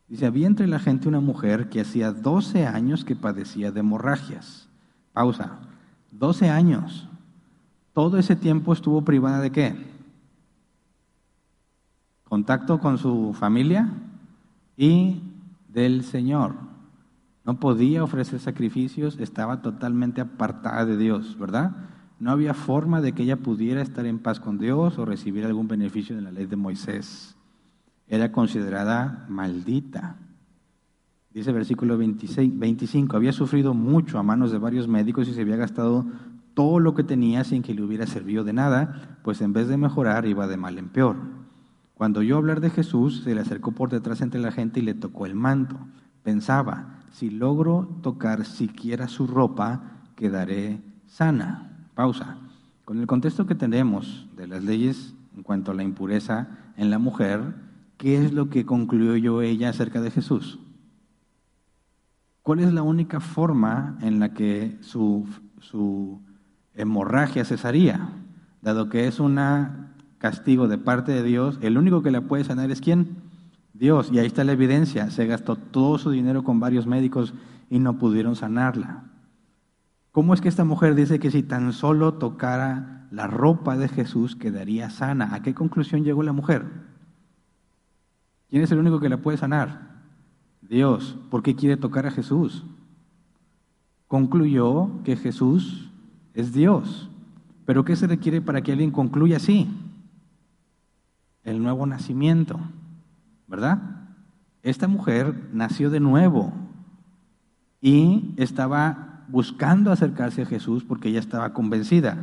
Dice, 0.07 0.25
había 0.25 0.47
entre 0.47 0.67
la 0.67 0.79
gente 0.79 1.07
una 1.07 1.19
mujer 1.19 1.69
que 1.69 1.81
hacía 1.81 2.11
12 2.11 2.67
años 2.67 3.03
que 3.03 3.15
padecía 3.15 3.71
de 3.71 3.79
hemorragias. 3.79 4.69
Pausa. 5.13 5.59
12 6.11 6.49
años. 6.49 7.07
Todo 7.93 8.17
ese 8.17 8.35
tiempo 8.35 8.73
estuvo 8.73 9.03
privada 9.03 9.39
de 9.39 9.51
qué? 9.51 9.75
Contacto 12.25 12.79
con 12.79 12.97
su 12.97 13.33
familia 13.33 13.89
y 14.77 15.21
del 15.69 16.03
Señor. 16.03 16.55
No 17.45 17.59
podía 17.59 18.03
ofrecer 18.03 18.39
sacrificios, 18.39 19.17
estaba 19.19 19.61
totalmente 19.61 20.21
apartada 20.21 20.85
de 20.85 20.97
Dios, 20.97 21.37
¿verdad? 21.37 21.75
No 22.19 22.31
había 22.31 22.53
forma 22.53 23.01
de 23.01 23.13
que 23.13 23.23
ella 23.23 23.37
pudiera 23.37 23.81
estar 23.81 24.05
en 24.05 24.19
paz 24.19 24.39
con 24.39 24.57
Dios 24.57 24.97
o 24.97 25.05
recibir 25.05 25.45
algún 25.45 25.67
beneficio 25.67 26.15
de 26.15 26.21
la 26.21 26.31
ley 26.31 26.45
de 26.45 26.55
Moisés. 26.55 27.34
Era 28.07 28.31
considerada 28.31 29.25
maldita. 29.29 30.17
Dice 31.33 31.51
versículo 31.51 31.97
26, 31.97 32.57
25, 32.57 33.17
había 33.17 33.33
sufrido 33.33 33.73
mucho 33.73 34.17
a 34.19 34.23
manos 34.23 34.51
de 34.51 34.57
varios 34.57 34.87
médicos 34.87 35.27
y 35.27 35.33
se 35.33 35.41
había 35.41 35.57
gastado 35.57 36.05
todo 36.53 36.79
lo 36.79 36.93
que 36.93 37.03
tenía 37.03 37.43
sin 37.43 37.61
que 37.61 37.73
le 37.73 37.83
hubiera 37.83 38.07
servido 38.07 38.43
de 38.43 38.53
nada, 38.53 39.19
pues 39.23 39.41
en 39.41 39.51
vez 39.51 39.67
de 39.67 39.77
mejorar 39.77 40.25
iba 40.25 40.47
de 40.47 40.57
mal 40.57 40.77
en 40.77 40.89
peor. 40.89 41.17
Cuando 41.93 42.21
oyó 42.21 42.37
hablar 42.37 42.61
de 42.61 42.69
Jesús, 42.69 43.21
se 43.23 43.35
le 43.35 43.41
acercó 43.41 43.73
por 43.73 43.89
detrás 43.89 44.21
entre 44.21 44.39
la 44.39 44.51
gente 44.51 44.79
y 44.79 44.83
le 44.83 44.93
tocó 44.93 45.25
el 45.25 45.35
manto. 45.35 45.77
Pensaba, 46.23 47.01
si 47.11 47.29
logro 47.29 47.99
tocar 48.01 48.45
siquiera 48.45 49.07
su 49.07 49.27
ropa, 49.27 50.01
quedaré 50.15 50.81
sana. 51.07 51.89
Pausa. 51.95 52.37
Con 52.83 52.99
el 52.99 53.07
contexto 53.07 53.47
que 53.47 53.55
tenemos 53.55 54.27
de 54.35 54.47
las 54.47 54.63
leyes 54.63 55.15
en 55.35 55.43
cuanto 55.43 55.71
a 55.71 55.73
la 55.73 55.83
impureza 55.83 56.47
en 56.77 56.89
la 56.89 56.99
mujer, 56.99 57.55
¿qué 57.97 58.23
es 58.23 58.34
lo 58.34 58.49
que 58.49 58.65
concluyó 58.65 59.41
ella 59.41 59.69
acerca 59.69 60.01
de 60.01 60.12
Jesús? 60.12 60.60
¿Cuál 62.41 62.60
es 62.60 62.73
la 62.73 62.84
única 62.84 63.19
forma 63.19 63.97
en 64.01 64.19
la 64.19 64.34
que 64.34 64.77
su, 64.81 65.27
su 65.60 66.21
hemorragia 66.75 67.43
cesaría? 67.43 68.10
Dado 68.62 68.89
que 68.89 69.08
es 69.08 69.19
un 69.19 69.39
castigo 70.17 70.67
de 70.67 70.77
parte 70.77 71.12
de 71.12 71.23
Dios, 71.23 71.58
el 71.62 71.77
único 71.77 72.03
que 72.03 72.12
la 72.12 72.21
puede 72.21 72.43
sanar 72.43 72.71
es 72.71 72.81
quién? 72.81 73.17
Dios. 73.73 74.10
Y 74.12 74.19
ahí 74.19 74.27
está 74.27 74.43
la 74.43 74.53
evidencia. 74.53 75.10
Se 75.12 75.25
gastó 75.25 75.55
todo 75.55 75.97
su 75.97 76.12
dinero 76.12 76.43
con 76.43 76.60
varios 76.60 76.88
médicos 76.88 77.34
y 77.69 77.79
no 77.79 77.97
pudieron 77.97 78.36
sanarla. 78.36 79.03
¿Cómo 80.12 80.34
es 80.34 80.39
que 80.39 80.47
esta 80.47 80.63
mujer 80.63 80.95
dice 80.95 81.19
que 81.19 81.29
si 81.29 81.43
tan 81.43 81.73
solo 81.73 82.13
tocara 82.13 83.08
la 83.12 83.27
ropa 83.27 83.75
de 83.75 83.89
Jesús 83.89 84.36
quedaría 84.36 84.89
sana? 84.89 85.36
¿A 85.36 85.41
qué 85.41 85.53
conclusión 85.53 86.03
llegó 86.03 86.23
la 86.23 86.31
mujer? 86.31 86.65
¿Quién 88.49 88.63
es 88.63 88.71
el 88.71 88.79
único 88.79 88.99
que 88.99 89.10
la 89.10 89.17
puede 89.17 89.38
sanar? 89.38 89.95
Dios. 90.62 91.17
¿Por 91.29 91.43
qué 91.43 91.55
quiere 91.55 91.77
tocar 91.77 92.05
a 92.05 92.12
Jesús? 92.12 92.63
Concluyó 94.08 95.03
que 95.03 95.15
Jesús 95.15 95.89
es 96.34 96.53
Dios. 96.53 97.10
¿Pero 97.65 97.84
qué 97.84 97.95
se 97.95 98.08
requiere 98.08 98.41
para 98.41 98.62
que 98.62 98.71
alguien 98.71 98.91
concluya 98.91 99.38
así? 99.38 99.69
El 101.43 101.62
nuevo 101.62 101.86
nacimiento, 101.86 102.60
¿verdad? 103.47 103.79
Esta 104.63 104.88
mujer 104.88 105.49
nació 105.53 105.89
de 105.89 105.99
nuevo 105.99 106.53
y 107.81 108.34
estaba 108.38 109.25
buscando 109.27 109.91
acercarse 109.91 110.43
a 110.43 110.45
Jesús 110.45 110.84
porque 110.84 111.10
ella 111.10 111.19
estaba 111.19 111.53
convencida. 111.53 112.17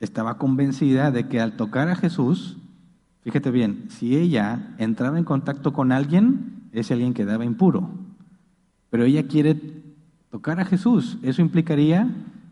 Estaba 0.00 0.38
convencida 0.38 1.10
de 1.10 1.28
que 1.28 1.40
al 1.40 1.56
tocar 1.56 1.88
a 1.88 1.96
Jesús, 1.96 2.58
fíjate 3.22 3.50
bien, 3.50 3.86
si 3.88 4.16
ella 4.16 4.74
entraba 4.78 5.18
en 5.18 5.24
contacto 5.24 5.72
con 5.72 5.92
alguien, 5.92 6.68
ese 6.72 6.94
alguien 6.94 7.14
quedaba 7.14 7.44
impuro. 7.44 7.90
Pero 8.90 9.04
ella 9.04 9.26
quiere 9.26 9.56
tocar 10.30 10.60
a 10.60 10.64
Jesús. 10.64 11.18
Eso 11.22 11.42
implicaría 11.42 12.08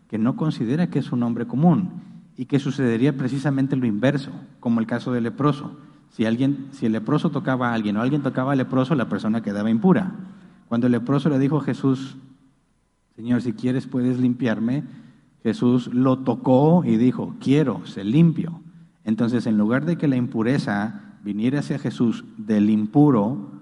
que 0.09 0.17
no 0.17 0.35
considera 0.35 0.89
que 0.89 0.99
es 0.99 1.11
un 1.11 1.23
hombre 1.23 1.45
común 1.45 1.89
y 2.35 2.45
que 2.45 2.59
sucedería 2.59 3.17
precisamente 3.17 3.75
lo 3.75 3.85
inverso, 3.85 4.31
como 4.59 4.79
el 4.79 4.87
caso 4.87 5.11
del 5.11 5.23
leproso. 5.23 5.77
Si, 6.11 6.25
alguien, 6.25 6.67
si 6.71 6.85
el 6.85 6.93
leproso 6.93 7.29
tocaba 7.29 7.69
a 7.69 7.73
alguien 7.73 7.97
o 7.97 8.01
alguien 8.01 8.21
tocaba 8.21 8.53
al 8.53 8.57
leproso, 8.57 8.95
la 8.95 9.09
persona 9.09 9.43
quedaba 9.43 9.69
impura. 9.69 10.13
Cuando 10.67 10.87
el 10.87 10.93
leproso 10.93 11.29
le 11.29 11.39
dijo 11.39 11.57
a 11.57 11.63
Jesús, 11.63 12.17
Señor, 13.15 13.41
si 13.41 13.51
quieres 13.51 13.85
puedes 13.85 14.17
limpiarme. 14.17 14.83
Jesús 15.43 15.93
lo 15.93 16.19
tocó 16.19 16.83
y 16.85 16.95
dijo, 16.95 17.35
quiero, 17.41 17.85
se 17.85 18.05
limpio. 18.05 18.61
Entonces, 19.09 19.47
en 19.47 19.57
lugar 19.57 19.85
de 19.85 19.97
que 19.97 20.07
la 20.07 20.17
impureza 20.17 21.01
viniera 21.23 21.61
hacia 21.61 21.79
Jesús 21.79 22.23
del 22.37 22.69
impuro 22.69 23.59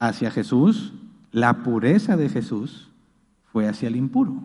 hacia 0.00 0.32
Jesús, 0.32 0.92
la 1.30 1.62
pureza 1.62 2.16
de 2.16 2.28
Jesús 2.28 2.90
fue 3.44 3.68
hacia 3.68 3.86
el 3.86 3.94
impuro. 3.94 4.42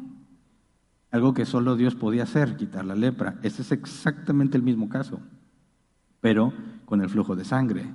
Algo 1.10 1.34
que 1.34 1.48
solo 1.48 1.76
Dios 1.76 1.96
podía 1.96 2.22
hacer, 2.22 2.56
quitar 2.56 2.86
la 2.86 2.94
lepra. 2.94 3.40
Este 3.42 3.64
es 3.64 3.72
exactamente 3.72 4.58
el 4.58 4.62
mismo 4.62 4.90
caso, 4.90 5.20
pero 6.22 6.54
con 6.86 7.02
el 7.02 7.10
flujo 7.10 7.36
de 7.36 7.44
sangre. 7.44 7.88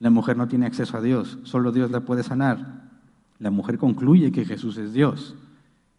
La 0.00 0.10
mujer 0.10 0.36
no 0.36 0.48
tiene 0.48 0.66
acceso 0.66 0.96
a 0.96 1.00
Dios, 1.00 1.38
solo 1.44 1.70
Dios 1.70 1.92
la 1.92 2.00
puede 2.00 2.24
sanar. 2.24 2.90
La 3.38 3.52
mujer 3.52 3.78
concluye 3.78 4.32
que 4.32 4.44
Jesús 4.44 4.76
es 4.76 4.92
Dios 4.92 5.36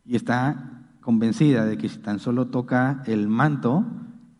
y 0.05 0.17
está 0.17 0.81
convencida 0.99 1.63
de 1.63 1.77
que 1.77 1.87
si 1.87 1.99
tan 1.99 2.19
solo 2.19 2.47
toca 2.47 3.03
el 3.05 3.29
manto, 3.29 3.85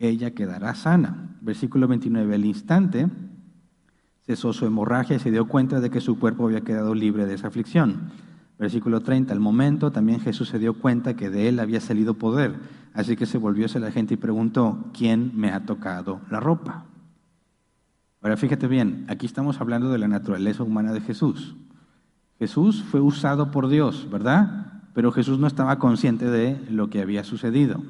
ella 0.08 0.32
quedará 0.32 0.74
sana. 0.74 1.36
Versículo 1.40 1.88
29, 1.88 2.34
al 2.34 2.44
instante 2.44 3.08
cesó 4.24 4.52
su 4.52 4.66
hemorragia 4.66 5.16
y 5.16 5.18
se 5.18 5.30
dio 5.30 5.48
cuenta 5.48 5.80
de 5.80 5.90
que 5.90 6.00
su 6.00 6.18
cuerpo 6.18 6.46
había 6.46 6.60
quedado 6.60 6.94
libre 6.94 7.26
de 7.26 7.34
esa 7.34 7.48
aflicción. 7.48 8.10
Versículo 8.58 9.00
30, 9.00 9.32
al 9.32 9.40
momento 9.40 9.90
también 9.90 10.20
Jesús 10.20 10.48
se 10.48 10.58
dio 10.58 10.74
cuenta 10.74 11.16
que 11.16 11.30
de 11.30 11.48
él 11.48 11.58
había 11.58 11.80
salido 11.80 12.14
poder, 12.14 12.54
así 12.94 13.16
que 13.16 13.26
se 13.26 13.38
volvió 13.38 13.66
hacia 13.66 13.80
la 13.80 13.90
gente 13.90 14.14
y 14.14 14.18
preguntó, 14.18 14.90
¿quién 14.92 15.32
me 15.34 15.50
ha 15.50 15.66
tocado 15.66 16.20
la 16.30 16.38
ropa? 16.38 16.84
Ahora 18.20 18.36
fíjate 18.36 18.68
bien, 18.68 19.04
aquí 19.08 19.26
estamos 19.26 19.60
hablando 19.60 19.90
de 19.90 19.98
la 19.98 20.06
naturaleza 20.06 20.62
humana 20.62 20.92
de 20.92 21.00
Jesús. 21.00 21.56
Jesús 22.38 22.84
fue 22.84 23.00
usado 23.00 23.50
por 23.50 23.68
Dios, 23.68 24.08
¿verdad? 24.10 24.72
pero 24.94 25.12
Jesús 25.12 25.38
no 25.38 25.46
estaba 25.46 25.78
consciente 25.78 26.26
de 26.30 26.60
lo 26.70 26.90
que 26.90 27.00
había 27.00 27.24
sucedido. 27.24 27.82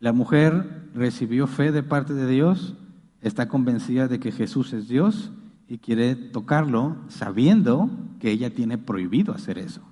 La 0.00 0.12
mujer 0.14 0.88
recibió 0.94 1.46
fe 1.46 1.72
de 1.72 1.82
parte 1.82 2.14
de 2.14 2.26
Dios, 2.26 2.74
está 3.20 3.48
convencida 3.48 4.08
de 4.08 4.18
que 4.18 4.32
Jesús 4.32 4.72
es 4.72 4.88
Dios 4.88 5.30
y 5.68 5.78
quiere 5.78 6.16
tocarlo 6.16 6.96
sabiendo 7.08 7.90
que 8.18 8.30
ella 8.30 8.54
tiene 8.54 8.78
prohibido 8.78 9.34
hacer 9.34 9.58
eso. 9.58 9.82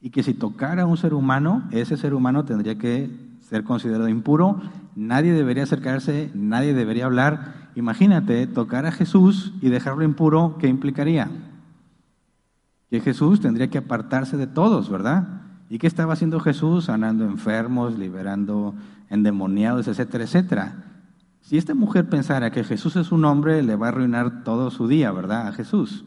Y 0.00 0.10
que 0.10 0.24
si 0.24 0.34
tocara 0.34 0.82
a 0.82 0.86
un 0.86 0.96
ser 0.96 1.14
humano, 1.14 1.68
ese 1.70 1.96
ser 1.96 2.12
humano 2.12 2.44
tendría 2.44 2.76
que 2.76 3.08
ser 3.40 3.62
considerado 3.62 4.08
impuro, 4.08 4.60
nadie 4.96 5.32
debería 5.32 5.62
acercarse, 5.62 6.30
nadie 6.34 6.74
debería 6.74 7.06
hablar. 7.06 7.70
Imagínate, 7.76 8.48
tocar 8.48 8.84
a 8.84 8.92
Jesús 8.92 9.54
y 9.60 9.68
dejarlo 9.68 10.02
impuro, 10.02 10.56
¿qué 10.58 10.66
implicaría? 10.66 11.30
que 12.90 13.00
Jesús 13.00 13.40
tendría 13.40 13.70
que 13.70 13.78
apartarse 13.78 14.36
de 14.36 14.48
todos, 14.48 14.90
¿verdad? 14.90 15.39
¿Y 15.70 15.78
qué 15.78 15.86
estaba 15.86 16.14
haciendo 16.14 16.40
Jesús? 16.40 16.86
Sanando 16.86 17.24
enfermos, 17.24 17.96
liberando 17.96 18.74
endemoniados, 19.08 19.86
etcétera, 19.86 20.24
etcétera. 20.24 20.84
Si 21.42 21.56
esta 21.56 21.74
mujer 21.74 22.08
pensara 22.08 22.50
que 22.50 22.64
Jesús 22.64 22.96
es 22.96 23.12
un 23.12 23.24
hombre, 23.24 23.62
le 23.62 23.76
va 23.76 23.86
a 23.86 23.88
arruinar 23.90 24.42
todo 24.42 24.72
su 24.72 24.88
día, 24.88 25.12
¿verdad? 25.12 25.46
A 25.46 25.52
Jesús. 25.52 26.04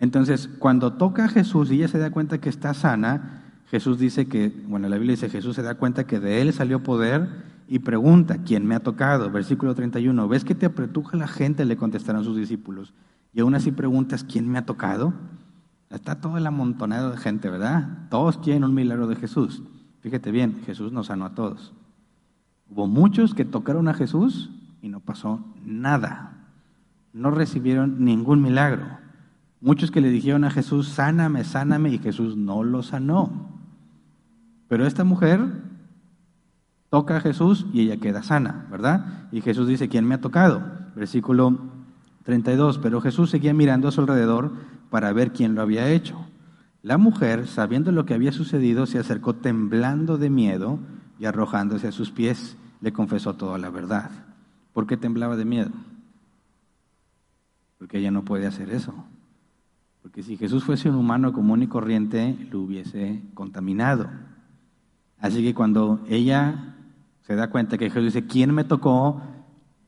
Entonces, 0.00 0.50
cuando 0.58 0.94
toca 0.94 1.26
a 1.26 1.28
Jesús 1.28 1.70
y 1.70 1.76
ella 1.76 1.86
se 1.86 1.98
da 1.98 2.10
cuenta 2.10 2.38
que 2.38 2.48
está 2.48 2.74
sana, 2.74 3.44
Jesús 3.70 3.96
dice 3.96 4.26
que, 4.26 4.52
bueno, 4.66 4.88
la 4.88 4.96
Biblia 4.96 5.12
dice, 5.12 5.30
Jesús 5.30 5.54
se 5.54 5.62
da 5.62 5.76
cuenta 5.76 6.04
que 6.04 6.18
de 6.18 6.42
él 6.42 6.52
salió 6.52 6.82
poder 6.82 7.28
y 7.68 7.78
pregunta, 7.78 8.38
¿quién 8.44 8.66
me 8.66 8.74
ha 8.74 8.80
tocado? 8.80 9.30
Versículo 9.30 9.76
31, 9.76 10.26
¿ves 10.26 10.44
que 10.44 10.56
te 10.56 10.66
apretuja 10.66 11.16
la 11.16 11.28
gente? 11.28 11.64
Le 11.64 11.76
contestarán 11.76 12.24
sus 12.24 12.36
discípulos. 12.36 12.92
Y 13.32 13.40
aún 13.40 13.54
así 13.54 13.70
preguntas, 13.70 14.24
¿quién 14.24 14.48
me 14.48 14.58
ha 14.58 14.66
tocado? 14.66 15.14
Está 15.90 16.20
todo 16.20 16.36
el 16.36 16.46
amontonado 16.46 17.10
de 17.10 17.16
gente, 17.16 17.50
¿verdad? 17.50 18.06
Todos 18.10 18.38
quieren 18.38 18.62
un 18.62 18.74
milagro 18.74 19.08
de 19.08 19.16
Jesús. 19.16 19.62
Fíjate 20.00 20.30
bien, 20.30 20.62
Jesús 20.64 20.92
nos 20.92 21.08
sanó 21.08 21.26
a 21.26 21.34
todos. 21.34 21.72
Hubo 22.70 22.86
muchos 22.86 23.34
que 23.34 23.44
tocaron 23.44 23.88
a 23.88 23.94
Jesús 23.94 24.50
y 24.80 24.88
no 24.88 25.00
pasó 25.00 25.44
nada. 25.64 26.46
No 27.12 27.32
recibieron 27.32 28.04
ningún 28.04 28.40
milagro. 28.40 28.86
Muchos 29.60 29.90
que 29.90 30.00
le 30.00 30.10
dijeron 30.10 30.44
a 30.44 30.50
Jesús, 30.50 30.88
sáname, 30.88 31.42
sáname, 31.42 31.90
y 31.90 31.98
Jesús 31.98 32.36
no 32.36 32.62
lo 32.62 32.82
sanó. 32.84 33.50
Pero 34.68 34.86
esta 34.86 35.02
mujer 35.02 35.40
toca 36.88 37.16
a 37.16 37.20
Jesús 37.20 37.66
y 37.72 37.80
ella 37.80 37.98
queda 37.98 38.22
sana, 38.22 38.66
¿verdad? 38.70 39.28
Y 39.32 39.40
Jesús 39.40 39.66
dice, 39.66 39.88
¿quién 39.88 40.06
me 40.06 40.14
ha 40.14 40.20
tocado? 40.20 40.62
Versículo 40.94 41.58
32, 42.22 42.78
pero 42.78 43.00
Jesús 43.00 43.30
seguía 43.30 43.52
mirando 43.52 43.88
a 43.88 43.92
su 43.92 44.00
alrededor 44.00 44.52
para 44.90 45.12
ver 45.12 45.32
quién 45.32 45.54
lo 45.54 45.62
había 45.62 45.88
hecho. 45.88 46.26
La 46.82 46.98
mujer, 46.98 47.46
sabiendo 47.46 47.92
lo 47.92 48.06
que 48.06 48.14
había 48.14 48.32
sucedido, 48.32 48.86
se 48.86 48.98
acercó 48.98 49.34
temblando 49.34 50.18
de 50.18 50.30
miedo, 50.30 50.78
y 51.20 51.26
arrojándose 51.26 51.86
a 51.86 51.92
sus 51.92 52.10
pies, 52.10 52.56
le 52.80 52.92
confesó 52.92 53.34
toda 53.34 53.58
la 53.58 53.68
verdad. 53.68 54.10
¿Por 54.72 54.86
qué 54.86 54.96
temblaba 54.96 55.36
de 55.36 55.44
miedo? 55.44 55.70
Porque 57.78 57.98
ella 57.98 58.10
no 58.10 58.24
puede 58.24 58.46
hacer 58.46 58.70
eso. 58.70 58.94
Porque 60.02 60.22
si 60.22 60.38
Jesús 60.38 60.64
fuese 60.64 60.88
un 60.88 60.96
humano 60.96 61.34
común 61.34 61.62
y 61.62 61.66
corriente, 61.66 62.36
lo 62.50 62.60
hubiese 62.60 63.20
contaminado. 63.34 64.08
Así 65.18 65.42
que 65.42 65.54
cuando 65.54 66.00
ella 66.08 66.74
se 67.26 67.34
da 67.36 67.50
cuenta 67.50 67.76
que 67.76 67.90
Jesús 67.90 68.14
dice, 68.14 68.26
¿quién 68.26 68.54
me 68.54 68.64
tocó? 68.64 69.20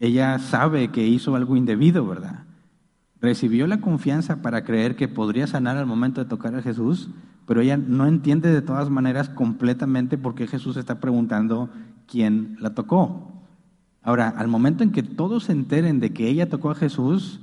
Ella 0.00 0.38
sabe 0.38 0.88
que 0.88 1.06
hizo 1.06 1.34
algo 1.34 1.56
indebido, 1.56 2.06
¿verdad? 2.06 2.44
Recibió 3.22 3.68
la 3.68 3.80
confianza 3.80 4.42
para 4.42 4.64
creer 4.64 4.96
que 4.96 5.06
podría 5.06 5.46
sanar 5.46 5.76
al 5.76 5.86
momento 5.86 6.20
de 6.20 6.28
tocar 6.28 6.56
a 6.56 6.62
Jesús, 6.62 7.08
pero 7.46 7.60
ella 7.60 7.76
no 7.76 8.06
entiende 8.06 8.52
de 8.52 8.62
todas 8.62 8.90
maneras 8.90 9.28
completamente 9.28 10.18
por 10.18 10.34
qué 10.34 10.48
Jesús 10.48 10.76
está 10.76 10.98
preguntando 10.98 11.70
quién 12.08 12.56
la 12.58 12.74
tocó. 12.74 13.32
Ahora, 14.02 14.28
al 14.28 14.48
momento 14.48 14.82
en 14.82 14.90
que 14.90 15.04
todos 15.04 15.44
se 15.44 15.52
enteren 15.52 16.00
de 16.00 16.12
que 16.12 16.26
ella 16.26 16.48
tocó 16.48 16.72
a 16.72 16.74
Jesús, 16.74 17.40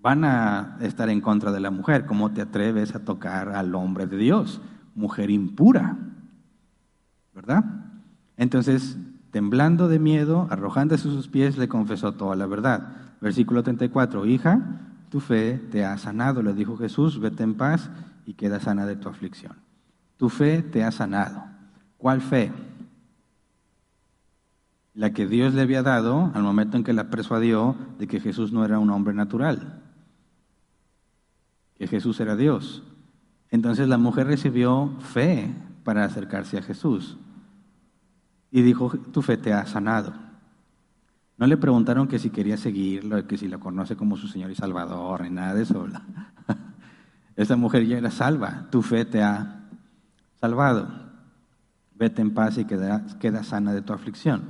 van 0.00 0.24
a 0.24 0.78
estar 0.80 1.10
en 1.10 1.20
contra 1.20 1.50
de 1.50 1.58
la 1.58 1.72
mujer. 1.72 2.06
¿Cómo 2.06 2.30
te 2.30 2.40
atreves 2.40 2.94
a 2.94 3.04
tocar 3.04 3.48
al 3.48 3.74
hombre 3.74 4.06
de 4.06 4.16
Dios? 4.16 4.60
Mujer 4.94 5.30
impura, 5.30 5.98
¿verdad? 7.34 7.64
Entonces, 8.36 8.96
temblando 9.30 9.88
de 9.88 9.98
miedo, 9.98 10.46
arrojándose 10.50 11.04
sus 11.04 11.28
pies, 11.28 11.56
le 11.56 11.68
confesó 11.68 12.12
toda 12.12 12.36
la 12.36 12.46
verdad. 12.46 12.92
Versículo 13.20 13.62
34, 13.62 14.26
hija, 14.26 14.60
tu 15.10 15.20
fe 15.20 15.58
te 15.70 15.84
ha 15.84 15.96
sanado, 15.98 16.42
le 16.42 16.52
dijo 16.52 16.76
Jesús, 16.76 17.20
vete 17.20 17.42
en 17.42 17.54
paz 17.54 17.90
y 18.26 18.34
queda 18.34 18.60
sana 18.60 18.86
de 18.86 18.96
tu 18.96 19.08
aflicción. 19.08 19.54
Tu 20.16 20.28
fe 20.28 20.62
te 20.62 20.84
ha 20.84 20.90
sanado. 20.90 21.44
¿Cuál 21.96 22.20
fe? 22.20 22.52
La 24.94 25.12
que 25.12 25.26
Dios 25.26 25.54
le 25.54 25.62
había 25.62 25.82
dado 25.82 26.30
al 26.34 26.42
momento 26.42 26.76
en 26.76 26.84
que 26.84 26.92
la 26.92 27.10
persuadió 27.10 27.76
de 27.98 28.06
que 28.06 28.20
Jesús 28.20 28.52
no 28.52 28.64
era 28.64 28.78
un 28.78 28.90
hombre 28.90 29.14
natural, 29.14 29.82
que 31.76 31.86
Jesús 31.86 32.18
era 32.20 32.36
Dios. 32.36 32.82
Entonces 33.50 33.88
la 33.88 33.98
mujer 33.98 34.26
recibió 34.26 34.92
fe 34.98 35.54
para 35.84 36.04
acercarse 36.04 36.58
a 36.58 36.62
Jesús 36.62 37.16
y 38.50 38.62
dijo, 38.62 38.90
tu 39.12 39.22
fe 39.22 39.36
te 39.36 39.52
ha 39.52 39.66
sanado. 39.66 40.12
No 41.38 41.46
le 41.46 41.56
preguntaron 41.56 42.06
que 42.06 42.18
si 42.18 42.30
quería 42.30 42.56
seguirlo, 42.56 43.26
que 43.26 43.38
si 43.38 43.48
lo 43.48 43.60
conoce 43.60 43.96
como 43.96 44.16
su 44.16 44.28
Señor 44.28 44.50
y 44.50 44.54
Salvador, 44.54 45.22
ni 45.22 45.30
nada 45.30 45.54
de 45.54 45.62
eso. 45.62 45.86
Esa 47.36 47.56
mujer 47.56 47.86
ya 47.86 47.98
era 47.98 48.10
salva, 48.10 48.68
tu 48.70 48.82
fe 48.82 49.04
te 49.04 49.22
ha 49.22 49.68
salvado. 50.40 50.88
Vete 51.94 52.20
en 52.20 52.34
paz 52.34 52.58
y 52.58 52.64
queda, 52.64 53.06
queda 53.18 53.42
sana 53.42 53.72
de 53.72 53.82
tu 53.82 53.92
aflicción. 53.92 54.42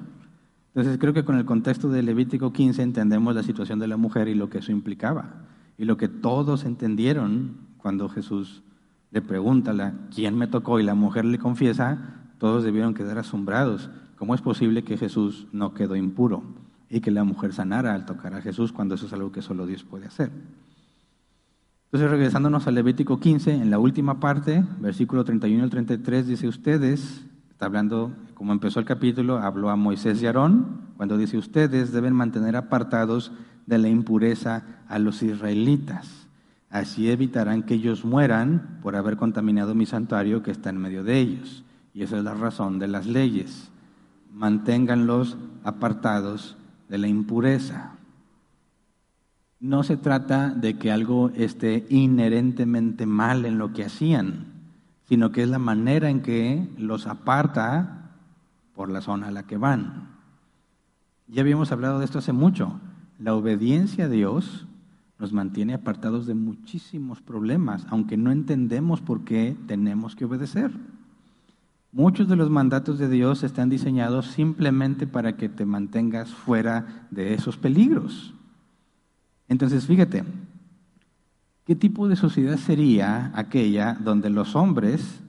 Entonces 0.74 0.98
creo 0.98 1.12
que 1.12 1.24
con 1.24 1.36
el 1.36 1.44
contexto 1.44 1.88
de 1.90 2.03
Levítico 2.03 2.53
15 2.53 2.82
entendemos 2.82 3.34
la 3.34 3.42
situación 3.42 3.78
de 3.78 3.88
la 3.88 3.96
mujer 3.96 4.28
y 4.28 4.34
lo 4.34 4.51
que 4.51 4.59
eso 4.59 4.72
implicaba. 4.72 5.46
Y 5.76 5.84
lo 5.84 5.96
que 5.96 6.09
todos 6.09 6.64
entendieron 6.64 7.57
cuando 7.76 8.09
Jesús 8.09 8.62
le 9.11 9.22
pregunta, 9.22 9.94
¿quién 10.14 10.36
me 10.36 10.46
tocó? 10.46 10.78
Y 10.78 10.84
la 10.84 10.94
mujer 10.94 11.24
le 11.24 11.38
confiesa, 11.38 12.19
todos 12.41 12.64
debieron 12.64 12.95
quedar 12.95 13.18
asombrados. 13.18 13.91
¿Cómo 14.16 14.34
es 14.34 14.41
posible 14.41 14.82
que 14.82 14.97
Jesús 14.97 15.47
no 15.53 15.74
quedó 15.74 15.95
impuro 15.95 16.43
y 16.88 17.01
que 17.01 17.11
la 17.11 17.22
mujer 17.22 17.53
sanara 17.53 17.95
al 17.95 18.07
tocar 18.07 18.34
a 18.34 18.41
Jesús 18.41 18.72
cuando 18.72 18.95
eso 18.95 19.07
es 19.07 19.12
algo 19.12 19.30
que 19.30 19.43
solo 19.43 19.66
Dios 19.66 19.84
puede 19.84 20.07
hacer? 20.07 20.30
Entonces, 21.84 22.11
regresándonos 22.11 22.66
al 22.66 22.76
Levítico 22.76 23.20
15, 23.20 23.53
en 23.53 23.70
la 23.70 23.78
última 23.78 24.20
parte, 24.20 24.64
versículo 24.80 25.22
31 25.22 25.62
al 25.62 25.70
33, 25.70 26.26
dice 26.26 26.49
ustedes, 26.49 27.26
está 27.51 27.66
hablando, 27.66 28.12
como 28.34 28.53
empezó 28.53 28.80
el 28.80 28.86
capítulo, 28.86 29.38
habló 29.38 29.68
a 29.68 29.76
Moisés 29.76 30.22
y 30.22 30.26
Aarón, 30.26 30.93
cuando 30.97 31.18
dice 31.18 31.36
ustedes 31.36 31.93
deben 31.93 32.14
mantener 32.14 32.57
apartados 32.57 33.32
de 33.66 33.76
la 33.76 33.88
impureza 33.88 34.64
a 34.88 34.99
los 34.99 35.22
israelitas. 35.22 36.26
Así 36.70 37.11
evitarán 37.11 37.64
que 37.64 37.74
ellos 37.74 38.05
mueran 38.05 38.78
por 38.82 38.97
haber 38.97 39.18
contaminado 39.18 39.74
mi 39.74 39.84
santuario 39.84 40.43
que 40.43 40.53
está 40.53 40.70
en 40.70 40.78
medio 40.78 41.05
de 41.05 41.18
ellos. 41.18 41.64
Y 41.93 42.03
esa 42.03 42.18
es 42.18 42.24
la 42.24 42.34
razón 42.34 42.78
de 42.78 42.88
las 42.88 43.07
leyes. 43.07 43.70
Manténganlos 44.32 45.36
apartados 45.64 46.57
de 46.88 46.99
la 46.99 47.09
impureza. 47.09 47.93
No 49.59 49.82
se 49.82 49.97
trata 49.97 50.51
de 50.51 50.78
que 50.78 50.91
algo 50.91 51.30
esté 51.30 51.86
inherentemente 51.91 53.07
mal 53.07 53.45
en 53.45 53.59
lo 53.59 53.72
que 53.72 53.84
hacían, 53.84 54.47
sino 55.05 55.32
que 55.32 55.43
es 55.43 55.49
la 55.49 55.59
manera 55.59 56.09
en 56.09 56.22
que 56.22 56.68
los 56.78 57.07
aparta 57.07 58.12
por 58.74 58.91
la 58.91 59.03
zona 59.03 59.28
a 59.28 59.32
la 59.32 59.43
que 59.43 59.59
van. 59.59 60.09
Ya 61.26 61.43
habíamos 61.43 61.72
hablado 61.72 61.99
de 61.99 62.07
esto 62.07 62.18
hace 62.18 62.32
mucho. 62.32 62.80
La 63.18 63.34
obediencia 63.34 64.07
a 64.07 64.09
Dios 64.09 64.66
nos 65.18 65.32
mantiene 65.32 65.74
apartados 65.74 66.26
de 66.26 66.34
muchísimos 66.34 67.20
problemas, 67.20 67.86
aunque 67.91 68.16
no 68.16 68.32
entendemos 68.32 69.03
por 69.03 69.24
qué 69.24 69.57
tenemos 69.66 70.16
que 70.16 70.24
obedecer. 70.24 70.72
Muchos 71.93 72.28
de 72.28 72.36
los 72.36 72.51
mandatos 72.51 72.99
de 72.99 73.09
Dios 73.09 73.43
están 73.43 73.68
diseñados 73.68 74.26
simplemente 74.28 75.09
para 75.09 75.36
que 75.36 75.49
te 75.49 75.64
mantengas 75.64 76.30
fuera 76.30 77.09
de 77.11 77.34
esos 77.34 77.57
peligros. 77.57 78.32
Entonces, 79.49 79.86
fíjate, 79.86 80.22
¿qué 81.66 81.74
tipo 81.74 82.07
de 82.07 82.14
sociedad 82.14 82.57
sería 82.59 83.32
aquella 83.34 83.95
donde 83.95 84.30
los 84.30 84.55
hombres 84.55 85.20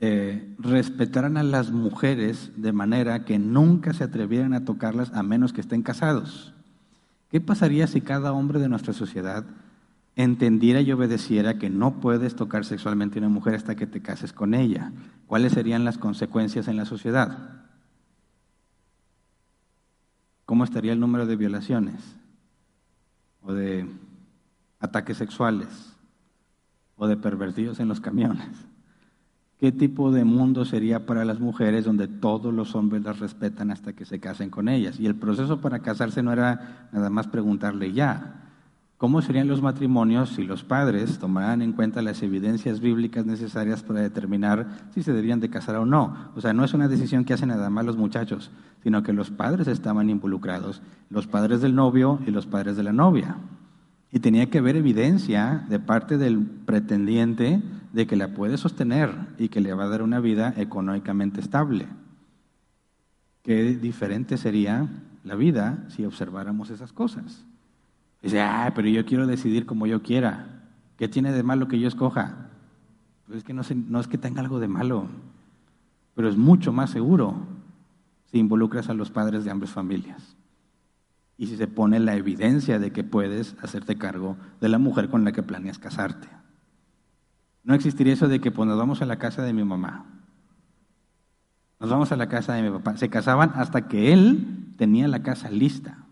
eh, 0.00 0.54
respetaran 0.58 1.36
a 1.36 1.42
las 1.42 1.70
mujeres 1.70 2.50
de 2.56 2.72
manera 2.72 3.26
que 3.26 3.38
nunca 3.38 3.92
se 3.92 4.04
atrevieran 4.04 4.54
a 4.54 4.64
tocarlas 4.64 5.12
a 5.12 5.22
menos 5.22 5.52
que 5.52 5.60
estén 5.60 5.82
casados? 5.82 6.54
¿Qué 7.30 7.42
pasaría 7.42 7.86
si 7.86 8.00
cada 8.00 8.32
hombre 8.32 8.60
de 8.60 8.70
nuestra 8.70 8.94
sociedad 8.94 9.44
entendiera 10.16 10.80
y 10.80 10.92
obedeciera 10.92 11.58
que 11.58 11.70
no 11.70 12.00
puedes 12.00 12.36
tocar 12.36 12.64
sexualmente 12.64 13.18
a 13.18 13.22
una 13.22 13.28
mujer 13.28 13.54
hasta 13.54 13.74
que 13.74 13.86
te 13.86 14.02
cases 14.02 14.32
con 14.32 14.54
ella? 14.54 14.92
¿Cuáles 15.26 15.52
serían 15.52 15.84
las 15.84 15.98
consecuencias 15.98 16.68
en 16.68 16.76
la 16.76 16.84
sociedad? 16.84 17.62
¿Cómo 20.44 20.64
estaría 20.64 20.92
el 20.92 21.00
número 21.00 21.26
de 21.26 21.36
violaciones? 21.36 22.16
o 23.44 23.52
de 23.52 23.86
ataques 24.80 25.16
sexuales 25.16 25.68
o 26.96 27.06
de 27.06 27.16
pervertidos 27.16 27.80
en 27.80 27.88
los 27.88 28.00
camiones. 28.00 28.48
¿Qué 29.58 29.72
tipo 29.72 30.10
de 30.10 30.24
mundo 30.24 30.64
sería 30.64 31.06
para 31.06 31.24
las 31.24 31.40
mujeres 31.40 31.84
donde 31.84 32.08
todos 32.08 32.52
los 32.52 32.74
hombres 32.74 33.02
las 33.02 33.18
respetan 33.18 33.70
hasta 33.70 33.92
que 33.92 34.04
se 34.04 34.20
casen 34.20 34.50
con 34.50 34.68
ellas? 34.68 34.98
Y 34.98 35.06
el 35.06 35.14
proceso 35.14 35.60
para 35.60 35.80
casarse 35.80 36.22
no 36.22 36.32
era 36.32 36.88
nada 36.92 37.08
más 37.08 37.28
preguntarle 37.28 37.92
ya. 37.92 38.43
¿Cómo 38.96 39.20
serían 39.22 39.48
los 39.48 39.60
matrimonios 39.60 40.30
si 40.30 40.44
los 40.44 40.62
padres 40.62 41.18
tomaran 41.18 41.62
en 41.62 41.72
cuenta 41.72 42.00
las 42.00 42.22
evidencias 42.22 42.80
bíblicas 42.80 43.26
necesarias 43.26 43.82
para 43.82 44.00
determinar 44.00 44.88
si 44.94 45.02
se 45.02 45.12
debían 45.12 45.40
de 45.40 45.50
casar 45.50 45.76
o 45.76 45.84
no? 45.84 46.30
O 46.36 46.40
sea, 46.40 46.52
no 46.52 46.64
es 46.64 46.74
una 46.74 46.86
decisión 46.86 47.24
que 47.24 47.34
hacen 47.34 47.48
nada 47.48 47.70
más 47.70 47.84
los 47.84 47.96
muchachos, 47.96 48.52
sino 48.84 49.02
que 49.02 49.12
los 49.12 49.30
padres 49.30 49.66
estaban 49.66 50.10
involucrados, 50.10 50.80
los 51.10 51.26
padres 51.26 51.60
del 51.60 51.74
novio 51.74 52.20
y 52.24 52.30
los 52.30 52.46
padres 52.46 52.76
de 52.76 52.84
la 52.84 52.92
novia. 52.92 53.36
Y 54.12 54.20
tenía 54.20 54.48
que 54.48 54.58
haber 54.58 54.76
evidencia 54.76 55.66
de 55.68 55.80
parte 55.80 56.16
del 56.16 56.38
pretendiente 56.38 57.62
de 57.92 58.06
que 58.06 58.14
la 58.14 58.28
puede 58.28 58.58
sostener 58.58 59.10
y 59.38 59.48
que 59.48 59.60
le 59.60 59.74
va 59.74 59.84
a 59.84 59.88
dar 59.88 60.02
una 60.02 60.20
vida 60.20 60.54
económicamente 60.56 61.40
estable. 61.40 61.88
Qué 63.42 63.74
diferente 63.74 64.36
sería 64.36 64.88
la 65.24 65.34
vida 65.34 65.84
si 65.88 66.04
observáramos 66.04 66.70
esas 66.70 66.92
cosas. 66.92 67.44
Dice, 68.24 68.40
ah, 68.40 68.72
pero 68.74 68.88
yo 68.88 69.04
quiero 69.04 69.26
decidir 69.26 69.66
como 69.66 69.86
yo 69.86 70.02
quiera. 70.02 70.46
¿Qué 70.96 71.08
tiene 71.08 71.30
de 71.30 71.42
malo 71.42 71.68
que 71.68 71.78
yo 71.78 71.86
escoja? 71.86 72.48
Pues 73.26 73.38
es 73.38 73.44
que 73.44 73.52
no, 73.52 73.60
no 73.86 74.00
es 74.00 74.08
que 74.08 74.16
tenga 74.16 74.40
algo 74.40 74.60
de 74.60 74.66
malo, 74.66 75.08
pero 76.14 76.30
es 76.30 76.36
mucho 76.38 76.72
más 76.72 76.88
seguro 76.88 77.36
si 78.32 78.38
involucras 78.38 78.88
a 78.88 78.94
los 78.94 79.10
padres 79.10 79.44
de 79.44 79.50
ambas 79.50 79.72
familias. 79.72 80.36
Y 81.36 81.48
si 81.48 81.58
se 81.58 81.66
pone 81.66 82.00
la 82.00 82.16
evidencia 82.16 82.78
de 82.78 82.92
que 82.92 83.04
puedes 83.04 83.56
hacerte 83.60 83.98
cargo 83.98 84.38
de 84.58 84.70
la 84.70 84.78
mujer 84.78 85.10
con 85.10 85.22
la 85.24 85.32
que 85.32 85.42
planeas 85.42 85.78
casarte. 85.78 86.28
No 87.62 87.74
existiría 87.74 88.14
eso 88.14 88.26
de 88.26 88.40
que 88.40 88.50
pues, 88.50 88.66
nos 88.66 88.78
vamos 88.78 89.02
a 89.02 89.06
la 89.06 89.18
casa 89.18 89.42
de 89.42 89.52
mi 89.52 89.64
mamá. 89.64 90.06
Nos 91.78 91.90
vamos 91.90 92.10
a 92.10 92.16
la 92.16 92.30
casa 92.30 92.54
de 92.54 92.62
mi 92.62 92.70
papá. 92.70 92.96
Se 92.96 93.10
casaban 93.10 93.52
hasta 93.54 93.86
que 93.86 94.14
él 94.14 94.72
tenía 94.78 95.08
la 95.08 95.22
casa 95.22 95.50
lista 95.50 96.03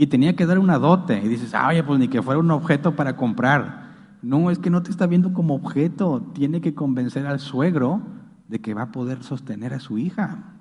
y 0.00 0.06
tenía 0.06 0.34
que 0.34 0.46
dar 0.46 0.58
una 0.58 0.78
dote. 0.78 1.20
Y 1.22 1.28
dices, 1.28 1.52
ah, 1.52 1.68
oye, 1.68 1.84
pues 1.84 2.00
ni 2.00 2.08
que 2.08 2.22
fuera 2.22 2.40
un 2.40 2.50
objeto 2.50 2.96
para 2.96 3.16
comprar. 3.16 4.16
No, 4.22 4.50
es 4.50 4.58
que 4.58 4.70
no 4.70 4.82
te 4.82 4.90
está 4.90 5.06
viendo 5.06 5.34
como 5.34 5.54
objeto. 5.54 6.22
Tiene 6.32 6.62
que 6.62 6.74
convencer 6.74 7.26
al 7.26 7.38
suegro 7.38 8.00
de 8.48 8.62
que 8.62 8.72
va 8.72 8.84
a 8.84 8.92
poder 8.92 9.22
sostener 9.22 9.74
a 9.74 9.78
su 9.78 9.98
hija. 9.98 10.54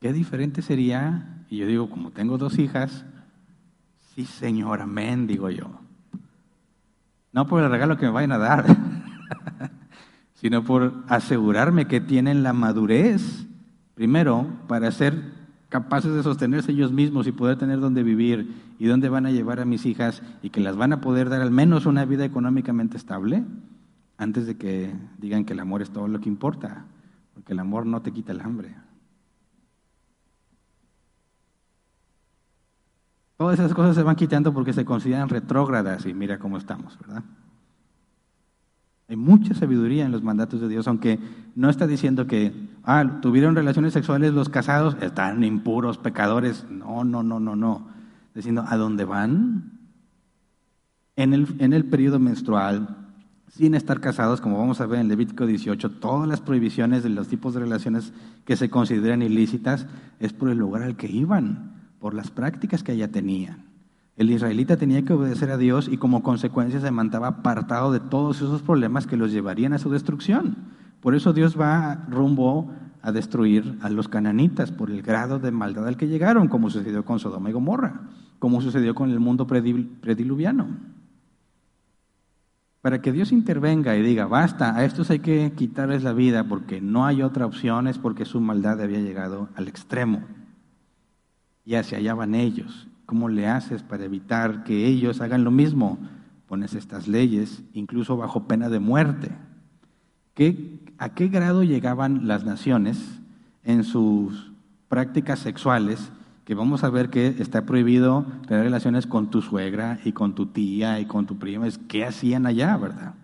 Qué 0.00 0.12
diferente 0.12 0.60
sería, 0.60 1.44
y 1.48 1.58
yo 1.58 1.68
digo, 1.68 1.88
como 1.88 2.10
tengo 2.10 2.36
dos 2.36 2.58
hijas, 2.58 3.04
sí, 4.12 4.24
señor, 4.24 4.80
amén, 4.80 5.28
digo 5.28 5.48
yo. 5.48 5.70
No 7.32 7.46
por 7.46 7.62
el 7.62 7.70
regalo 7.70 7.96
que 7.96 8.06
me 8.06 8.12
vayan 8.12 8.32
a 8.32 8.38
dar, 8.38 8.64
sino 10.34 10.64
por 10.64 11.04
asegurarme 11.06 11.86
que 11.86 12.00
tienen 12.00 12.42
la 12.42 12.52
madurez, 12.52 13.46
primero, 13.94 14.48
para 14.66 14.90
ser 14.90 15.37
capaces 15.68 16.14
de 16.14 16.22
sostenerse 16.22 16.72
ellos 16.72 16.92
mismos 16.92 17.26
y 17.26 17.32
poder 17.32 17.58
tener 17.58 17.80
donde 17.80 18.02
vivir 18.02 18.74
y 18.78 18.86
dónde 18.86 19.08
van 19.08 19.26
a 19.26 19.30
llevar 19.30 19.60
a 19.60 19.64
mis 19.64 19.84
hijas 19.86 20.22
y 20.42 20.50
que 20.50 20.60
las 20.60 20.76
van 20.76 20.92
a 20.92 21.00
poder 21.00 21.28
dar 21.28 21.42
al 21.42 21.50
menos 21.50 21.86
una 21.86 22.04
vida 22.04 22.24
económicamente 22.24 22.96
estable, 22.96 23.44
antes 24.16 24.46
de 24.46 24.56
que 24.56 24.94
digan 25.18 25.44
que 25.44 25.52
el 25.52 25.60
amor 25.60 25.82
es 25.82 25.90
todo 25.90 26.08
lo 26.08 26.20
que 26.20 26.28
importa, 26.28 26.84
porque 27.34 27.52
el 27.52 27.58
amor 27.58 27.86
no 27.86 28.02
te 28.02 28.12
quita 28.12 28.32
el 28.32 28.40
hambre. 28.40 28.74
Todas 33.36 33.58
esas 33.60 33.72
cosas 33.72 33.94
se 33.94 34.02
van 34.02 34.16
quitando 34.16 34.52
porque 34.52 34.72
se 34.72 34.84
consideran 34.84 35.28
retrógradas 35.28 36.06
y 36.06 36.14
mira 36.14 36.38
cómo 36.38 36.58
estamos, 36.58 36.98
¿verdad? 36.98 37.22
Hay 39.08 39.16
mucha 39.16 39.54
sabiduría 39.54 40.04
en 40.04 40.12
los 40.12 40.22
mandatos 40.22 40.60
de 40.60 40.68
Dios, 40.68 40.86
aunque 40.86 41.18
no 41.54 41.70
está 41.70 41.86
diciendo 41.86 42.26
que, 42.26 42.52
ah, 42.84 43.20
tuvieron 43.22 43.56
relaciones 43.56 43.94
sexuales 43.94 44.34
los 44.34 44.50
casados, 44.50 44.98
están 45.00 45.42
impuros, 45.44 45.96
pecadores. 45.96 46.66
No, 46.68 47.04
no, 47.04 47.22
no, 47.22 47.40
no, 47.40 47.56
no. 47.56 47.88
Diciendo, 48.34 48.64
¿a 48.68 48.76
dónde 48.76 49.06
van? 49.06 49.72
En 51.16 51.32
el, 51.32 51.46
en 51.58 51.72
el 51.72 51.86
periodo 51.86 52.18
menstrual, 52.18 52.96
sin 53.48 53.74
estar 53.74 53.98
casados, 54.00 54.42
como 54.42 54.58
vamos 54.58 54.82
a 54.82 54.86
ver 54.86 55.00
en 55.00 55.08
Levítico 55.08 55.46
18, 55.46 55.90
todas 55.92 56.28
las 56.28 56.42
prohibiciones 56.42 57.02
de 57.02 57.08
los 57.08 57.28
tipos 57.28 57.54
de 57.54 57.60
relaciones 57.60 58.12
que 58.44 58.56
se 58.56 58.68
consideran 58.68 59.22
ilícitas 59.22 59.86
es 60.20 60.34
por 60.34 60.50
el 60.50 60.58
lugar 60.58 60.82
al 60.82 60.96
que 60.96 61.10
iban, 61.10 61.72
por 61.98 62.12
las 62.12 62.30
prácticas 62.30 62.82
que 62.82 62.92
allá 62.92 63.08
tenían. 63.10 63.67
El 64.18 64.30
israelita 64.32 64.76
tenía 64.76 65.04
que 65.04 65.12
obedecer 65.12 65.52
a 65.52 65.56
Dios 65.56 65.88
y 65.88 65.96
como 65.96 66.24
consecuencia 66.24 66.80
se 66.80 66.90
mantaba 66.90 67.28
apartado 67.28 67.92
de 67.92 68.00
todos 68.00 68.38
esos 68.38 68.62
problemas 68.62 69.06
que 69.06 69.16
los 69.16 69.30
llevarían 69.30 69.74
a 69.74 69.78
su 69.78 69.90
destrucción. 69.90 70.56
Por 71.00 71.14
eso 71.14 71.32
Dios 71.32 71.58
va 71.58 72.04
rumbo 72.10 72.68
a 73.00 73.12
destruir 73.12 73.78
a 73.80 73.88
los 73.90 74.08
cananitas 74.08 74.72
por 74.72 74.90
el 74.90 75.02
grado 75.02 75.38
de 75.38 75.52
maldad 75.52 75.86
al 75.86 75.96
que 75.96 76.08
llegaron, 76.08 76.48
como 76.48 76.68
sucedió 76.68 77.04
con 77.04 77.20
Sodoma 77.20 77.50
y 77.50 77.52
Gomorra, 77.52 78.00
como 78.40 78.60
sucedió 78.60 78.92
con 78.96 79.10
el 79.10 79.20
mundo 79.20 79.46
prediluviano. 79.46 80.66
Para 82.80 83.00
que 83.00 83.12
Dios 83.12 83.30
intervenga 83.30 83.96
y 83.96 84.02
diga, 84.02 84.26
basta, 84.26 84.74
a 84.74 84.84
estos 84.84 85.10
hay 85.10 85.20
que 85.20 85.52
quitarles 85.56 86.02
la 86.02 86.12
vida 86.12 86.42
porque 86.48 86.80
no 86.80 87.06
hay 87.06 87.22
otra 87.22 87.46
opción, 87.46 87.86
es 87.86 87.98
porque 87.98 88.24
su 88.24 88.40
maldad 88.40 88.80
había 88.80 88.98
llegado 88.98 89.48
al 89.54 89.68
extremo. 89.68 90.22
Y 91.64 91.76
hacia 91.76 91.98
allá 91.98 92.14
van 92.14 92.34
ellos. 92.34 92.87
¿Cómo 93.08 93.30
le 93.30 93.48
haces 93.48 93.82
para 93.82 94.04
evitar 94.04 94.64
que 94.64 94.84
ellos 94.84 95.22
hagan 95.22 95.42
lo 95.42 95.50
mismo? 95.50 95.98
Pones 96.46 96.74
estas 96.74 97.08
leyes, 97.08 97.62
incluso 97.72 98.18
bajo 98.18 98.46
pena 98.46 98.68
de 98.68 98.80
muerte. 98.80 99.30
¿Qué, 100.34 100.78
¿A 100.98 101.14
qué 101.14 101.28
grado 101.28 101.64
llegaban 101.64 102.28
las 102.28 102.44
naciones 102.44 103.18
en 103.64 103.84
sus 103.84 104.52
prácticas 104.90 105.38
sexuales? 105.38 106.12
Que 106.44 106.54
vamos 106.54 106.84
a 106.84 106.90
ver 106.90 107.08
que 107.08 107.28
está 107.38 107.64
prohibido 107.64 108.26
tener 108.46 108.64
relaciones 108.64 109.06
con 109.06 109.30
tu 109.30 109.40
suegra 109.40 109.98
y 110.04 110.12
con 110.12 110.34
tu 110.34 110.44
tía 110.44 111.00
y 111.00 111.06
con 111.06 111.24
tu 111.24 111.38
prima. 111.38 111.66
¿Qué 111.88 112.04
hacían 112.04 112.44
allá, 112.44 112.76
verdad? 112.76 113.14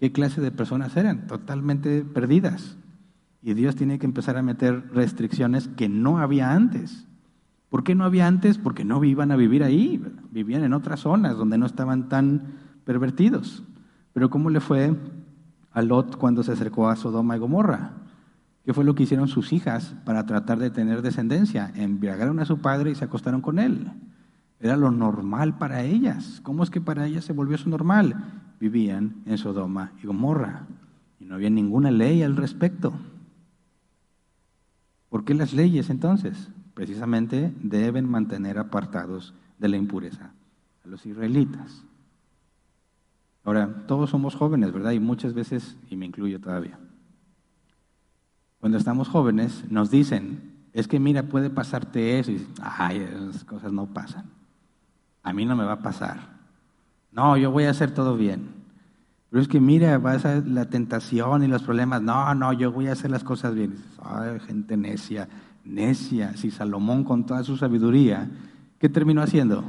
¿Qué 0.00 0.10
clase 0.10 0.40
de 0.40 0.52
personas 0.52 0.96
eran? 0.96 1.26
Totalmente 1.26 2.02
perdidas. 2.02 2.78
Y 3.42 3.52
Dios 3.52 3.76
tiene 3.76 3.98
que 3.98 4.06
empezar 4.06 4.38
a 4.38 4.42
meter 4.42 4.88
restricciones 4.94 5.68
que 5.68 5.90
no 5.90 6.18
había 6.18 6.54
antes. 6.54 7.06
¿Por 7.68 7.84
qué 7.84 7.94
no 7.94 8.04
había 8.04 8.26
antes? 8.26 8.58
Porque 8.58 8.84
no 8.84 9.02
iban 9.04 9.32
a 9.32 9.36
vivir 9.36 9.64
ahí, 9.64 10.02
vivían 10.30 10.64
en 10.64 10.72
otras 10.72 11.00
zonas 11.00 11.36
donde 11.36 11.58
no 11.58 11.66
estaban 11.66 12.08
tan 12.08 12.54
pervertidos. 12.84 13.64
Pero 14.12 14.30
¿cómo 14.30 14.50
le 14.50 14.60
fue 14.60 14.96
a 15.72 15.82
Lot 15.82 16.16
cuando 16.16 16.42
se 16.42 16.52
acercó 16.52 16.88
a 16.88 16.96
Sodoma 16.96 17.36
y 17.36 17.38
Gomorra? 17.38 17.92
¿Qué 18.64 18.72
fue 18.72 18.84
lo 18.84 18.94
que 18.94 19.02
hicieron 19.02 19.28
sus 19.28 19.52
hijas 19.52 19.94
para 20.04 20.26
tratar 20.26 20.58
de 20.58 20.70
tener 20.70 21.02
descendencia? 21.02 21.72
Embriagaron 21.74 22.38
a 22.40 22.44
su 22.44 22.58
padre 22.58 22.90
y 22.90 22.94
se 22.94 23.04
acostaron 23.04 23.40
con 23.40 23.58
él. 23.58 23.90
Era 24.58 24.76
lo 24.76 24.90
normal 24.90 25.58
para 25.58 25.82
ellas. 25.82 26.40
¿Cómo 26.42 26.62
es 26.62 26.70
que 26.70 26.80
para 26.80 27.06
ellas 27.06 27.24
se 27.24 27.32
volvió 27.32 27.56
eso 27.56 27.68
normal? 27.68 28.16
Vivían 28.58 29.22
en 29.26 29.38
Sodoma 29.38 29.92
y 30.02 30.06
Gomorra 30.06 30.66
y 31.20 31.26
no 31.26 31.34
había 31.34 31.50
ninguna 31.50 31.90
ley 31.90 32.22
al 32.22 32.36
respecto. 32.36 32.92
¿Por 35.08 35.24
qué 35.24 35.34
las 35.34 35.52
leyes 35.52 35.90
entonces? 35.90 36.50
Precisamente 36.76 37.54
deben 37.62 38.06
mantener 38.06 38.58
apartados 38.58 39.32
de 39.58 39.68
la 39.68 39.78
impureza 39.78 40.30
a 40.84 40.88
los 40.88 41.06
israelitas. 41.06 41.82
Ahora, 43.44 43.86
todos 43.86 44.10
somos 44.10 44.34
jóvenes, 44.34 44.72
¿verdad? 44.72 44.90
Y 44.90 45.00
muchas 45.00 45.32
veces, 45.32 45.78
y 45.88 45.96
me 45.96 46.04
incluyo 46.04 46.38
todavía, 46.38 46.78
cuando 48.60 48.76
estamos 48.76 49.08
jóvenes 49.08 49.64
nos 49.70 49.90
dicen, 49.90 50.52
es 50.74 50.86
que 50.86 51.00
mira, 51.00 51.22
puede 51.22 51.48
pasarte 51.48 52.18
eso, 52.18 52.32
y 52.32 52.46
ay, 52.60 52.98
esas 52.98 53.44
cosas 53.44 53.72
no 53.72 53.86
pasan. 53.86 54.26
A 55.22 55.32
mí 55.32 55.46
no 55.46 55.56
me 55.56 55.64
va 55.64 55.72
a 55.72 55.82
pasar. 55.82 56.36
No, 57.10 57.38
yo 57.38 57.50
voy 57.50 57.64
a 57.64 57.70
hacer 57.70 57.94
todo 57.94 58.18
bien. 58.18 58.50
Pero 59.30 59.40
es 59.40 59.48
que 59.48 59.60
mira, 59.60 59.96
va 59.96 60.12
a 60.12 60.42
la 60.44 60.66
tentación 60.66 61.42
y 61.42 61.46
los 61.46 61.62
problemas. 61.62 62.02
No, 62.02 62.34
no, 62.34 62.52
yo 62.52 62.70
voy 62.70 62.88
a 62.88 62.92
hacer 62.92 63.10
las 63.10 63.24
cosas 63.24 63.54
bien. 63.54 63.82
Ay, 63.98 64.38
gente 64.40 64.76
necia 64.76 65.26
necia, 65.66 66.36
si 66.36 66.50
Salomón 66.50 67.04
con 67.04 67.26
toda 67.26 67.44
su 67.44 67.56
sabiduría, 67.56 68.30
¿qué 68.78 68.88
terminó 68.88 69.22
haciendo? 69.22 69.64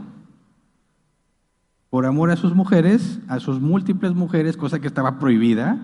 Por 1.89 2.05
amor 2.05 2.31
a 2.31 2.35
sus 2.35 2.53
mujeres, 2.53 3.19
a 3.27 3.39
sus 3.39 3.59
múltiples 3.59 4.13
mujeres, 4.13 4.57
cosa 4.57 4.79
que 4.79 4.87
estaba 4.87 5.19
prohibida, 5.19 5.77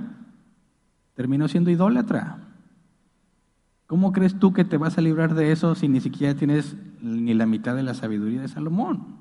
terminó 1.15 1.47
siendo 1.47 1.71
idólatra. 1.71 2.39
¿Cómo 3.87 4.11
crees 4.11 4.39
tú 4.39 4.53
que 4.53 4.65
te 4.65 4.77
vas 4.77 4.97
a 4.97 5.01
librar 5.01 5.35
de 5.35 5.51
eso 5.51 5.75
si 5.75 5.87
ni 5.87 6.01
siquiera 6.01 6.35
tienes 6.35 6.75
ni 7.01 7.33
la 7.33 7.45
mitad 7.45 7.75
de 7.75 7.83
la 7.83 7.93
sabiduría 7.93 8.41
de 8.41 8.47
Salomón? 8.47 9.17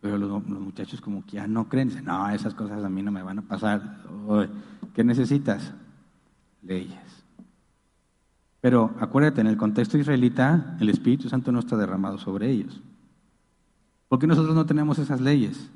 Pero 0.00 0.16
los, 0.16 0.46
muchachos 0.46 1.00
como 1.00 1.24
que 1.26 1.32
ya 1.32 1.46
no 1.46 1.68
creen, 1.68 1.88
dicen, 1.88 2.06
no, 2.06 2.28
esas 2.30 2.54
cosas 2.54 2.82
a 2.84 2.88
mí 2.88 3.02
no 3.02 3.10
me 3.10 3.22
van 3.22 3.40
a 3.40 3.42
pasar. 3.42 3.98
¿Qué 4.94 5.04
necesitas? 5.04 5.74
Leyes. 6.62 7.19
Pero 8.60 8.94
acuérdate, 9.00 9.40
en 9.40 9.46
el 9.46 9.56
contexto 9.56 9.96
israelita, 9.96 10.76
el 10.80 10.88
Espíritu 10.88 11.28
Santo 11.28 11.50
no 11.50 11.60
está 11.60 11.76
derramado 11.76 12.18
sobre 12.18 12.50
ellos. 12.50 12.82
¿Por 14.08 14.18
qué 14.18 14.26
nosotros 14.26 14.54
no 14.54 14.66
tenemos 14.66 14.98
esas 14.98 15.20
leyes? 15.20 15.70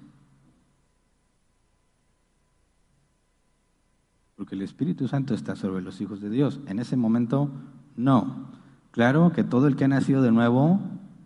Porque 4.36 4.54
el 4.54 4.62
Espíritu 4.62 5.08
Santo 5.08 5.32
está 5.34 5.56
sobre 5.56 5.82
los 5.82 6.00
hijos 6.00 6.20
de 6.20 6.28
Dios. 6.28 6.60
En 6.66 6.78
ese 6.78 6.96
momento, 6.96 7.50
no. 7.96 8.48
Claro 8.90 9.32
que 9.32 9.44
todo 9.44 9.66
el 9.66 9.76
que 9.76 9.84
ha 9.84 9.88
nacido 9.88 10.20
de 10.20 10.32
nuevo 10.32 10.80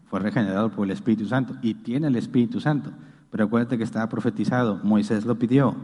fue 0.09 0.21
regenerado 0.21 0.71
por 0.71 0.85
el 0.85 0.91
Espíritu 0.93 1.27
Santo 1.27 1.55
y 1.63 1.75
tiene 1.75 2.07
el 2.07 2.17
Espíritu 2.17 2.61
Santo. 2.61 2.93
Pero 3.31 3.45
acuérdate 3.45 3.79
que 3.79 3.85
estaba 3.85 4.09
profetizado, 4.09 4.81
Moisés 4.85 5.25
lo 5.25 5.39
pidió. 5.39 5.77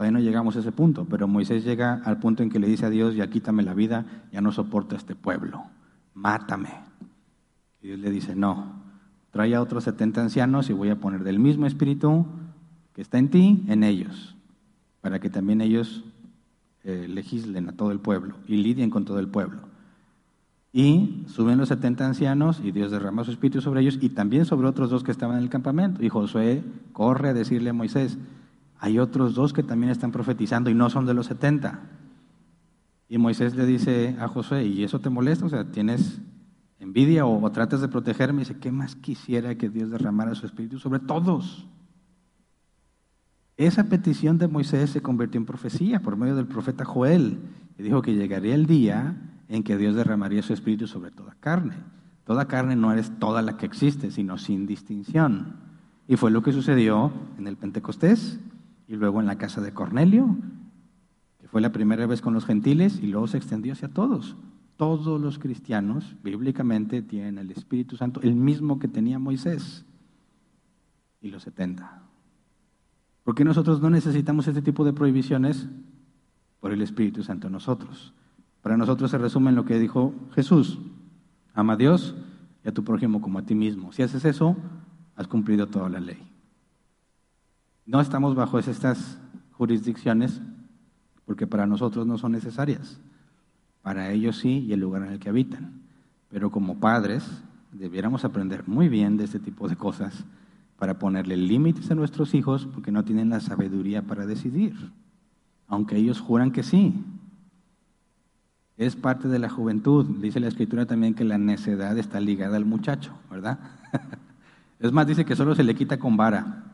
Todavía 0.00 0.18
no 0.18 0.24
llegamos 0.24 0.56
a 0.56 0.60
ese 0.60 0.72
punto, 0.72 1.04
pero 1.10 1.28
Moisés 1.28 1.62
llega 1.62 2.00
al 2.06 2.18
punto 2.18 2.42
en 2.42 2.48
que 2.48 2.58
le 2.58 2.66
dice 2.66 2.86
a 2.86 2.88
Dios, 2.88 3.14
ya 3.14 3.28
quítame 3.28 3.62
la 3.62 3.74
vida, 3.74 4.06
ya 4.32 4.40
no 4.40 4.50
soporto 4.50 4.94
a 4.94 4.98
este 4.98 5.14
pueblo, 5.14 5.64
mátame. 6.14 6.70
Y 7.82 7.88
Dios 7.88 7.98
le 7.98 8.10
dice, 8.10 8.34
no, 8.34 8.80
trae 9.30 9.54
a 9.54 9.60
otros 9.60 9.84
70 9.84 10.22
ancianos 10.22 10.70
y 10.70 10.72
voy 10.72 10.88
a 10.88 10.98
poner 10.98 11.22
del 11.22 11.38
mismo 11.38 11.66
espíritu 11.66 12.24
que 12.94 13.02
está 13.02 13.18
en 13.18 13.28
ti, 13.28 13.62
en 13.68 13.84
ellos, 13.84 14.36
para 15.02 15.20
que 15.20 15.28
también 15.28 15.60
ellos 15.60 16.02
eh, 16.82 17.06
legislen 17.06 17.68
a 17.68 17.72
todo 17.72 17.92
el 17.92 17.98
pueblo 17.98 18.36
y 18.48 18.56
lidien 18.56 18.88
con 18.88 19.04
todo 19.04 19.18
el 19.18 19.28
pueblo. 19.28 19.60
Y 20.72 21.24
suben 21.26 21.58
los 21.58 21.68
70 21.68 22.06
ancianos 22.06 22.62
y 22.64 22.72
Dios 22.72 22.90
derrama 22.90 23.24
su 23.24 23.32
espíritu 23.32 23.60
sobre 23.60 23.82
ellos 23.82 23.98
y 24.00 24.08
también 24.08 24.46
sobre 24.46 24.66
otros 24.66 24.88
dos 24.88 25.04
que 25.04 25.12
estaban 25.12 25.36
en 25.36 25.42
el 25.42 25.50
campamento. 25.50 26.02
Y 26.02 26.08
Josué 26.08 26.64
corre 26.94 27.28
a 27.28 27.34
decirle 27.34 27.68
a 27.68 27.74
Moisés, 27.74 28.16
hay 28.80 28.98
otros 28.98 29.34
dos 29.34 29.52
que 29.52 29.62
también 29.62 29.92
están 29.92 30.10
profetizando 30.10 30.70
y 30.70 30.74
no 30.74 30.88
son 30.88 31.04
de 31.04 31.12
los 31.12 31.26
70. 31.26 31.80
Y 33.10 33.18
Moisés 33.18 33.54
le 33.54 33.66
dice 33.66 34.16
a 34.18 34.26
Josué, 34.26 34.64
¿y 34.64 34.82
eso 34.82 35.00
te 35.00 35.10
molesta? 35.10 35.44
O 35.44 35.50
sea, 35.50 35.70
¿tienes 35.70 36.22
envidia 36.78 37.26
o, 37.26 37.50
tratas 37.52 37.82
de 37.82 37.88
protegerme? 37.88 38.40
Y 38.40 38.44
dice, 38.46 38.58
¿qué 38.58 38.72
más 38.72 38.96
quisiera 38.96 39.54
que 39.56 39.68
Dios 39.68 39.90
derramara 39.90 40.34
su 40.34 40.46
espíritu 40.46 40.78
sobre 40.78 40.98
todos? 40.98 41.66
Esa 43.58 43.84
petición 43.84 44.38
de 44.38 44.48
Moisés 44.48 44.88
se 44.88 45.02
convirtió 45.02 45.38
en 45.38 45.44
profecía 45.44 46.00
por 46.00 46.16
medio 46.16 46.34
del 46.34 46.46
profeta 46.46 46.86
Joel. 46.86 47.38
Y 47.76 47.82
dijo 47.82 48.00
que 48.00 48.14
llegaría 48.14 48.54
el 48.54 48.64
día 48.64 49.14
en 49.48 49.62
que 49.62 49.76
Dios 49.76 49.94
derramaría 49.94 50.42
su 50.42 50.54
espíritu 50.54 50.86
sobre 50.86 51.10
toda 51.10 51.36
carne. 51.38 51.74
Toda 52.24 52.48
carne 52.48 52.76
no 52.76 52.94
es 52.94 53.10
toda 53.18 53.42
la 53.42 53.58
que 53.58 53.66
existe, 53.66 54.10
sino 54.10 54.38
sin 54.38 54.66
distinción. 54.66 55.56
Y 56.08 56.16
fue 56.16 56.30
lo 56.30 56.42
que 56.42 56.52
sucedió 56.52 57.12
en 57.36 57.46
el 57.46 57.58
Pentecostés 57.58 58.40
y 58.90 58.96
luego 58.96 59.20
en 59.20 59.26
la 59.26 59.38
casa 59.38 59.60
de 59.60 59.72
Cornelio, 59.72 60.36
que 61.38 61.46
fue 61.46 61.60
la 61.60 61.70
primera 61.70 62.06
vez 62.06 62.20
con 62.20 62.34
los 62.34 62.44
gentiles 62.44 62.98
y 63.00 63.06
luego 63.06 63.28
se 63.28 63.36
extendió 63.36 63.72
hacia 63.72 63.88
todos. 63.88 64.36
Todos 64.76 65.20
los 65.20 65.38
cristianos, 65.38 66.16
bíblicamente, 66.24 67.00
tienen 67.00 67.38
el 67.38 67.52
Espíritu 67.52 67.96
Santo, 67.96 68.20
el 68.22 68.34
mismo 68.34 68.80
que 68.80 68.88
tenía 68.88 69.20
Moisés 69.20 69.86
y 71.20 71.30
los 71.30 71.44
70. 71.44 72.02
¿Por 73.22 73.34
qué 73.34 73.44
nosotros 73.44 73.80
no 73.80 73.90
necesitamos 73.90 74.48
este 74.48 74.62
tipo 74.62 74.84
de 74.84 74.92
prohibiciones? 74.92 75.68
por 76.60 76.72
el 76.72 76.82
Espíritu 76.82 77.22
Santo 77.22 77.46
en 77.46 77.54
nosotros. 77.54 78.12
Para 78.62 78.76
nosotros 78.76 79.10
se 79.10 79.18
resume 79.18 79.50
en 79.50 79.56
lo 79.56 79.64
que 79.64 79.78
dijo 79.78 80.14
Jesús. 80.34 80.78
Ama 81.54 81.72
a 81.72 81.76
Dios 81.76 82.14
y 82.64 82.68
a 82.68 82.72
tu 82.72 82.84
prójimo 82.84 83.20
como 83.20 83.38
a 83.38 83.46
ti 83.46 83.54
mismo. 83.54 83.92
Si 83.92 84.02
haces 84.02 84.24
eso, 84.24 84.56
has 85.16 85.26
cumplido 85.26 85.66
toda 85.66 85.88
la 85.88 86.00
ley. 86.00 86.29
No 87.90 88.00
estamos 88.00 88.36
bajo 88.36 88.60
estas 88.60 89.18
jurisdicciones 89.50 90.40
porque 91.26 91.48
para 91.48 91.66
nosotros 91.66 92.06
no 92.06 92.18
son 92.18 92.30
necesarias. 92.30 93.00
Para 93.82 94.12
ellos 94.12 94.36
sí 94.36 94.64
y 94.68 94.72
el 94.72 94.78
lugar 94.78 95.02
en 95.02 95.14
el 95.14 95.18
que 95.18 95.28
habitan. 95.28 95.72
Pero 96.28 96.52
como 96.52 96.78
padres 96.78 97.28
debiéramos 97.72 98.24
aprender 98.24 98.62
muy 98.68 98.88
bien 98.88 99.16
de 99.16 99.24
este 99.24 99.40
tipo 99.40 99.66
de 99.66 99.74
cosas 99.74 100.24
para 100.78 101.00
ponerle 101.00 101.36
límites 101.36 101.90
a 101.90 101.96
nuestros 101.96 102.32
hijos 102.34 102.68
porque 102.72 102.92
no 102.92 103.04
tienen 103.04 103.28
la 103.28 103.40
sabiduría 103.40 104.02
para 104.02 104.24
decidir, 104.24 104.92
aunque 105.66 105.96
ellos 105.96 106.20
juran 106.20 106.52
que 106.52 106.62
sí. 106.62 106.94
Es 108.76 108.94
parte 108.94 109.26
de 109.26 109.40
la 109.40 109.48
juventud. 109.48 110.06
Dice 110.20 110.38
la 110.38 110.46
escritura 110.46 110.86
también 110.86 111.14
que 111.14 111.24
la 111.24 111.38
necedad 111.38 111.98
está 111.98 112.20
ligada 112.20 112.56
al 112.56 112.66
muchacho, 112.66 113.12
¿verdad? 113.28 113.58
es 114.78 114.92
más, 114.92 115.08
dice 115.08 115.24
que 115.24 115.34
solo 115.34 115.56
se 115.56 115.64
le 115.64 115.74
quita 115.74 115.98
con 115.98 116.16
vara. 116.16 116.69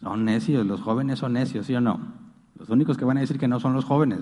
Son 0.00 0.24
necios, 0.24 0.66
los 0.66 0.80
jóvenes 0.80 1.18
son 1.18 1.32
necios, 1.34 1.66
¿sí 1.66 1.74
o 1.74 1.80
no? 1.80 2.00
Los 2.56 2.68
únicos 2.70 2.96
que 2.96 3.04
van 3.04 3.16
a 3.16 3.20
decir 3.20 3.38
que 3.38 3.48
no 3.48 3.60
son 3.60 3.72
los 3.72 3.84
jóvenes. 3.84 4.20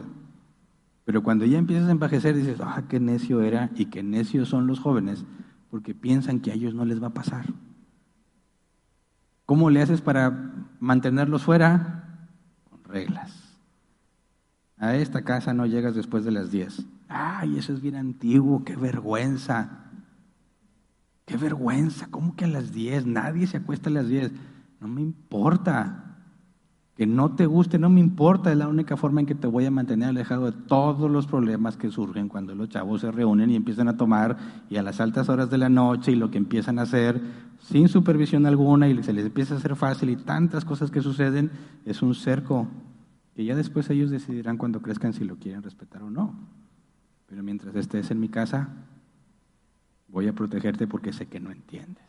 Pero 1.04 1.22
cuando 1.22 1.44
ya 1.44 1.58
empiezas 1.58 1.88
a 1.88 1.92
envejecer 1.92 2.34
dices, 2.34 2.60
ah, 2.60 2.84
qué 2.88 2.98
necio 2.98 3.40
era 3.42 3.70
y 3.76 3.86
qué 3.86 4.02
necios 4.02 4.48
son 4.48 4.66
los 4.66 4.80
jóvenes, 4.80 5.24
porque 5.70 5.94
piensan 5.94 6.40
que 6.40 6.50
a 6.50 6.54
ellos 6.54 6.74
no 6.74 6.84
les 6.84 7.02
va 7.02 7.08
a 7.08 7.14
pasar. 7.14 7.46
¿Cómo 9.44 9.70
le 9.70 9.80
haces 9.80 10.00
para 10.00 10.52
mantenerlos 10.80 11.44
fuera? 11.44 12.28
Con 12.68 12.82
reglas. 12.84 13.56
A 14.78 14.96
esta 14.96 15.22
casa 15.22 15.54
no 15.54 15.66
llegas 15.66 15.94
después 15.94 16.24
de 16.24 16.32
las 16.32 16.50
10. 16.50 16.84
Ay, 17.08 17.56
eso 17.56 17.72
es 17.72 17.80
bien 17.80 17.94
antiguo, 17.94 18.64
qué 18.64 18.76
vergüenza. 18.76 19.84
Qué 21.24 21.36
vergüenza, 21.36 22.08
¿cómo 22.10 22.34
que 22.34 22.44
a 22.44 22.48
las 22.48 22.72
10? 22.72 23.06
Nadie 23.06 23.46
se 23.46 23.58
acuesta 23.58 23.88
a 23.88 23.92
las 23.92 24.08
10. 24.08 24.32
No 24.80 24.88
me 24.88 25.00
importa. 25.00 26.02
Que 26.96 27.06
no 27.06 27.34
te 27.34 27.44
guste, 27.44 27.78
no 27.78 27.90
me 27.90 28.00
importa. 28.00 28.50
Es 28.50 28.56
la 28.56 28.68
única 28.68 28.96
forma 28.96 29.20
en 29.20 29.26
que 29.26 29.34
te 29.34 29.46
voy 29.46 29.66
a 29.66 29.70
mantener 29.70 30.08
alejado 30.08 30.50
de 30.50 30.52
todos 30.52 31.10
los 31.10 31.26
problemas 31.26 31.76
que 31.76 31.90
surgen 31.90 32.28
cuando 32.28 32.54
los 32.54 32.70
chavos 32.70 33.02
se 33.02 33.10
reúnen 33.10 33.50
y 33.50 33.56
empiezan 33.56 33.88
a 33.88 33.96
tomar 33.96 34.36
y 34.70 34.76
a 34.76 34.82
las 34.82 35.00
altas 35.00 35.28
horas 35.28 35.50
de 35.50 35.58
la 35.58 35.68
noche 35.68 36.12
y 36.12 36.16
lo 36.16 36.30
que 36.30 36.38
empiezan 36.38 36.78
a 36.78 36.82
hacer 36.82 37.20
sin 37.60 37.88
supervisión 37.88 38.46
alguna 38.46 38.88
y 38.88 39.02
se 39.02 39.12
les 39.12 39.26
empieza 39.26 39.54
a 39.54 39.58
hacer 39.58 39.76
fácil 39.76 40.10
y 40.10 40.16
tantas 40.16 40.64
cosas 40.64 40.90
que 40.90 41.02
suceden, 41.02 41.50
es 41.84 42.00
un 42.00 42.14
cerco 42.14 42.68
que 43.34 43.44
ya 43.44 43.54
después 43.54 43.90
ellos 43.90 44.10
decidirán 44.10 44.56
cuando 44.56 44.80
crezcan 44.80 45.12
si 45.12 45.24
lo 45.24 45.36
quieren 45.36 45.62
respetar 45.62 46.02
o 46.02 46.10
no. 46.10 46.34
Pero 47.26 47.42
mientras 47.42 47.74
estés 47.74 48.10
en 48.10 48.20
mi 48.20 48.28
casa, 48.28 48.68
voy 50.08 50.28
a 50.28 50.32
protegerte 50.32 50.86
porque 50.86 51.12
sé 51.12 51.26
que 51.26 51.40
no 51.40 51.50
entiendes. 51.50 52.04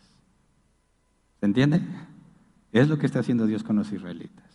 ¿Se 1.39 1.45
entiende? 1.45 1.82
Es 2.78 2.89
lo 2.89 2.97
que 2.97 3.05
está 3.05 3.19
haciendo 3.19 3.45
Dios 3.45 3.63
con 3.63 3.75
los 3.75 3.91
israelitas. 3.91 4.45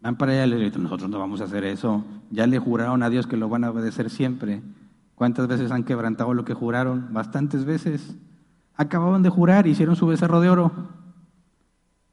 Van 0.00 0.16
para 0.16 0.32
allá 0.32 0.46
y 0.46 0.50
le 0.50 0.56
dicen, 0.56 0.82
nosotros 0.82 1.10
no 1.10 1.18
vamos 1.18 1.40
a 1.40 1.44
hacer 1.44 1.64
eso. 1.64 2.04
Ya 2.30 2.46
le 2.46 2.58
juraron 2.58 3.02
a 3.02 3.10
Dios 3.10 3.26
que 3.26 3.36
lo 3.36 3.48
van 3.48 3.64
a 3.64 3.70
obedecer 3.70 4.10
siempre. 4.10 4.62
¿Cuántas 5.14 5.48
veces 5.48 5.72
han 5.72 5.84
quebrantado 5.84 6.34
lo 6.34 6.44
que 6.44 6.54
juraron? 6.54 7.08
Bastantes 7.12 7.64
veces. 7.64 8.16
Acababan 8.74 9.22
de 9.22 9.30
jurar, 9.30 9.66
hicieron 9.66 9.96
su 9.96 10.06
becerro 10.06 10.40
de 10.40 10.50
oro. 10.50 10.72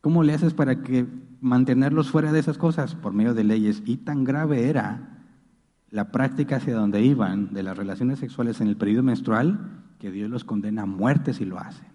¿Cómo 0.01 0.23
le 0.23 0.33
haces 0.33 0.53
para 0.53 0.81
que 0.81 1.05
mantenerlos 1.45 2.09
fuera 2.09 2.31
de 2.31 2.39
esas 2.39 2.57
cosas 2.57 2.95
por 2.95 3.13
medio 3.13 3.35
de 3.35 3.43
leyes. 3.43 3.83
Y 3.85 3.97
tan 3.97 4.23
grave 4.23 4.67
era 4.67 5.21
la 5.91 6.11
práctica 6.11 6.57
hacia 6.57 6.75
donde 6.75 7.03
iban 7.03 7.53
de 7.53 7.61
las 7.61 7.77
relaciones 7.77 8.17
sexuales 8.17 8.59
en 8.61 8.67
el 8.67 8.77
periodo 8.77 9.03
menstrual 9.03 9.83
que 9.99 10.11
Dios 10.11 10.29
los 10.29 10.43
condena 10.43 10.81
a 10.81 10.87
muerte 10.87 11.33
si 11.33 11.45
lo 11.45 11.59
hacen. 11.59 11.94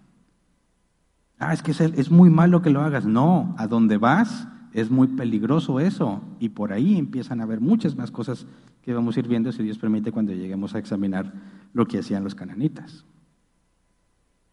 Ah, 1.41 1.53
es 1.53 1.63
que 1.63 1.71
es, 1.71 2.11
muy 2.11 2.29
malo 2.29 2.61
que 2.61 2.69
lo 2.69 2.81
hagas. 2.81 3.03
No, 3.03 3.55
a 3.57 3.65
donde 3.65 3.97
vas 3.97 4.47
es 4.73 4.91
muy 4.91 5.07
peligroso 5.07 5.79
eso. 5.79 6.21
Y 6.39 6.49
por 6.49 6.71
ahí 6.71 6.99
empiezan 6.99 7.41
a 7.41 7.43
haber 7.43 7.59
muchas 7.59 7.95
más 7.95 8.11
cosas 8.11 8.45
que 8.83 8.93
vamos 8.93 9.17
a 9.17 9.21
ir 9.21 9.27
viendo, 9.27 9.51
si 9.51 9.63
Dios 9.63 9.79
permite, 9.79 10.11
cuando 10.11 10.33
lleguemos 10.33 10.75
a 10.75 10.77
examinar 10.77 11.33
lo 11.73 11.87
que 11.87 11.97
hacían 11.97 12.23
los 12.23 12.35
cananitas. 12.35 13.05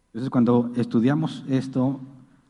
Entonces, 0.07 0.30
cuando 0.30 0.72
estudiamos 0.76 1.45
esto, 1.51 2.01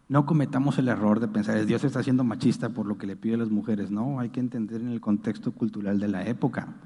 no 0.08 0.24
cometamos 0.24 0.78
el 0.78 0.86
error 0.86 1.18
de 1.18 1.26
pensar, 1.26 1.66
Dios 1.66 1.82
está 1.82 2.04
siendo 2.04 2.22
machista 2.22 2.68
por 2.68 2.86
lo 2.86 2.96
que 2.96 3.08
le 3.08 3.16
pide 3.16 3.34
a 3.34 3.38
las 3.38 3.50
mujeres. 3.50 3.90
No, 3.90 4.20
hay 4.20 4.28
que 4.28 4.38
entender 4.38 4.80
en 4.80 4.90
el 4.90 5.00
contexto 5.00 5.50
cultural 5.50 5.98
de 5.98 6.06
la 6.06 6.24
época, 6.24 6.76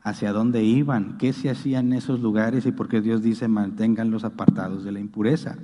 hacia 0.00 0.32
dónde 0.32 0.62
iban, 0.62 1.18
qué 1.18 1.32
se 1.32 1.50
hacía 1.50 1.80
en 1.80 1.92
esos 1.92 2.20
lugares 2.20 2.66
y 2.66 2.72
por 2.72 2.86
qué 2.86 3.00
Dios 3.00 3.20
dice 3.20 3.48
manténganlos 3.48 4.22
apartados 4.22 4.84
de 4.84 4.92
la 4.92 5.00
impureza. 5.00 5.56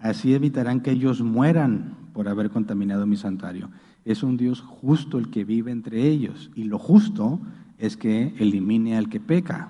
Así 0.00 0.34
evitarán 0.34 0.80
que 0.80 0.90
ellos 0.90 1.20
mueran 1.20 1.96
por 2.12 2.28
haber 2.28 2.50
contaminado 2.50 3.06
mi 3.06 3.16
santuario. 3.16 3.70
Es 4.04 4.22
un 4.22 4.36
Dios 4.36 4.60
justo 4.60 5.18
el 5.18 5.30
que 5.30 5.44
vive 5.44 5.70
entre 5.70 6.08
ellos 6.08 6.50
y 6.54 6.64
lo 6.64 6.78
justo 6.78 7.40
es 7.78 7.96
que 7.96 8.34
elimine 8.38 8.96
al 8.96 9.08
que 9.08 9.20
peca. 9.20 9.68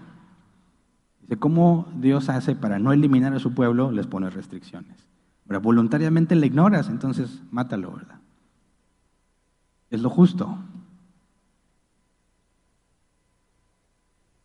Dice, 1.23 1.37
¿cómo 1.37 1.89
Dios 2.01 2.29
hace 2.29 2.55
para 2.55 2.79
no 2.79 2.93
eliminar 2.93 3.35
a 3.35 3.41
su 3.41 3.55
pueblo? 3.55 3.91
Les 3.91 4.07
pone 4.07 4.31
restricciones. 4.31 5.07
Pero 5.47 5.61
voluntariamente 5.61 6.37
le 6.37 6.47
ignoras, 6.47 6.89
entonces 6.89 7.43
mátalo, 7.51 7.93
¿verdad? 7.93 8.21
Es 9.91 10.01
lo 10.01 10.11
justo. 10.11 10.57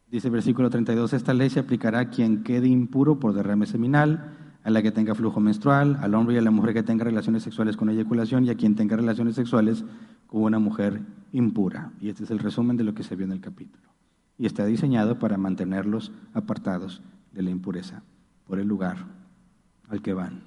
Dice 0.10 0.30
el 0.30 0.34
versículo 0.34 0.70
32, 0.70 1.14
esta 1.14 1.34
ley 1.34 1.50
se 1.50 1.60
aplicará 1.60 2.00
a 2.00 2.10
quien 2.10 2.44
quede 2.44 2.68
impuro 2.68 3.20
por 3.20 3.34
derrame 3.34 3.68
seminal, 3.68 4.34
a 4.66 4.72
la 4.72 4.82
que 4.82 4.92
tenga 4.92 5.14
flujo 5.14 5.40
menstrual, 5.40 6.00
al 6.02 6.16
hombre 6.16 6.34
y 6.34 6.38
a 6.40 6.42
la 6.42 6.50
mujer 6.50 6.74
que 6.74 6.82
tenga 6.82 7.04
relaciones 7.04 7.44
sexuales 7.44 7.78
con 7.78 7.88
eyaculación 7.88 8.46
y 8.46 8.50
a 8.50 8.56
quien 8.56 8.76
tenga 8.76 8.96
relaciones 8.96 9.36
sexuales 9.36 9.86
con 10.26 10.42
una 10.42 10.58
mujer 10.58 11.02
impura. 11.32 11.92
Y 12.02 12.10
este 12.10 12.24
es 12.24 12.32
el 12.32 12.40
resumen 12.40 12.76
de 12.76 12.84
lo 12.84 12.96
que 12.96 13.04
se 13.04 13.16
vio 13.16 13.26
en 13.26 13.32
el 13.32 13.42
capítulo. 13.42 13.88
Y 14.40 14.48
está 14.48 14.66
diseñado 14.66 15.20
para 15.20 15.38
mantenerlos 15.38 16.12
apartados 16.34 17.04
de 17.32 17.44
la 17.44 17.52
impureza 17.52 18.02
por 18.48 18.58
el 18.60 18.68
lugar 18.68 18.98
al 19.88 20.02
que 20.02 20.16
van. 20.16 20.42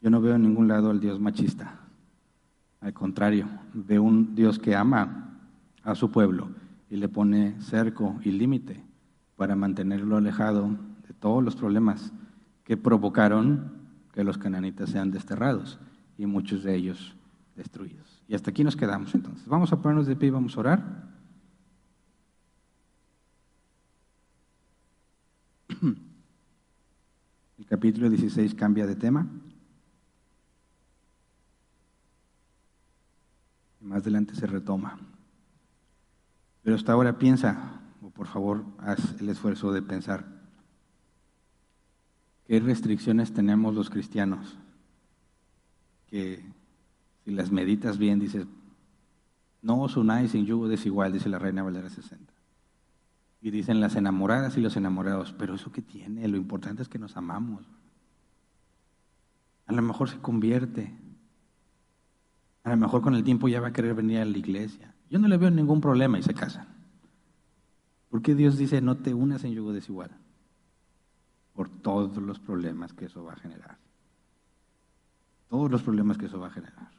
Yo 0.00 0.08
no 0.08 0.22
veo 0.22 0.36
en 0.36 0.42
ningún 0.42 0.66
lado 0.66 0.90
al 0.90 0.98
Dios 0.98 1.20
machista. 1.20 1.80
Al 2.80 2.94
contrario, 2.94 3.46
veo 3.74 4.02
un 4.02 4.34
Dios 4.34 4.58
que 4.58 4.74
ama 4.74 5.36
a 5.82 5.94
su 5.94 6.10
pueblo 6.10 6.48
y 6.88 6.96
le 6.96 7.10
pone 7.10 7.60
cerco 7.60 8.18
y 8.24 8.30
límite 8.30 8.82
para 9.36 9.56
mantenerlo 9.56 10.16
alejado 10.16 10.70
de 11.06 11.12
todos 11.12 11.44
los 11.44 11.54
problemas 11.54 12.10
que 12.64 12.76
provocaron 12.76 13.72
que 14.12 14.24
los 14.24 14.38
cananitas 14.38 14.90
sean 14.90 15.10
desterrados 15.10 15.78
y 16.16 16.26
muchos 16.26 16.62
de 16.62 16.74
ellos 16.74 17.14
destruidos. 17.56 18.22
Y 18.26 18.34
hasta 18.34 18.50
aquí 18.50 18.64
nos 18.64 18.76
quedamos 18.76 19.14
entonces. 19.14 19.46
Vamos 19.46 19.72
a 19.72 19.80
ponernos 19.80 20.06
de 20.06 20.16
pie 20.16 20.28
y 20.28 20.32
vamos 20.32 20.56
a 20.56 20.60
orar. 20.60 21.04
El 27.58 27.66
capítulo 27.66 28.08
16 28.08 28.54
cambia 28.54 28.86
de 28.86 28.96
tema. 28.96 29.26
Más 33.80 34.00
adelante 34.02 34.34
se 34.34 34.46
retoma. 34.46 34.98
Pero 36.62 36.76
hasta 36.76 36.92
ahora 36.92 37.18
piensa, 37.18 37.80
o 38.02 38.08
por 38.08 38.26
favor, 38.26 38.64
haz 38.78 39.20
el 39.20 39.28
esfuerzo 39.28 39.70
de 39.72 39.82
pensar, 39.82 40.33
¿qué 42.46 42.60
restricciones 42.60 43.32
tenemos 43.32 43.74
los 43.74 43.90
cristianos? 43.90 44.56
Que 46.08 46.44
si 47.24 47.30
las 47.30 47.50
meditas 47.50 47.98
bien, 47.98 48.18
dices, 48.20 48.46
no 49.62 49.80
os 49.80 49.96
unáis 49.96 50.32
sin 50.32 50.44
yugo 50.44 50.68
desigual, 50.68 51.12
dice 51.12 51.28
la 51.28 51.38
Reina 51.38 51.62
Valera 51.62 51.88
60. 51.88 52.32
Y 53.40 53.50
dicen 53.50 53.80
las 53.80 53.96
enamoradas 53.96 54.56
y 54.56 54.60
los 54.60 54.76
enamorados, 54.76 55.34
pero 55.38 55.54
eso 55.54 55.72
qué 55.72 55.82
tiene, 55.82 56.26
lo 56.28 56.36
importante 56.36 56.82
es 56.82 56.88
que 56.88 56.98
nos 56.98 57.16
amamos. 57.16 57.64
A 59.66 59.72
lo 59.72 59.82
mejor 59.82 60.10
se 60.10 60.18
convierte, 60.18 60.94
a 62.62 62.70
lo 62.70 62.76
mejor 62.76 63.02
con 63.02 63.14
el 63.14 63.24
tiempo 63.24 63.48
ya 63.48 63.60
va 63.60 63.68
a 63.68 63.72
querer 63.72 63.94
venir 63.94 64.18
a 64.18 64.24
la 64.24 64.36
iglesia. 64.36 64.94
Yo 65.10 65.18
no 65.18 65.28
le 65.28 65.36
veo 65.36 65.50
ningún 65.50 65.80
problema 65.80 66.18
y 66.18 66.22
se 66.22 66.34
casan. 66.34 66.68
¿Por 68.10 68.22
qué 68.22 68.34
Dios 68.34 68.56
dice 68.56 68.80
no 68.80 68.96
te 68.98 69.14
unas 69.14 69.44
en 69.44 69.52
yugo 69.52 69.72
desigual? 69.72 70.10
Por 71.54 71.68
todos 71.68 72.16
los 72.18 72.38
problemas 72.38 72.92
que 72.92 73.06
eso 73.06 73.24
va 73.24 73.32
a 73.32 73.36
generar. 73.36 73.78
Todos 75.48 75.70
los 75.70 75.82
problemas 75.82 76.18
que 76.18 76.26
eso 76.26 76.40
va 76.40 76.48
a 76.48 76.50
generar. 76.50 76.90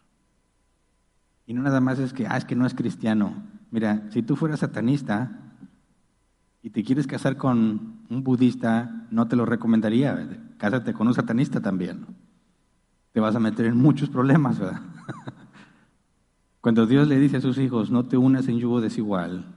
Y 1.46 1.54
no 1.54 1.62
nada 1.62 1.82
más 1.82 2.00
es 2.00 2.14
que, 2.14 2.26
ah, 2.28 2.38
es 2.38 2.46
que 2.46 2.56
no 2.56 2.66
es 2.66 2.74
cristiano. 2.74 3.44
Mira, 3.72 4.10
si 4.12 4.24
tú 4.24 4.36
fueras 4.36 4.62
satanista 4.62 5.40
y 6.64 6.70
te 6.70 6.84
quieres 6.84 7.06
casar 7.06 7.38
con 7.38 8.00
un 8.10 8.24
budista, 8.24 9.08
no 9.12 9.28
te 9.28 9.36
lo 9.36 9.46
recomendaría. 9.46 10.56
Cásate 10.58 10.94
con 10.94 11.08
un 11.08 11.14
satanista 11.14 11.62
también. 11.62 12.06
Te 13.12 13.20
vas 13.20 13.36
a 13.36 13.40
meter 13.40 13.68
en 13.68 13.78
muchos 13.78 14.10
problemas, 14.10 14.58
¿verdad? 14.60 14.82
Cuando 16.62 16.88
Dios 16.88 17.08
le 17.08 17.20
dice 17.20 17.38
a 17.38 17.42
sus 17.42 17.58
hijos, 17.58 17.92
no 17.92 18.06
te 18.06 18.18
unas 18.18 18.48
en 18.48 18.58
yugo 18.58 18.82
desigual 18.82 19.55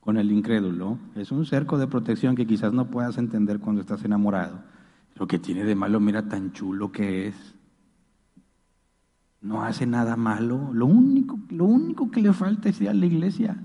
con 0.00 0.16
el 0.16 0.32
incrédulo, 0.32 0.98
es 1.14 1.30
un 1.30 1.44
cerco 1.44 1.78
de 1.78 1.86
protección 1.86 2.34
que 2.34 2.46
quizás 2.46 2.72
no 2.72 2.86
puedas 2.90 3.18
entender 3.18 3.60
cuando 3.60 3.82
estás 3.82 4.04
enamorado. 4.04 4.60
Lo 5.16 5.26
que 5.26 5.38
tiene 5.38 5.64
de 5.64 5.74
malo, 5.74 6.00
mira 6.00 6.28
tan 6.28 6.52
chulo 6.52 6.90
que 6.90 7.28
es. 7.28 7.54
No 9.42 9.62
hace 9.62 9.86
nada 9.86 10.16
malo. 10.16 10.70
Lo 10.72 10.86
único, 10.86 11.38
lo 11.50 11.66
único 11.66 12.10
que 12.10 12.22
le 12.22 12.32
falta 12.32 12.70
es 12.70 12.80
ir 12.80 12.88
a 12.88 12.94
la 12.94 13.06
iglesia. 13.06 13.62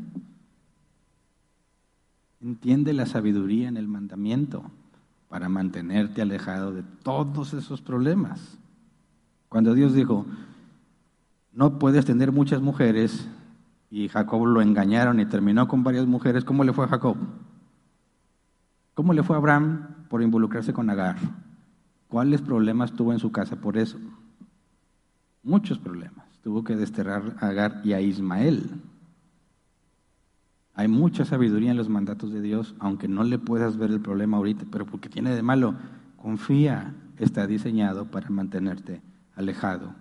Entiende 2.42 2.94
la 2.94 3.06
sabiduría 3.06 3.70
en 3.70 3.78
el 3.78 3.88
mandamiento 3.88 4.64
para 5.30 5.50
mantenerte 5.50 6.22
alejado 6.22 6.74
de 6.74 6.84
todos 7.04 7.54
esos 7.54 7.82
problemas. 7.82 8.58
Cuando 9.50 9.74
Dios 9.74 9.94
dijo, 9.94 10.26
no 11.54 11.80
puedes 11.80 12.06
tener 12.06 12.32
muchas 12.34 12.62
mujeres, 12.62 13.28
y 13.90 14.08
Jacob 14.08 14.46
lo 14.46 14.62
engañaron 14.62 15.20
y 15.20 15.26
terminó 15.26 15.68
con 15.68 15.84
varias 15.84 16.06
mujeres, 16.06 16.44
¿cómo 16.44 16.64
le 16.64 16.74
fue 16.74 16.86
a 16.86 16.90
Jacob? 16.90 17.18
¿Cómo 18.94 19.14
le 19.14 19.24
fue 19.24 19.36
a 19.36 19.40
Abraham 19.40 19.88
por 20.10 20.22
involucrarse 20.22 20.74
con 20.74 20.90
Agar? 20.90 21.18
¿Cuáles 22.08 22.42
problemas 22.42 22.94
tuvo 22.94 23.12
en 23.14 23.20
su 23.20 23.32
casa 23.32 23.58
por 23.58 23.78
eso? 23.78 23.98
Muchos 25.44 25.78
problemas. 25.80 26.26
Tuvo 26.42 26.64
que 26.64 26.76
desterrar 26.76 27.36
a 27.40 27.48
Agar 27.48 27.82
y 27.84 27.94
a 27.94 28.02
Ismael. 28.02 28.70
Hay 30.74 30.88
mucha 30.88 31.26
sabiduría 31.26 31.72
en 31.72 31.78
los 31.78 31.90
mandatos 31.90 32.32
de 32.32 32.42
Dios, 32.42 32.76
aunque 32.80 33.08
no 33.08 33.24
le 33.24 33.40
puedas 33.40 33.78
ver 33.78 33.92
el 33.92 34.02
problema 34.02 34.38
ahorita, 34.38 34.66
pero 34.72 34.86
porque 34.86 35.10
tiene 35.10 35.34
de 35.34 35.42
malo, 35.42 35.76
confía, 36.18 36.94
está 37.18 37.48
diseñado 37.48 38.06
para 38.06 38.30
mantenerte 38.30 39.02
alejado 39.36 39.94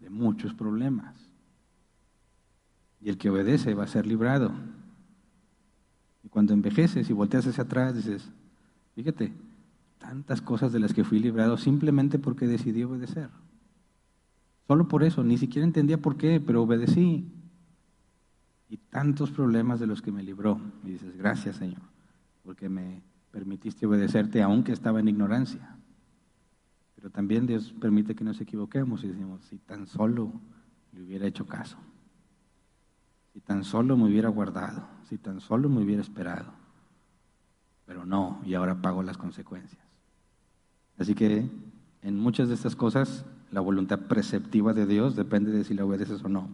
de 0.00 0.10
muchos 0.10 0.54
problemas. 0.54 1.21
Y 3.02 3.08
el 3.08 3.18
que 3.18 3.30
obedece 3.30 3.74
va 3.74 3.84
a 3.84 3.88
ser 3.88 4.06
librado. 4.06 4.52
Y 6.22 6.28
cuando 6.28 6.54
envejeces 6.54 7.10
y 7.10 7.12
volteas 7.12 7.46
hacia 7.46 7.64
atrás, 7.64 7.96
dices, 7.96 8.30
fíjate, 8.94 9.32
tantas 9.98 10.40
cosas 10.40 10.72
de 10.72 10.80
las 10.80 10.94
que 10.94 11.04
fui 11.04 11.18
librado 11.18 11.56
simplemente 11.56 12.18
porque 12.18 12.46
decidí 12.46 12.84
obedecer. 12.84 13.28
Solo 14.66 14.88
por 14.88 15.02
eso, 15.02 15.24
ni 15.24 15.38
siquiera 15.38 15.66
entendía 15.66 15.98
por 15.98 16.16
qué, 16.16 16.40
pero 16.40 16.62
obedecí. 16.62 17.30
Y 18.68 18.76
tantos 18.78 19.30
problemas 19.30 19.80
de 19.80 19.86
los 19.86 20.00
que 20.00 20.12
me 20.12 20.22
libró. 20.22 20.60
Y 20.84 20.92
dices, 20.92 21.16
gracias 21.16 21.56
Señor, 21.56 21.82
porque 22.44 22.68
me 22.68 23.02
permitiste 23.30 23.86
obedecerte 23.86 24.42
aunque 24.42 24.72
estaba 24.72 25.00
en 25.00 25.08
ignorancia. 25.08 25.76
Pero 26.94 27.10
también 27.10 27.46
Dios 27.46 27.74
permite 27.80 28.14
que 28.14 28.24
nos 28.24 28.40
equivoquemos 28.40 29.02
y 29.02 29.08
decimos, 29.08 29.44
si 29.46 29.58
tan 29.58 29.86
solo 29.86 30.32
le 30.92 31.02
hubiera 31.02 31.26
hecho 31.26 31.46
caso, 31.46 31.76
si 33.32 33.40
tan 33.40 33.64
solo 33.64 33.96
me 33.96 34.04
hubiera 34.04 34.28
guardado, 34.28 34.86
si 35.08 35.18
tan 35.18 35.40
solo 35.40 35.68
me 35.68 35.82
hubiera 35.82 36.02
esperado. 36.02 36.52
Pero 37.86 38.04
no, 38.04 38.40
y 38.44 38.54
ahora 38.54 38.80
pago 38.80 39.02
las 39.02 39.16
consecuencias. 39.16 39.82
Así 40.98 41.14
que 41.14 41.48
en 42.02 42.18
muchas 42.18 42.48
de 42.48 42.54
estas 42.54 42.76
cosas 42.76 43.24
la 43.50 43.60
voluntad 43.60 44.00
preceptiva 44.00 44.72
de 44.72 44.86
Dios 44.86 45.16
depende 45.16 45.50
de 45.52 45.64
si 45.64 45.74
la 45.74 45.84
obedeces 45.84 46.22
o 46.24 46.28
no. 46.28 46.48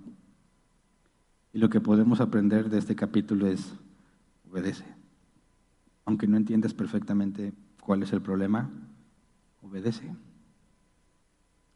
Y 1.52 1.58
lo 1.58 1.70
que 1.70 1.80
podemos 1.80 2.20
aprender 2.20 2.70
de 2.70 2.78
este 2.78 2.96
capítulo 2.96 3.46
es, 3.46 3.74
obedece. 4.50 4.84
Aunque 6.04 6.26
no 6.26 6.36
entiendas 6.36 6.74
perfectamente 6.74 7.52
cuál 7.80 8.02
es 8.02 8.12
el 8.12 8.20
problema, 8.20 8.70
obedece 9.62 10.10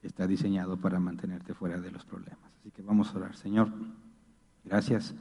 está 0.02 0.26
diseñado 0.26 0.76
para 0.76 0.98
mantenerte 0.98 1.54
fuera 1.54 1.80
de 1.80 1.90
los 1.90 2.04
problemas. 2.04 2.50
Así 2.60 2.70
que 2.70 2.82
vamos 2.82 3.14
a 3.14 3.18
orar. 3.18 3.36
Señor, 3.36 3.72
gracias 4.64 5.14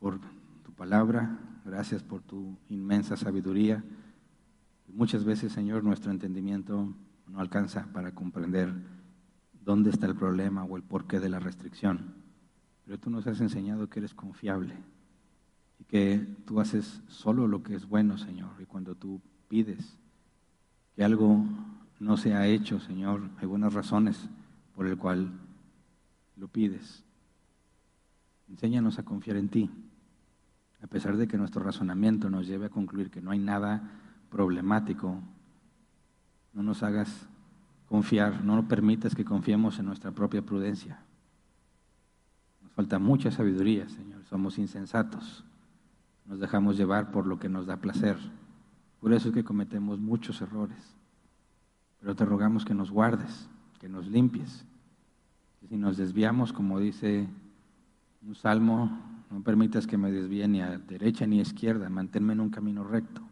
por 0.00 0.18
tu 0.64 0.72
palabra, 0.72 1.38
gracias 1.64 2.02
por 2.02 2.22
tu 2.22 2.56
inmensa 2.68 3.16
sabiduría. 3.16 3.84
Muchas 4.88 5.24
veces, 5.24 5.52
Señor, 5.52 5.84
nuestro 5.84 6.10
entendimiento 6.10 6.94
no 7.26 7.40
alcanza 7.40 7.86
para 7.92 8.12
comprender 8.12 8.72
dónde 9.64 9.90
está 9.90 10.06
el 10.06 10.14
problema 10.14 10.64
o 10.64 10.76
el 10.76 10.82
porqué 10.82 11.20
de 11.20 11.28
la 11.28 11.40
restricción. 11.40 12.14
Pero 12.84 12.98
tú 12.98 13.10
nos 13.10 13.26
has 13.26 13.40
enseñado 13.40 13.88
que 13.88 13.98
eres 13.98 14.14
confiable 14.14 14.74
y 15.78 15.84
que 15.84 16.18
tú 16.46 16.60
haces 16.60 17.00
solo 17.08 17.48
lo 17.48 17.62
que 17.62 17.74
es 17.74 17.88
bueno, 17.88 18.16
Señor. 18.16 18.50
Y 18.60 18.66
cuando 18.66 18.94
tú 18.94 19.20
pides 19.48 19.96
que 20.94 21.04
algo 21.04 21.44
no 21.98 22.16
se 22.16 22.34
ha 22.34 22.46
hecho, 22.46 22.80
Señor. 22.80 23.28
Hay 23.38 23.46
buenas 23.46 23.74
razones 23.74 24.28
por 24.74 24.86
el 24.86 24.96
cual 24.96 25.30
lo 26.36 26.48
pides. 26.48 27.05
Enséñanos 28.48 28.98
a 28.98 29.04
confiar 29.04 29.36
en 29.36 29.48
ti, 29.48 29.70
a 30.82 30.86
pesar 30.86 31.16
de 31.16 31.26
que 31.26 31.36
nuestro 31.36 31.62
razonamiento 31.62 32.30
nos 32.30 32.46
lleve 32.46 32.66
a 32.66 32.70
concluir 32.70 33.10
que 33.10 33.20
no 33.20 33.30
hay 33.30 33.38
nada 33.38 33.90
problemático. 34.30 35.20
No 36.52 36.62
nos 36.62 36.82
hagas 36.82 37.26
confiar, 37.88 38.44
no 38.44 38.56
nos 38.56 38.66
permitas 38.66 39.14
que 39.14 39.24
confiemos 39.24 39.78
en 39.78 39.86
nuestra 39.86 40.12
propia 40.12 40.42
prudencia. 40.42 40.98
Nos 42.62 42.72
falta 42.72 42.98
mucha 42.98 43.30
sabiduría, 43.30 43.88
Señor. 43.88 44.24
Somos 44.24 44.58
insensatos. 44.58 45.44
Nos 46.26 46.40
dejamos 46.40 46.76
llevar 46.76 47.10
por 47.10 47.26
lo 47.26 47.38
que 47.38 47.48
nos 47.48 47.66
da 47.66 47.76
placer. 47.76 48.16
Por 49.00 49.12
eso 49.12 49.28
es 49.28 49.34
que 49.34 49.44
cometemos 49.44 49.98
muchos 49.98 50.40
errores. 50.40 50.96
Pero 52.00 52.14
te 52.14 52.24
rogamos 52.24 52.64
que 52.64 52.74
nos 52.74 52.90
guardes, 52.90 53.48
que 53.80 53.88
nos 53.88 54.06
limpies. 54.06 54.64
Que 55.60 55.68
si 55.68 55.76
nos 55.76 55.96
desviamos, 55.96 56.52
como 56.52 56.80
dice 56.80 57.28
un 58.26 58.34
salmo, 58.34 58.90
no 59.30 59.42
permitas 59.42 59.86
que 59.86 59.96
me 59.96 60.10
desvíe 60.10 60.48
ni 60.48 60.60
a 60.60 60.78
derecha 60.78 61.26
ni 61.26 61.38
a 61.38 61.42
izquierda, 61.42 61.88
manténme 61.88 62.32
en 62.32 62.40
un 62.40 62.50
camino 62.50 62.82
recto. 62.82 63.22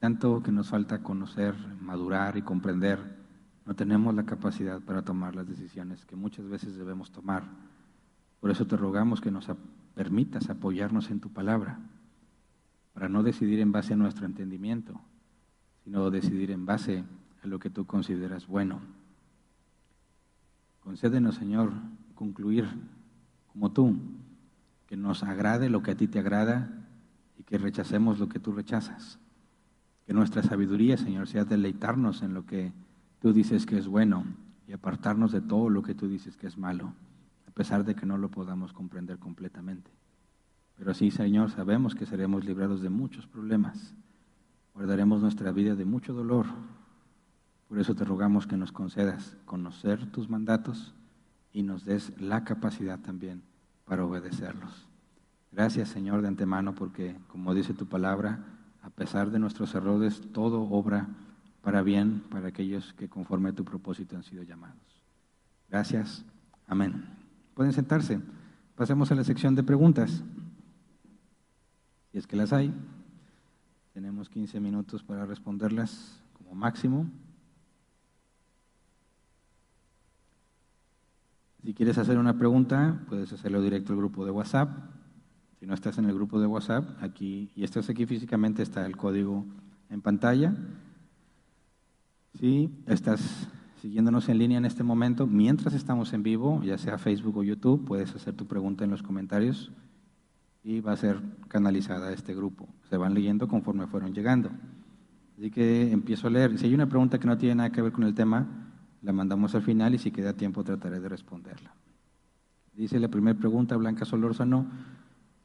Tanto 0.00 0.42
que 0.42 0.50
nos 0.50 0.70
falta 0.70 1.02
conocer, 1.02 1.54
madurar 1.80 2.36
y 2.36 2.42
comprender, 2.42 2.98
no 3.64 3.74
tenemos 3.74 4.12
la 4.14 4.24
capacidad 4.24 4.80
para 4.80 5.02
tomar 5.02 5.36
las 5.36 5.46
decisiones 5.46 6.04
que 6.04 6.16
muchas 6.16 6.48
veces 6.48 6.76
debemos 6.76 7.12
tomar. 7.12 7.44
Por 8.40 8.50
eso 8.50 8.66
te 8.66 8.76
rogamos 8.76 9.20
que 9.20 9.30
nos 9.30 9.46
permitas 9.94 10.50
apoyarnos 10.50 11.10
en 11.10 11.20
tu 11.20 11.30
palabra, 11.30 11.78
para 12.92 13.08
no 13.08 13.22
decidir 13.22 13.60
en 13.60 13.70
base 13.70 13.92
a 13.92 13.96
nuestro 13.96 14.26
entendimiento, 14.26 15.00
sino 15.84 16.10
decidir 16.10 16.50
en 16.50 16.66
base 16.66 17.04
a 17.44 17.46
lo 17.46 17.60
que 17.60 17.70
tú 17.70 17.86
consideras 17.86 18.48
bueno. 18.48 18.80
Concédenos, 20.80 21.34
Señor, 21.36 21.72
concluir 22.14 22.66
como 23.56 23.72
tú, 23.72 23.96
que 24.86 24.98
nos 24.98 25.22
agrade 25.22 25.70
lo 25.70 25.82
que 25.82 25.92
a 25.92 25.96
ti 25.96 26.08
te 26.08 26.18
agrada 26.18 26.68
y 27.38 27.42
que 27.42 27.56
rechacemos 27.56 28.18
lo 28.18 28.28
que 28.28 28.38
tú 28.38 28.52
rechazas. 28.52 29.18
Que 30.04 30.12
nuestra 30.12 30.42
sabiduría, 30.42 30.98
Señor, 30.98 31.26
sea 31.26 31.46
deleitarnos 31.46 32.20
en 32.20 32.34
lo 32.34 32.44
que 32.44 32.74
tú 33.18 33.32
dices 33.32 33.64
que 33.64 33.78
es 33.78 33.88
bueno 33.88 34.24
y 34.68 34.74
apartarnos 34.74 35.32
de 35.32 35.40
todo 35.40 35.70
lo 35.70 35.82
que 35.82 35.94
tú 35.94 36.06
dices 36.06 36.36
que 36.36 36.46
es 36.46 36.58
malo, 36.58 36.92
a 37.48 37.50
pesar 37.52 37.82
de 37.86 37.94
que 37.94 38.04
no 38.04 38.18
lo 38.18 38.30
podamos 38.30 38.74
comprender 38.74 39.18
completamente. 39.18 39.90
Pero 40.76 40.92
sí, 40.92 41.10
Señor, 41.10 41.50
sabemos 41.50 41.94
que 41.94 42.04
seremos 42.04 42.44
librados 42.44 42.82
de 42.82 42.90
muchos 42.90 43.26
problemas 43.26 43.94
guardaremos 44.76 45.22
nuestra 45.22 45.52
vida 45.52 45.74
de 45.74 45.86
mucho 45.86 46.12
dolor. 46.12 46.44
Por 47.66 47.78
eso 47.78 47.94
te 47.94 48.04
rogamos 48.04 48.46
que 48.46 48.58
nos 48.58 48.72
concedas 48.72 49.38
conocer 49.46 50.04
tus 50.12 50.28
mandatos 50.28 50.94
y 51.56 51.62
nos 51.62 51.86
des 51.86 52.12
la 52.20 52.44
capacidad 52.44 52.98
también 53.00 53.42
para 53.86 54.04
obedecerlos. 54.04 54.86
Gracias 55.50 55.88
Señor 55.88 56.20
de 56.20 56.28
antemano 56.28 56.74
porque, 56.74 57.16
como 57.28 57.54
dice 57.54 57.72
tu 57.72 57.86
palabra, 57.86 58.44
a 58.82 58.90
pesar 58.90 59.30
de 59.30 59.38
nuestros 59.38 59.74
errores, 59.74 60.20
todo 60.34 60.68
obra 60.68 61.08
para 61.62 61.80
bien 61.80 62.22
para 62.28 62.48
aquellos 62.48 62.92
que 62.92 63.08
conforme 63.08 63.48
a 63.48 63.52
tu 63.54 63.64
propósito 63.64 64.16
han 64.16 64.22
sido 64.22 64.42
llamados. 64.42 64.76
Gracias. 65.70 66.26
Amén. 66.66 67.06
Pueden 67.54 67.72
sentarse. 67.72 68.20
Pasemos 68.74 69.10
a 69.10 69.14
la 69.14 69.24
sección 69.24 69.54
de 69.54 69.62
preguntas. 69.62 70.22
Si 72.12 72.18
es 72.18 72.26
que 72.26 72.36
las 72.36 72.52
hay. 72.52 72.70
Tenemos 73.94 74.28
15 74.28 74.60
minutos 74.60 75.02
para 75.02 75.24
responderlas 75.24 76.20
como 76.34 76.54
máximo. 76.54 77.06
Si 81.66 81.74
quieres 81.74 81.98
hacer 81.98 82.16
una 82.16 82.38
pregunta, 82.38 83.00
puedes 83.08 83.32
hacerlo 83.32 83.60
directo 83.60 83.92
al 83.92 83.98
grupo 83.98 84.24
de 84.24 84.30
WhatsApp. 84.30 84.70
Si 85.58 85.66
no 85.66 85.74
estás 85.74 85.98
en 85.98 86.04
el 86.04 86.14
grupo 86.14 86.38
de 86.38 86.46
WhatsApp, 86.46 86.88
aquí 87.02 87.50
y 87.56 87.64
estás 87.64 87.90
aquí 87.90 88.06
físicamente, 88.06 88.62
está 88.62 88.86
el 88.86 88.96
código 88.96 89.44
en 89.90 90.00
pantalla. 90.00 90.54
Si 92.38 92.70
estás 92.86 93.48
siguiéndonos 93.82 94.28
en 94.28 94.38
línea 94.38 94.58
en 94.58 94.64
este 94.64 94.84
momento, 94.84 95.26
mientras 95.26 95.74
estamos 95.74 96.12
en 96.12 96.22
vivo, 96.22 96.62
ya 96.62 96.78
sea 96.78 96.98
Facebook 96.98 97.38
o 97.38 97.42
YouTube, 97.42 97.84
puedes 97.84 98.14
hacer 98.14 98.34
tu 98.34 98.46
pregunta 98.46 98.84
en 98.84 98.92
los 98.92 99.02
comentarios 99.02 99.72
y 100.62 100.78
va 100.78 100.92
a 100.92 100.96
ser 100.96 101.20
canalizada 101.48 102.10
a 102.10 102.12
este 102.12 102.32
grupo. 102.32 102.68
Se 102.88 102.96
van 102.96 103.12
leyendo 103.12 103.48
conforme 103.48 103.88
fueron 103.88 104.14
llegando. 104.14 104.50
Así 105.36 105.50
que 105.50 105.90
empiezo 105.90 106.28
a 106.28 106.30
leer. 106.30 106.56
Si 106.60 106.66
hay 106.66 106.74
una 106.74 106.88
pregunta 106.88 107.18
que 107.18 107.26
no 107.26 107.36
tiene 107.36 107.56
nada 107.56 107.72
que 107.72 107.82
ver 107.82 107.90
con 107.90 108.04
el 108.04 108.14
tema, 108.14 108.65
la 109.06 109.12
mandamos 109.12 109.54
al 109.54 109.62
final 109.62 109.94
y 109.94 109.98
si 109.98 110.10
queda 110.10 110.32
tiempo 110.32 110.64
trataré 110.64 110.98
de 110.98 111.08
responderla. 111.08 111.70
Dice 112.74 112.98
la 112.98 113.06
primera 113.06 113.38
pregunta, 113.38 113.76
Blanca 113.76 114.04
Solórzano. 114.04 114.66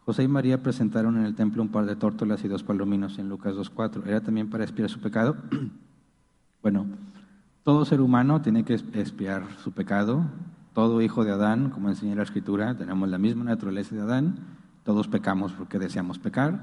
José 0.03 0.23
y 0.23 0.27
María 0.27 0.63
presentaron 0.63 1.15
en 1.17 1.25
el 1.25 1.35
templo 1.35 1.61
un 1.61 1.69
par 1.69 1.85
de 1.85 1.95
tórtolas 1.95 2.43
y 2.43 2.47
dos 2.47 2.63
palominos 2.63 3.19
en 3.19 3.29
Lucas 3.29 3.53
2.4. 3.53 4.07
¿Era 4.07 4.21
también 4.21 4.49
para 4.49 4.63
espiar 4.63 4.89
su 4.89 4.99
pecado? 4.99 5.37
bueno, 6.63 6.87
todo 7.63 7.85
ser 7.85 8.01
humano 8.01 8.41
tiene 8.41 8.65
que 8.65 8.73
espiar 8.93 9.43
su 9.63 9.73
pecado. 9.73 10.25
Todo 10.73 10.99
hijo 11.03 11.23
de 11.23 11.31
Adán, 11.31 11.69
como 11.69 11.89
enseña 11.89 12.15
la 12.15 12.23
Escritura, 12.23 12.75
tenemos 12.75 13.07
la 13.09 13.19
misma 13.19 13.43
naturaleza 13.43 13.93
de 13.93 14.01
Adán. 14.01 14.39
Todos 14.83 15.07
pecamos 15.07 15.53
porque 15.53 15.77
deseamos 15.77 16.17
pecar. 16.17 16.59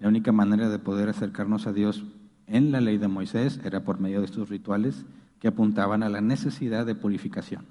La 0.00 0.08
única 0.08 0.32
manera 0.32 0.68
de 0.68 0.78
poder 0.78 1.08
acercarnos 1.08 1.66
a 1.66 1.72
Dios 1.72 2.04
en 2.46 2.72
la 2.72 2.82
ley 2.82 2.98
de 2.98 3.08
Moisés 3.08 3.58
era 3.64 3.84
por 3.84 4.00
medio 4.00 4.18
de 4.18 4.26
estos 4.26 4.50
rituales 4.50 5.06
que 5.42 5.48
apuntaban 5.48 6.04
a 6.04 6.08
la 6.08 6.20
necesidad 6.20 6.86
de 6.86 6.94
purificación. 6.94 7.66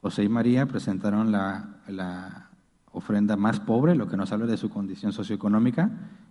José 0.00 0.22
y 0.22 0.28
María 0.28 0.66
presentaron 0.66 1.32
la, 1.32 2.48
ofrenda 2.92 3.36
más 3.36 3.58
pobre, 3.58 3.96
lo 3.96 4.06
que 4.06 4.16
nos 4.16 4.30
habla 4.30 4.46
de 4.46 4.56
su 4.56 4.70
condición 4.70 5.12
socioeconómica, 5.12 5.90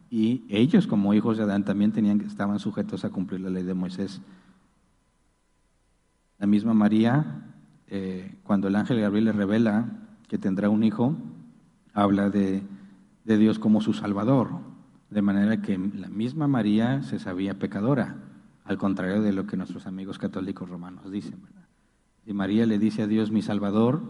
y 0.10 0.46
ellos 0.48 0.88
como 0.88 1.14
hijos 1.14 1.36
de 1.36 1.44
Adán 1.44 1.66
también 1.66 1.92
tenían, 1.92 2.22
estaban 2.22 2.58
sujetos 2.58 3.04
a 3.04 3.10
cumplir 3.10 3.42
la 3.42 3.50
ley 3.50 3.64
de 3.64 3.74
Moisés. 3.74 4.22
La 6.38 6.48
misma 6.48 6.74
María, 6.74 7.44
eh, 7.88 8.38
cuando 8.44 8.70
el 8.70 8.78
ángel 8.78 9.02
Gabriel 9.02 9.26
le 9.26 9.34
revela 9.34 9.90
que 10.30 10.38
tendrá 10.38 10.70
un 10.70 10.86
hijo, 10.86 11.18
habla 11.94 12.30
de, 12.30 12.64
de 13.26 13.38
Dios 13.38 13.60
como 13.60 13.82
su 13.82 13.92
Salvador, 13.92 14.52
de 15.10 15.22
manera 15.22 15.62
que 15.62 15.78
la 15.78 16.08
misma 16.08 16.48
María 16.48 17.04
se 17.04 17.20
sabía 17.20 17.60
pecadora, 17.60 18.29
al 18.70 18.78
contrario 18.78 19.24
de 19.24 19.34
lo 19.34 19.48
que 19.48 19.58
nuestros 19.58 19.88
amigos 19.88 20.20
católicos 20.20 20.70
romanos 20.70 21.10
dicen. 21.10 21.42
¿verdad? 21.42 21.68
Y 22.24 22.34
María 22.34 22.68
le 22.68 22.78
dice 22.78 23.02
a 23.02 23.08
Dios, 23.08 23.32
mi 23.32 23.42
Salvador, 23.42 24.04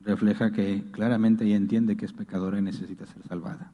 refleja 0.00 0.50
que 0.50 0.90
claramente 0.92 1.44
ella 1.44 1.56
entiende 1.56 1.94
que 1.98 2.06
es 2.06 2.14
pecadora 2.14 2.58
y 2.58 2.62
necesita 2.62 3.04
ser 3.04 3.22
salvada. 3.24 3.70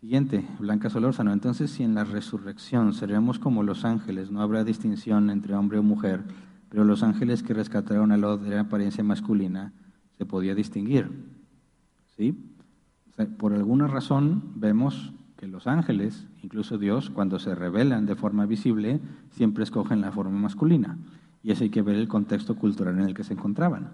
Siguiente, 0.00 0.44
Blanca 0.58 0.90
Solórzano. 0.90 1.32
Entonces, 1.32 1.70
si 1.70 1.84
en 1.84 1.94
la 1.94 2.02
resurrección 2.02 2.92
seremos 2.92 3.38
como 3.38 3.62
los 3.62 3.84
ángeles, 3.84 4.32
no 4.32 4.42
habrá 4.42 4.64
distinción 4.64 5.30
entre 5.30 5.54
hombre 5.54 5.78
o 5.78 5.84
mujer, 5.84 6.24
pero 6.68 6.82
los 6.82 7.04
ángeles 7.04 7.44
que 7.44 7.54
rescataron 7.54 8.10
a 8.10 8.16
Lot 8.16 8.42
de 8.42 8.58
apariencia 8.58 9.04
masculina, 9.04 9.72
se 10.18 10.26
podía 10.26 10.56
distinguir. 10.56 11.08
¿Sí? 12.16 12.56
por 13.38 13.52
alguna 13.52 13.86
razón 13.86 14.42
vemos 14.56 15.12
que 15.40 15.46
los 15.46 15.66
ángeles, 15.66 16.26
incluso 16.42 16.76
Dios, 16.76 17.08
cuando 17.08 17.38
se 17.38 17.54
revelan 17.54 18.04
de 18.04 18.14
forma 18.14 18.44
visible, 18.44 19.00
siempre 19.30 19.64
escogen 19.64 20.02
la 20.02 20.12
forma 20.12 20.38
masculina. 20.38 20.98
Y 21.42 21.50
eso 21.50 21.64
hay 21.64 21.70
que 21.70 21.80
ver 21.80 21.96
el 21.96 22.08
contexto 22.08 22.56
cultural 22.56 22.98
en 22.98 23.06
el 23.06 23.14
que 23.14 23.24
se 23.24 23.32
encontraban. 23.32 23.88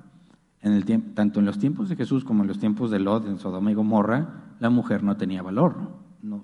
En 0.61 0.72
el 0.72 0.84
tiempo, 0.84 1.12
tanto 1.14 1.38
en 1.38 1.47
los 1.47 1.61
tiempos 1.61 1.88
de 1.88 1.94
Jesús 1.94 2.24
como 2.24 2.42
en 2.42 2.49
los 2.49 2.59
tiempos 2.59 2.90
de 2.90 2.99
Lot, 2.99 3.28
en 3.28 3.38
Sodoma 3.38 3.70
y 3.70 3.74
Gomorra, 3.74 4.57
la 4.59 4.70
mujer 4.70 5.05
no 5.05 5.16
tenía 5.16 5.40
valor. 5.40 5.76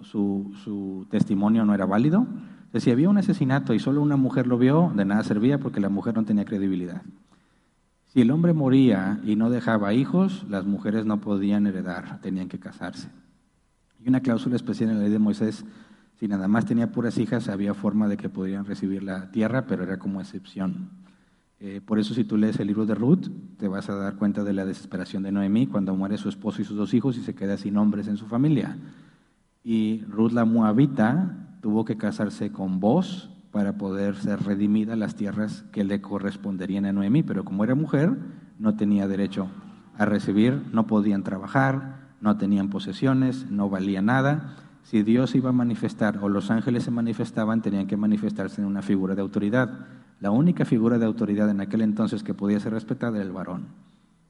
Su, 0.02 0.52
su, 0.62 1.04
testimonio 1.10 1.64
no 1.64 1.74
era 1.74 1.84
válido. 1.84 2.24
si 2.72 2.92
había 2.92 3.08
un 3.08 3.18
asesinato 3.18 3.74
y 3.74 3.80
solo 3.80 4.02
una 4.02 4.16
mujer 4.16 4.46
lo 4.46 4.56
vio, 4.56 4.92
de 4.94 5.04
nada 5.04 5.24
servía 5.24 5.58
porque 5.58 5.80
la 5.80 5.88
mujer 5.88 6.14
no 6.14 6.24
tenía 6.24 6.44
credibilidad. 6.44 7.02
Si 8.06 8.20
el 8.20 8.30
hombre 8.30 8.52
moría 8.52 9.18
y 9.24 9.34
no 9.34 9.50
dejaba 9.50 9.94
hijos, 9.94 10.46
las 10.48 10.64
mujeres 10.64 11.06
no 11.06 11.20
podían 11.20 11.66
heredar, 11.66 12.20
tenían 12.20 12.48
que 12.48 12.60
casarse. 12.60 13.08
Y 14.04 14.08
una 14.08 14.20
cláusula 14.20 14.56
especial 14.56 14.90
en 14.90 14.96
la 14.96 15.02
ley 15.02 15.12
de 15.12 15.18
Moisés 15.18 15.64
si 16.22 16.28
nada 16.28 16.46
más 16.46 16.66
tenía 16.66 16.92
puras 16.92 17.18
hijas, 17.18 17.48
había 17.48 17.74
forma 17.74 18.06
de 18.06 18.16
que 18.16 18.28
pudieran 18.28 18.64
recibir 18.64 19.02
la 19.02 19.32
tierra, 19.32 19.66
pero 19.66 19.82
era 19.82 19.98
como 19.98 20.20
excepción. 20.20 20.90
Eh, 21.58 21.80
por 21.84 21.98
eso 21.98 22.14
si 22.14 22.22
tú 22.22 22.36
lees 22.36 22.60
el 22.60 22.68
libro 22.68 22.86
de 22.86 22.94
Ruth, 22.94 23.26
te 23.58 23.66
vas 23.66 23.90
a 23.90 23.96
dar 23.96 24.14
cuenta 24.14 24.44
de 24.44 24.52
la 24.52 24.64
desesperación 24.64 25.24
de 25.24 25.32
Noemí 25.32 25.66
cuando 25.66 25.96
muere 25.96 26.18
su 26.18 26.28
esposo 26.28 26.62
y 26.62 26.64
sus 26.64 26.76
dos 26.76 26.94
hijos 26.94 27.16
y 27.16 27.22
se 27.22 27.34
queda 27.34 27.56
sin 27.56 27.76
hombres 27.76 28.06
en 28.06 28.18
su 28.18 28.26
familia. 28.26 28.78
Y 29.64 30.04
Ruth 30.08 30.30
la 30.30 30.44
Moabita 30.44 31.58
tuvo 31.60 31.84
que 31.84 31.96
casarse 31.96 32.52
con 32.52 32.78
vos 32.78 33.28
para 33.50 33.76
poder 33.76 34.14
ser 34.14 34.44
redimida 34.44 34.94
las 34.94 35.16
tierras 35.16 35.64
que 35.72 35.82
le 35.82 36.00
corresponderían 36.00 36.84
a 36.84 36.92
Noemí, 36.92 37.24
pero 37.24 37.44
como 37.44 37.64
era 37.64 37.74
mujer, 37.74 38.16
no 38.60 38.76
tenía 38.76 39.08
derecho 39.08 39.48
a 39.98 40.04
recibir, 40.04 40.62
no 40.72 40.86
podían 40.86 41.24
trabajar, 41.24 42.01
no 42.22 42.38
tenían 42.38 42.70
posesiones, 42.70 43.50
no 43.50 43.68
valía 43.68 44.00
nada 44.00 44.56
si 44.82 45.02
Dios 45.02 45.34
iba 45.34 45.50
a 45.50 45.52
manifestar 45.52 46.18
o 46.22 46.28
los 46.28 46.50
ángeles 46.50 46.84
se 46.84 46.90
manifestaban, 46.90 47.62
tenían 47.62 47.86
que 47.86 47.96
manifestarse 47.96 48.60
en 48.60 48.66
una 48.66 48.82
figura 48.82 49.14
de 49.14 49.22
autoridad. 49.22 49.86
La 50.20 50.30
única 50.30 50.64
figura 50.64 50.98
de 50.98 51.06
autoridad 51.06 51.48
en 51.50 51.60
aquel 51.60 51.82
entonces 51.82 52.22
que 52.22 52.34
podía 52.34 52.60
ser 52.60 52.72
respetada 52.72 53.16
era 53.16 53.24
el 53.24 53.32
varón. 53.32 53.66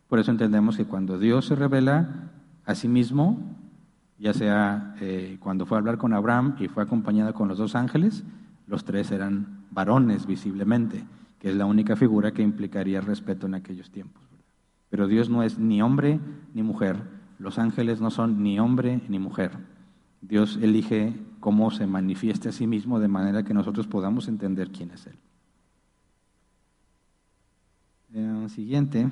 Por 0.08 0.18
eso 0.18 0.30
entendemos 0.30 0.76
que 0.76 0.84
cuando 0.84 1.18
Dios 1.18 1.46
se 1.46 1.54
revela 1.54 2.30
a 2.64 2.74
sí 2.74 2.86
mismo, 2.86 3.38
ya 4.18 4.34
sea 4.34 4.94
eh, 5.00 5.38
cuando 5.40 5.66
fue 5.66 5.78
a 5.78 5.80
hablar 5.80 5.98
con 5.98 6.12
Abraham 6.12 6.56
y 6.58 6.68
fue 6.68 6.82
acompañada 6.82 7.32
con 7.32 7.48
los 7.48 7.58
dos 7.58 7.74
ángeles, 7.74 8.24
los 8.66 8.84
tres 8.84 9.10
eran 9.10 9.64
varones 9.70 10.26
visiblemente, 10.26 11.04
que 11.40 11.50
es 11.50 11.56
la 11.56 11.66
única 11.66 11.96
figura 11.96 12.32
que 12.32 12.42
implicaría 12.42 13.00
respeto 13.00 13.46
en 13.46 13.54
aquellos 13.54 13.90
tiempos. 13.90 14.22
Pero 14.90 15.08
Dios 15.08 15.30
no 15.30 15.42
es 15.42 15.58
ni 15.58 15.80
hombre 15.80 16.20
ni 16.54 16.62
mujer, 16.62 16.98
los 17.42 17.58
ángeles 17.58 18.00
no 18.00 18.10
son 18.10 18.42
ni 18.42 18.60
hombre 18.60 19.00
ni 19.08 19.18
mujer. 19.18 19.50
Dios 20.20 20.58
elige 20.62 21.12
cómo 21.40 21.72
se 21.72 21.88
manifieste 21.88 22.48
a 22.48 22.52
sí 22.52 22.68
mismo 22.68 23.00
de 23.00 23.08
manera 23.08 23.42
que 23.42 23.52
nosotros 23.52 23.88
podamos 23.88 24.28
entender 24.28 24.70
quién 24.70 24.92
es 24.92 25.06
Él. 25.08 25.18
Eh, 28.14 28.46
siguiente, 28.48 29.08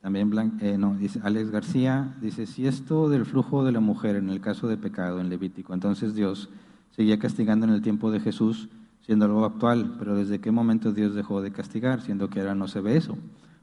también 0.00 0.32
eh, 0.60 0.76
no, 0.76 0.94
dice 0.96 1.20
Alex 1.22 1.50
García, 1.50 2.16
dice, 2.20 2.46
si 2.46 2.66
esto 2.66 3.08
del 3.08 3.26
flujo 3.26 3.64
de 3.64 3.72
la 3.72 3.80
mujer 3.80 4.16
en 4.16 4.28
el 4.28 4.40
caso 4.40 4.66
de 4.66 4.76
pecado 4.76 5.20
en 5.20 5.28
Levítico, 5.28 5.74
entonces 5.74 6.14
Dios 6.14 6.48
seguía 6.90 7.20
castigando 7.20 7.66
en 7.66 7.72
el 7.72 7.82
tiempo 7.82 8.10
de 8.10 8.18
Jesús 8.18 8.68
siendo 9.02 9.26
algo 9.26 9.44
actual, 9.44 9.94
pero 9.98 10.16
¿desde 10.16 10.40
qué 10.40 10.50
momento 10.50 10.92
Dios 10.92 11.14
dejó 11.14 11.42
de 11.42 11.52
castigar, 11.52 12.00
siendo 12.00 12.28
que 12.28 12.40
ahora 12.40 12.54
no 12.54 12.66
se 12.66 12.80
ve 12.80 12.96
eso? 12.96 13.16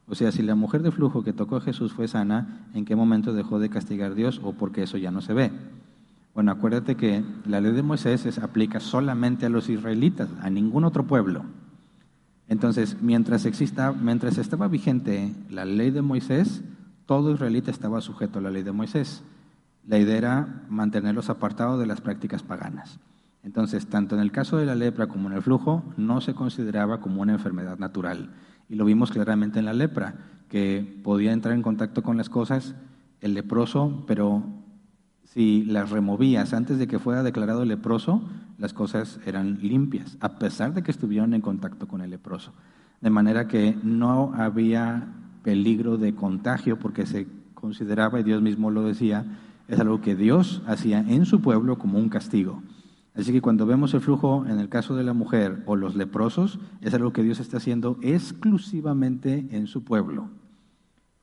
O 0.07 0.15
sea, 0.15 0.31
si 0.31 0.43
la 0.43 0.55
mujer 0.55 0.83
de 0.83 0.91
flujo 0.91 1.23
que 1.23 1.33
tocó 1.33 1.55
a 1.55 1.61
Jesús 1.61 1.93
fue 1.93 2.07
sana, 2.07 2.67
¿en 2.73 2.85
qué 2.85 2.95
momento 2.95 3.33
dejó 3.33 3.59
de 3.59 3.69
castigar 3.69 4.13
Dios 4.13 4.39
o 4.43 4.53
porque 4.53 4.83
eso 4.83 4.97
ya 4.97 5.11
no 5.11 5.21
se 5.21 5.33
ve? 5.33 5.51
Bueno, 6.35 6.51
acuérdate 6.51 6.95
que 6.95 7.23
la 7.45 7.61
ley 7.61 7.71
de 7.71 7.81
Moisés 7.81 8.21
se 8.21 8.41
aplica 8.41 8.79
solamente 8.79 9.45
a 9.45 9.49
los 9.49 9.69
israelitas, 9.69 10.29
a 10.41 10.49
ningún 10.49 10.83
otro 10.83 11.07
pueblo. 11.07 11.43
Entonces, 12.47 12.97
mientras, 13.01 13.45
exista, 13.45 13.93
mientras 13.93 14.37
estaba 14.37 14.67
vigente 14.67 15.33
la 15.49 15.65
ley 15.65 15.91
de 15.91 16.01
Moisés, 16.01 16.61
todo 17.05 17.33
israelita 17.33 17.71
estaba 17.71 18.01
sujeto 18.01 18.39
a 18.39 18.41
la 18.41 18.51
ley 18.51 18.63
de 18.63 18.71
Moisés. 18.71 19.23
La 19.87 19.97
idea 19.97 20.17
era 20.17 20.63
mantenerlos 20.69 21.29
apartados 21.29 21.79
de 21.79 21.85
las 21.85 22.01
prácticas 22.01 22.43
paganas. 22.43 22.99
Entonces, 23.43 23.87
tanto 23.87 24.15
en 24.15 24.21
el 24.21 24.31
caso 24.31 24.57
de 24.57 24.65
la 24.65 24.75
lepra 24.75 25.07
como 25.07 25.29
en 25.29 25.35
el 25.35 25.41
flujo, 25.41 25.83
no 25.97 26.19
se 26.19 26.33
consideraba 26.33 26.99
como 26.99 27.21
una 27.21 27.33
enfermedad 27.33 27.77
natural. 27.77 28.31
Y 28.69 28.75
lo 28.75 28.85
vimos 28.85 29.11
claramente 29.11 29.59
en 29.59 29.65
la 29.65 29.73
lepra, 29.73 30.15
que 30.49 30.99
podía 31.03 31.33
entrar 31.33 31.53
en 31.53 31.61
contacto 31.61 32.03
con 32.03 32.17
las 32.17 32.29
cosas 32.29 32.75
el 33.21 33.33
leproso, 33.33 34.03
pero 34.07 34.43
si 35.23 35.63
las 35.65 35.89
removías 35.89 36.53
antes 36.53 36.77
de 36.77 36.87
que 36.87 36.99
fuera 36.99 37.23
declarado 37.23 37.65
leproso, 37.65 38.21
las 38.57 38.73
cosas 38.73 39.19
eran 39.25 39.59
limpias, 39.61 40.17
a 40.21 40.37
pesar 40.37 40.73
de 40.73 40.83
que 40.83 40.91
estuvieron 40.91 41.33
en 41.33 41.41
contacto 41.41 41.87
con 41.87 42.01
el 42.01 42.09
leproso. 42.09 42.53
De 43.01 43.09
manera 43.09 43.47
que 43.47 43.77
no 43.83 44.33
había 44.35 45.07
peligro 45.43 45.97
de 45.97 46.15
contagio 46.15 46.79
porque 46.79 47.05
se 47.05 47.27
consideraba, 47.53 48.19
y 48.19 48.23
Dios 48.23 48.41
mismo 48.41 48.71
lo 48.71 48.83
decía, 48.83 49.25
es 49.67 49.79
algo 49.79 50.01
que 50.01 50.15
Dios 50.15 50.61
hacía 50.67 50.99
en 50.99 51.25
su 51.25 51.41
pueblo 51.41 51.77
como 51.77 51.97
un 51.97 52.09
castigo. 52.09 52.61
Así 53.15 53.31
que 53.31 53.41
cuando 53.41 53.65
vemos 53.65 53.93
el 53.93 54.01
flujo 54.01 54.45
en 54.47 54.59
el 54.59 54.67
caso 54.67 54.95
de 54.95 55.03
la 55.03 55.13
mujer 55.13 55.63
o 55.65 55.75
los 55.75 55.95
leprosos, 55.95 56.59
es 56.81 56.93
algo 56.93 57.13
que 57.13 57.23
Dios 57.23 57.39
está 57.39 57.57
haciendo 57.57 57.97
exclusivamente 58.01 59.47
en 59.51 59.67
su 59.67 59.83
pueblo. 59.83 60.29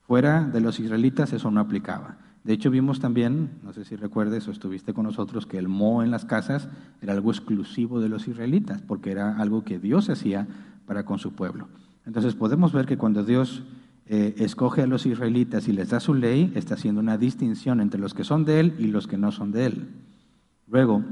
Fuera 0.00 0.44
de 0.44 0.60
los 0.60 0.80
israelitas 0.80 1.32
eso 1.32 1.50
no 1.50 1.60
aplicaba. 1.60 2.16
De 2.44 2.52
hecho, 2.52 2.70
vimos 2.70 2.98
también, 2.98 3.50
no 3.62 3.72
sé 3.72 3.84
si 3.84 3.94
recuerdes 3.94 4.48
o 4.48 4.50
estuviste 4.50 4.92
con 4.94 5.04
nosotros, 5.04 5.46
que 5.46 5.58
el 5.58 5.68
mo 5.68 6.02
en 6.02 6.10
las 6.10 6.24
casas 6.24 6.68
era 7.00 7.12
algo 7.12 7.30
exclusivo 7.30 8.00
de 8.00 8.08
los 8.08 8.26
israelitas, 8.26 8.82
porque 8.82 9.12
era 9.12 9.36
algo 9.36 9.62
que 9.62 9.78
Dios 9.78 10.10
hacía 10.10 10.48
para 10.86 11.04
con 11.04 11.18
su 11.18 11.34
pueblo. 11.34 11.68
Entonces 12.04 12.34
podemos 12.34 12.72
ver 12.72 12.86
que 12.86 12.98
cuando 12.98 13.22
Dios 13.22 13.62
eh, 14.06 14.34
escoge 14.38 14.82
a 14.82 14.88
los 14.88 15.06
israelitas 15.06 15.68
y 15.68 15.72
les 15.72 15.90
da 15.90 16.00
su 16.00 16.14
ley, 16.14 16.52
está 16.56 16.74
haciendo 16.74 17.00
una 17.00 17.16
distinción 17.16 17.80
entre 17.80 18.00
los 18.00 18.12
que 18.12 18.24
son 18.24 18.44
de 18.44 18.58
Él 18.58 18.74
y 18.78 18.88
los 18.88 19.06
que 19.06 19.18
no 19.18 19.30
son 19.30 19.52
de 19.52 19.66
Él. 19.66 19.88
Luego, 20.66 21.04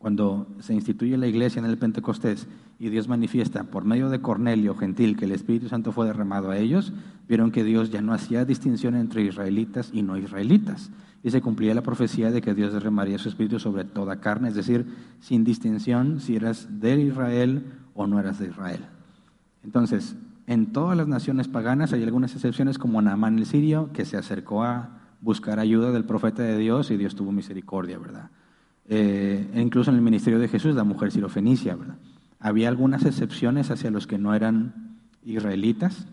cuando 0.00 0.46
se 0.60 0.72
instituye 0.72 1.18
la 1.18 1.26
iglesia 1.26 1.60
en 1.60 1.66
el 1.66 1.76
Pentecostés 1.76 2.48
y 2.78 2.88
Dios 2.88 3.06
manifiesta 3.06 3.64
por 3.64 3.84
medio 3.84 4.08
de 4.08 4.22
Cornelio 4.22 4.74
gentil 4.74 5.14
que 5.14 5.26
el 5.26 5.32
Espíritu 5.32 5.68
Santo 5.68 5.92
fue 5.92 6.06
derramado 6.06 6.50
a 6.50 6.56
ellos, 6.56 6.94
vieron 7.28 7.50
que 7.50 7.64
Dios 7.64 7.90
ya 7.90 8.00
no 8.00 8.14
hacía 8.14 8.46
distinción 8.46 8.96
entre 8.96 9.20
israelitas 9.20 9.90
y 9.92 10.00
no 10.00 10.16
israelitas. 10.16 10.90
Y 11.22 11.30
se 11.30 11.42
cumplía 11.42 11.74
la 11.74 11.82
profecía 11.82 12.30
de 12.30 12.40
que 12.40 12.54
Dios 12.54 12.72
derramaría 12.72 13.18
su 13.18 13.28
Espíritu 13.28 13.60
sobre 13.60 13.84
toda 13.84 14.20
carne, 14.20 14.48
es 14.48 14.54
decir, 14.54 14.86
sin 15.20 15.44
distinción 15.44 16.18
si 16.20 16.34
eras 16.34 16.80
de 16.80 16.98
Israel 16.98 17.66
o 17.92 18.06
no 18.06 18.18
eras 18.18 18.38
de 18.38 18.46
Israel. 18.46 18.86
Entonces, 19.62 20.16
En 20.46 20.72
todas 20.72 20.96
las 20.96 21.06
naciones 21.06 21.46
paganas 21.46 21.92
hay 21.92 22.02
algunas 22.02 22.34
excepciones 22.34 22.76
como 22.76 23.00
Naamán 23.00 23.38
el 23.38 23.46
sirio, 23.46 23.90
que 23.92 24.04
se 24.04 24.16
acercó 24.16 24.64
a 24.64 24.98
buscar 25.20 25.60
ayuda 25.60 25.92
del 25.92 26.04
profeta 26.04 26.42
de 26.42 26.58
Dios 26.58 26.90
y 26.90 26.96
Dios 26.96 27.14
tuvo 27.14 27.30
misericordia, 27.30 27.98
¿verdad? 27.98 28.30
Eh, 28.92 29.48
e 29.54 29.60
incluso 29.60 29.90
en 29.90 29.96
el 29.96 30.02
ministerio 30.02 30.40
de 30.40 30.48
Jesús, 30.48 30.74
la 30.74 30.82
mujer 30.82 31.12
sirofenicia, 31.12 31.76
¿verdad? 31.76 31.94
Había 32.40 32.68
algunas 32.68 33.04
excepciones 33.04 33.70
hacia 33.70 33.92
los 33.92 34.08
que 34.08 34.18
no 34.18 34.34
eran 34.34 34.98
israelitas, 35.24 36.08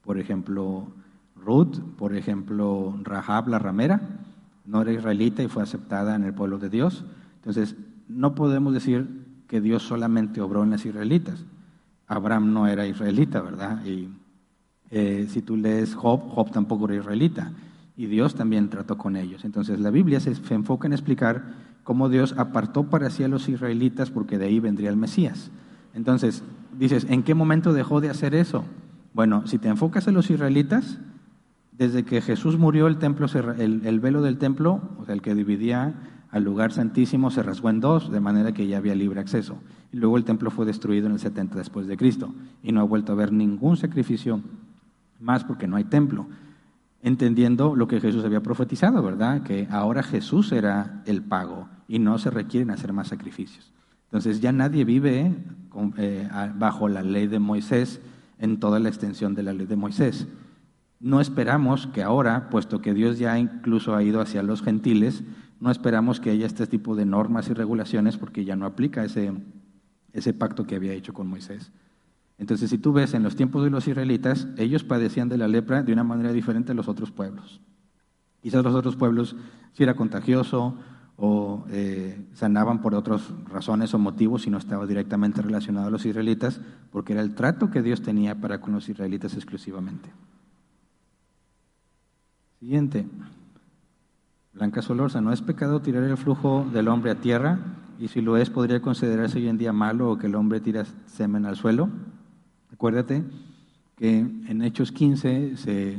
por 0.00 0.18
ejemplo, 0.18 0.88
Ruth, 1.34 1.78
por 1.98 2.16
ejemplo, 2.16 2.98
Rahab 3.02 3.48
la 3.48 3.58
ramera, 3.58 4.00
no 4.64 4.80
era 4.80 4.92
israelita 4.92 5.42
y 5.42 5.48
fue 5.48 5.62
aceptada 5.62 6.14
en 6.14 6.24
el 6.24 6.32
pueblo 6.32 6.58
de 6.58 6.70
Dios. 6.70 7.04
Entonces, 7.36 7.76
no 8.08 8.34
podemos 8.34 8.72
decir 8.72 9.26
que 9.46 9.60
Dios 9.60 9.82
solamente 9.82 10.40
obró 10.40 10.62
en 10.62 10.70
las 10.70 10.86
israelitas. 10.86 11.44
Abraham 12.06 12.54
no 12.54 12.66
era 12.66 12.86
israelita, 12.86 13.42
¿verdad? 13.42 13.84
Y 13.84 14.08
eh, 14.90 15.26
si 15.28 15.42
tú 15.42 15.58
lees 15.58 15.94
Job, 15.94 16.30
Job 16.30 16.50
tampoco 16.50 16.86
era 16.86 16.96
israelita. 16.96 17.52
Y 17.94 18.06
Dios 18.06 18.34
también 18.34 18.70
trató 18.70 18.96
con 18.96 19.16
ellos. 19.16 19.44
Entonces, 19.44 19.80
la 19.80 19.90
Biblia 19.90 20.18
se, 20.18 20.34
se 20.34 20.54
enfoca 20.54 20.86
en 20.86 20.94
explicar 20.94 21.65
cómo 21.86 22.08
Dios 22.08 22.34
apartó 22.36 22.90
para 22.90 23.10
sí 23.10 23.22
a 23.22 23.28
los 23.28 23.48
israelitas 23.48 24.10
porque 24.10 24.38
de 24.38 24.46
ahí 24.46 24.58
vendría 24.58 24.90
el 24.90 24.96
Mesías. 24.96 25.52
Entonces, 25.94 26.42
dices, 26.76 27.06
¿en 27.08 27.22
qué 27.22 27.32
momento 27.32 27.72
dejó 27.72 28.00
de 28.00 28.10
hacer 28.10 28.34
eso? 28.34 28.64
Bueno, 29.14 29.46
si 29.46 29.58
te 29.58 29.68
enfocas 29.68 30.08
en 30.08 30.14
los 30.14 30.28
israelitas, 30.28 30.98
desde 31.70 32.02
que 32.04 32.20
Jesús 32.20 32.58
murió, 32.58 32.88
el, 32.88 32.98
templo 32.98 33.28
el, 33.56 34.00
velo 34.00 34.20
del 34.20 34.36
templo, 34.36 34.80
o 34.98 35.04
sea, 35.04 35.14
el 35.14 35.22
que 35.22 35.36
dividía 35.36 35.94
al 36.32 36.42
lugar 36.42 36.72
santísimo, 36.72 37.30
se 37.30 37.44
rasgó 37.44 37.70
en 37.70 37.78
dos, 37.78 38.10
de 38.10 38.18
manera 38.18 38.50
que 38.50 38.66
ya 38.66 38.78
había 38.78 38.96
libre 38.96 39.20
acceso. 39.20 39.56
Y 39.92 39.98
luego 39.98 40.16
el 40.16 40.24
templo 40.24 40.50
fue 40.50 40.66
destruido 40.66 41.06
en 41.06 41.12
el 41.12 41.20
70 41.20 41.56
después 41.56 41.86
de 41.86 41.96
Cristo. 41.96 42.34
Y 42.64 42.72
no 42.72 42.80
ha 42.80 42.84
vuelto 42.84 43.12
a 43.12 43.14
haber 43.14 43.32
ningún 43.32 43.76
sacrificio 43.76 44.40
más 45.20 45.44
porque 45.44 45.68
no 45.68 45.76
hay 45.76 45.84
templo. 45.84 46.26
Entendiendo 47.06 47.74
lo 47.74 47.86
que 47.88 48.00
Jesús 48.00 48.24
había 48.24 48.42
profetizado, 48.42 49.02
¿verdad? 49.02 49.42
Que 49.42 49.66
ahora 49.70 50.02
Jesús 50.02 50.52
era 50.52 51.02
el 51.06 51.22
pago 51.22 51.68
y 51.86 51.98
no 51.98 52.18
se 52.18 52.30
requieren 52.30 52.70
hacer 52.70 52.92
más 52.92 53.08
sacrificios. 53.08 53.72
Entonces 54.06 54.40
ya 54.40 54.52
nadie 54.52 54.84
vive 54.84 55.34
eh, 55.98 56.28
bajo 56.56 56.88
la 56.88 57.02
ley 57.02 57.28
de 57.28 57.38
Moisés 57.38 58.00
en 58.38 58.58
toda 58.58 58.80
la 58.80 58.88
extensión 58.88 59.34
de 59.34 59.42
la 59.42 59.52
ley 59.52 59.66
de 59.66 59.76
Moisés 59.76 60.26
no 61.00 61.20
esperamos 61.20 61.86
que 61.88 62.02
ahora, 62.02 62.48
puesto 62.50 62.80
que 62.80 62.94
Dios 62.94 63.18
ya 63.18 63.38
incluso 63.38 63.94
ha 63.94 64.02
ido 64.02 64.20
hacia 64.20 64.42
los 64.42 64.62
gentiles, 64.62 65.24
no 65.60 65.70
esperamos 65.70 66.20
que 66.20 66.30
haya 66.30 66.46
este 66.46 66.66
tipo 66.66 66.96
de 66.96 67.06
normas 67.06 67.48
y 67.48 67.54
regulaciones 67.54 68.16
porque 68.16 68.44
ya 68.44 68.56
no 68.56 68.66
aplica 68.66 69.04
ese, 69.04 69.32
ese 70.12 70.32
pacto 70.32 70.66
que 70.66 70.76
había 70.76 70.92
hecho 70.92 71.12
con 71.12 71.26
Moisés. 71.26 71.70
Entonces, 72.38 72.68
si 72.70 72.78
tú 72.78 72.92
ves 72.92 73.14
en 73.14 73.22
los 73.22 73.34
tiempos 73.34 73.64
de 73.64 73.70
los 73.70 73.88
israelitas, 73.88 74.48
ellos 74.58 74.84
padecían 74.84 75.28
de 75.28 75.38
la 75.38 75.48
lepra 75.48 75.82
de 75.82 75.92
una 75.92 76.04
manera 76.04 76.32
diferente 76.32 76.72
a 76.72 76.74
los 76.74 76.88
otros 76.88 77.10
pueblos. 77.10 77.60
Quizás 78.42 78.62
los 78.62 78.74
otros 78.74 78.96
pueblos 78.96 79.36
si 79.72 79.82
era 79.82 79.94
contagioso 79.94 80.76
o 81.16 81.64
eh, 81.70 82.26
sanaban 82.34 82.82
por 82.82 82.94
otras 82.94 83.22
razones 83.48 83.94
o 83.94 83.98
motivos 83.98 84.46
y 84.46 84.50
no 84.50 84.58
estaba 84.58 84.86
directamente 84.86 85.40
relacionado 85.40 85.86
a 85.86 85.90
los 85.90 86.04
israelitas, 86.04 86.60
porque 86.90 87.14
era 87.14 87.22
el 87.22 87.34
trato 87.34 87.70
que 87.70 87.82
Dios 87.82 88.02
tenía 88.02 88.34
para 88.34 88.60
con 88.60 88.74
los 88.74 88.88
israelitas 88.88 89.34
exclusivamente. 89.34 90.10
Siguiente. 92.60 93.06
Blanca 94.52 94.82
Solorza, 94.82 95.20
¿no 95.20 95.32
es 95.32 95.42
pecado 95.42 95.80
tirar 95.80 96.02
el 96.04 96.16
flujo 96.16 96.66
del 96.72 96.88
hombre 96.88 97.10
a 97.10 97.20
tierra? 97.20 97.58
Y 97.98 98.08
si 98.08 98.20
lo 98.20 98.36
es, 98.36 98.50
¿podría 98.50 98.80
considerarse 98.80 99.38
hoy 99.38 99.48
en 99.48 99.58
día 99.58 99.72
malo 99.72 100.10
o 100.10 100.18
que 100.18 100.26
el 100.26 100.34
hombre 100.34 100.60
tira 100.60 100.84
semen 101.06 101.44
al 101.46 101.56
suelo? 101.56 101.90
Acuérdate 102.76 103.24
que 103.96 104.18
en 104.18 104.60
Hechos 104.60 104.92
15 104.92 105.56
se 105.56 105.96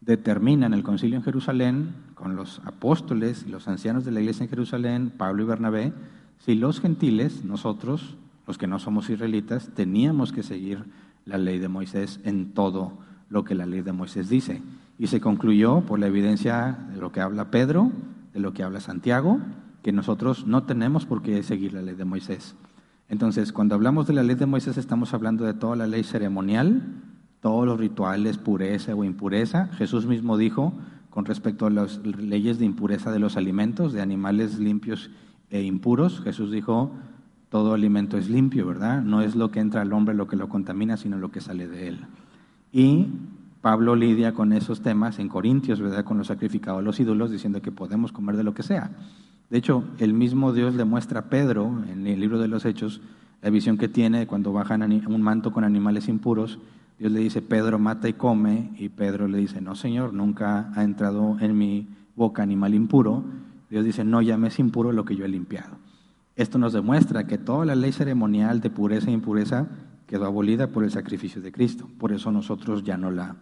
determina 0.00 0.66
en 0.66 0.74
el 0.74 0.82
concilio 0.82 1.16
en 1.16 1.22
Jerusalén, 1.22 1.94
con 2.16 2.34
los 2.34 2.60
apóstoles 2.64 3.44
y 3.46 3.52
los 3.52 3.68
ancianos 3.68 4.04
de 4.04 4.10
la 4.10 4.18
iglesia 4.18 4.42
en 4.42 4.50
Jerusalén, 4.50 5.12
Pablo 5.16 5.44
y 5.44 5.46
Bernabé, 5.46 5.92
si 6.40 6.56
los 6.56 6.80
gentiles, 6.80 7.44
nosotros, 7.44 8.16
los 8.48 8.58
que 8.58 8.66
no 8.66 8.80
somos 8.80 9.10
israelitas, 9.10 9.70
teníamos 9.76 10.32
que 10.32 10.42
seguir 10.42 10.86
la 11.24 11.38
ley 11.38 11.60
de 11.60 11.68
Moisés 11.68 12.18
en 12.24 12.52
todo 12.52 12.98
lo 13.30 13.44
que 13.44 13.54
la 13.54 13.64
ley 13.64 13.82
de 13.82 13.92
Moisés 13.92 14.28
dice. 14.28 14.60
Y 14.98 15.06
se 15.06 15.20
concluyó 15.20 15.82
por 15.82 16.00
la 16.00 16.08
evidencia 16.08 16.78
de 16.92 17.00
lo 17.00 17.12
que 17.12 17.20
habla 17.20 17.52
Pedro, 17.52 17.92
de 18.34 18.40
lo 18.40 18.52
que 18.52 18.64
habla 18.64 18.80
Santiago, 18.80 19.38
que 19.84 19.92
nosotros 19.92 20.48
no 20.48 20.64
tenemos 20.64 21.06
por 21.06 21.22
qué 21.22 21.44
seguir 21.44 21.74
la 21.74 21.82
ley 21.82 21.94
de 21.94 22.04
Moisés. 22.04 22.56
Entonces, 23.12 23.52
cuando 23.52 23.74
hablamos 23.74 24.06
de 24.06 24.14
la 24.14 24.22
ley 24.22 24.36
de 24.36 24.46
Moisés, 24.46 24.78
estamos 24.78 25.12
hablando 25.12 25.44
de 25.44 25.52
toda 25.52 25.76
la 25.76 25.86
ley 25.86 26.02
ceremonial, 26.02 26.82
todos 27.42 27.66
los 27.66 27.78
rituales, 27.78 28.38
pureza 28.38 28.94
o 28.94 29.04
impureza. 29.04 29.68
Jesús 29.76 30.06
mismo 30.06 30.38
dijo 30.38 30.72
con 31.10 31.26
respecto 31.26 31.66
a 31.66 31.70
las 31.70 31.98
leyes 32.06 32.58
de 32.58 32.64
impureza 32.64 33.12
de 33.12 33.18
los 33.18 33.36
alimentos, 33.36 33.92
de 33.92 34.00
animales 34.00 34.58
limpios 34.58 35.10
e 35.50 35.60
impuros, 35.60 36.22
Jesús 36.22 36.50
dijo, 36.50 36.90
todo 37.50 37.74
alimento 37.74 38.16
es 38.16 38.30
limpio, 38.30 38.66
¿verdad? 38.66 39.02
No 39.02 39.20
es 39.20 39.36
lo 39.36 39.50
que 39.50 39.60
entra 39.60 39.82
al 39.82 39.92
hombre 39.92 40.14
lo 40.14 40.26
que 40.26 40.36
lo 40.36 40.48
contamina, 40.48 40.96
sino 40.96 41.18
lo 41.18 41.30
que 41.30 41.42
sale 41.42 41.68
de 41.68 41.88
él. 41.88 42.06
Y 42.72 43.08
Pablo 43.60 43.94
lidia 43.94 44.32
con 44.32 44.54
esos 44.54 44.80
temas 44.80 45.18
en 45.18 45.28
Corintios, 45.28 45.82
¿verdad? 45.82 46.06
Con 46.06 46.16
los 46.16 46.28
sacrificados 46.28 46.78
a 46.78 46.82
los 46.82 46.98
ídolos, 46.98 47.30
diciendo 47.30 47.60
que 47.60 47.72
podemos 47.72 48.10
comer 48.10 48.38
de 48.38 48.44
lo 48.44 48.54
que 48.54 48.62
sea. 48.62 48.90
De 49.52 49.58
hecho, 49.58 49.84
el 49.98 50.14
mismo 50.14 50.54
Dios 50.54 50.76
le 50.76 50.86
muestra 50.86 51.20
a 51.20 51.24
Pedro, 51.24 51.84
en 51.86 52.06
el 52.06 52.18
libro 52.18 52.38
de 52.38 52.48
los 52.48 52.64
Hechos, 52.64 53.02
la 53.42 53.50
visión 53.50 53.76
que 53.76 53.86
tiene 53.86 54.26
cuando 54.26 54.50
bajan 54.50 54.80
un 54.80 55.20
manto 55.20 55.52
con 55.52 55.62
animales 55.62 56.08
impuros. 56.08 56.58
Dios 56.98 57.12
le 57.12 57.20
dice, 57.20 57.42
Pedro 57.42 57.78
mata 57.78 58.08
y 58.08 58.14
come, 58.14 58.70
y 58.78 58.88
Pedro 58.88 59.28
le 59.28 59.36
dice, 59.36 59.60
no 59.60 59.74
Señor, 59.74 60.14
nunca 60.14 60.72
ha 60.74 60.82
entrado 60.84 61.36
en 61.38 61.58
mi 61.58 61.86
boca 62.16 62.42
animal 62.42 62.72
impuro. 62.72 63.24
Dios 63.68 63.84
dice, 63.84 64.04
no 64.04 64.22
llames 64.22 64.58
impuro 64.58 64.90
lo 64.90 65.04
que 65.04 65.16
yo 65.16 65.26
he 65.26 65.28
limpiado. 65.28 65.76
Esto 66.34 66.56
nos 66.56 66.72
demuestra 66.72 67.26
que 67.26 67.36
toda 67.36 67.66
la 67.66 67.74
ley 67.74 67.92
ceremonial 67.92 68.62
de 68.62 68.70
pureza 68.70 69.10
e 69.10 69.12
impureza 69.12 69.66
quedó 70.06 70.24
abolida 70.24 70.68
por 70.68 70.82
el 70.82 70.90
sacrificio 70.90 71.42
de 71.42 71.52
Cristo. 71.52 71.90
Por 71.98 72.12
eso 72.12 72.32
nosotros 72.32 72.84
ya 72.84 72.96
no 72.96 73.10
la 73.10 73.36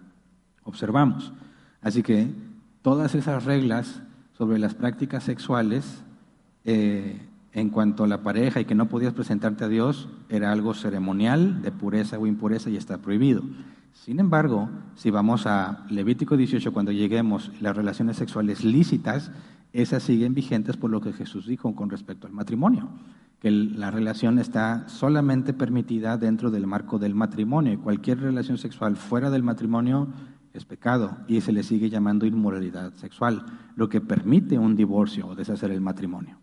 observamos. 0.64 1.32
Así 1.80 2.02
que 2.02 2.34
todas 2.82 3.14
esas 3.14 3.44
reglas 3.44 4.02
sobre 4.40 4.58
las 4.58 4.74
prácticas 4.74 5.24
sexuales 5.24 6.02
eh, 6.64 7.20
en 7.52 7.68
cuanto 7.68 8.04
a 8.04 8.06
la 8.06 8.22
pareja 8.22 8.58
y 8.58 8.64
que 8.64 8.74
no 8.74 8.88
podías 8.88 9.12
presentarte 9.12 9.64
a 9.64 9.68
Dios 9.68 10.08
era 10.30 10.50
algo 10.50 10.72
ceremonial 10.72 11.60
de 11.60 11.70
pureza 11.70 12.18
o 12.18 12.26
impureza 12.26 12.70
y 12.70 12.78
está 12.78 12.96
prohibido. 12.96 13.42
Sin 13.92 14.18
embargo, 14.18 14.70
si 14.94 15.10
vamos 15.10 15.46
a 15.46 15.84
Levítico 15.90 16.38
18, 16.38 16.72
cuando 16.72 16.90
lleguemos 16.90 17.50
las 17.60 17.76
relaciones 17.76 18.16
sexuales 18.16 18.64
lícitas, 18.64 19.30
esas 19.74 20.04
siguen 20.04 20.32
vigentes 20.32 20.78
por 20.78 20.88
lo 20.90 21.02
que 21.02 21.12
Jesús 21.12 21.46
dijo 21.46 21.74
con 21.74 21.90
respecto 21.90 22.26
al 22.26 22.32
matrimonio, 22.32 22.88
que 23.40 23.50
la 23.50 23.90
relación 23.90 24.38
está 24.38 24.88
solamente 24.88 25.52
permitida 25.52 26.16
dentro 26.16 26.50
del 26.50 26.66
marco 26.66 26.98
del 26.98 27.14
matrimonio 27.14 27.74
y 27.74 27.76
cualquier 27.76 28.20
relación 28.20 28.56
sexual 28.56 28.96
fuera 28.96 29.28
del 29.28 29.42
matrimonio 29.42 30.08
es 30.52 30.64
pecado 30.64 31.18
y 31.28 31.40
se 31.40 31.52
le 31.52 31.62
sigue 31.62 31.90
llamando 31.90 32.26
inmoralidad 32.26 32.92
sexual, 32.94 33.44
lo 33.76 33.88
que 33.88 34.00
permite 34.00 34.58
un 34.58 34.76
divorcio 34.76 35.28
o 35.28 35.34
deshacer 35.34 35.70
el 35.70 35.80
matrimonio. 35.80 36.38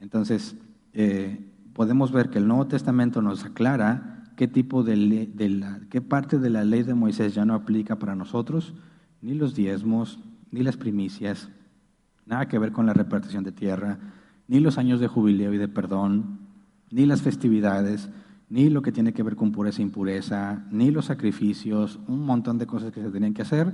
Entonces, 0.00 0.56
eh, 0.92 1.52
podemos 1.72 2.12
ver 2.12 2.30
que 2.30 2.38
el 2.38 2.48
Nuevo 2.48 2.66
Testamento 2.66 3.20
nos 3.20 3.44
aclara 3.44 4.24
qué 4.36 4.48
tipo 4.48 4.82
de, 4.82 5.28
de 5.32 5.48
la, 5.48 5.80
qué 5.90 6.00
parte 6.00 6.38
de 6.38 6.50
la 6.50 6.64
ley 6.64 6.82
de 6.82 6.94
Moisés 6.94 7.34
ya 7.34 7.44
no 7.44 7.54
aplica 7.54 7.98
para 7.98 8.14
nosotros, 8.14 8.74
ni 9.20 9.34
los 9.34 9.54
diezmos, 9.54 10.20
ni 10.50 10.62
las 10.62 10.76
primicias, 10.76 11.50
nada 12.26 12.48
que 12.48 12.58
ver 12.58 12.72
con 12.72 12.86
la 12.86 12.94
repartición 12.94 13.44
de 13.44 13.52
tierra, 13.52 13.98
ni 14.48 14.60
los 14.60 14.78
años 14.78 15.00
de 15.00 15.08
jubileo 15.08 15.52
y 15.52 15.58
de 15.58 15.68
perdón, 15.68 16.38
ni 16.90 17.06
las 17.06 17.22
festividades, 17.22 18.10
ni 18.48 18.70
lo 18.70 18.82
que 18.82 18.92
tiene 18.92 19.12
que 19.12 19.22
ver 19.22 19.36
con 19.36 19.52
pureza 19.52 19.80
e 19.80 19.84
impureza, 19.84 20.64
ni 20.70 20.90
los 20.90 21.06
sacrificios, 21.06 21.98
un 22.06 22.24
montón 22.24 22.58
de 22.58 22.66
cosas 22.66 22.92
que 22.92 23.02
se 23.02 23.10
tenían 23.10 23.34
que 23.34 23.42
hacer. 23.42 23.72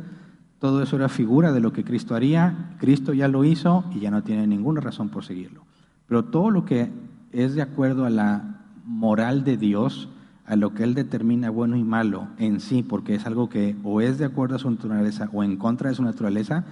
Todo 0.58 0.82
eso 0.82 0.96
era 0.96 1.08
figura 1.08 1.52
de 1.52 1.60
lo 1.60 1.72
que 1.72 1.84
Cristo 1.84 2.14
haría, 2.14 2.76
Cristo 2.78 3.12
ya 3.12 3.28
lo 3.28 3.44
hizo 3.44 3.84
y 3.94 4.00
ya 4.00 4.10
no 4.10 4.22
tiene 4.22 4.46
ninguna 4.46 4.80
razón 4.80 5.08
por 5.08 5.24
seguirlo. 5.24 5.64
Pero 6.06 6.24
todo 6.24 6.50
lo 6.50 6.64
que 6.64 6.90
es 7.32 7.54
de 7.54 7.62
acuerdo 7.62 8.04
a 8.04 8.10
la 8.10 8.60
moral 8.84 9.44
de 9.44 9.56
Dios, 9.56 10.08
a 10.46 10.56
lo 10.56 10.74
que 10.74 10.82
Él 10.82 10.94
determina 10.94 11.48
bueno 11.50 11.76
y 11.76 11.84
malo 11.84 12.28
en 12.38 12.60
sí, 12.60 12.82
porque 12.82 13.14
es 13.14 13.26
algo 13.26 13.48
que 13.48 13.76
o 13.84 14.00
es 14.00 14.18
de 14.18 14.24
acuerdo 14.24 14.56
a 14.56 14.58
su 14.58 14.70
naturaleza 14.70 15.30
o 15.32 15.44
en 15.44 15.56
contra 15.56 15.90
de 15.90 15.94
su 15.94 16.02
naturaleza, 16.02 16.64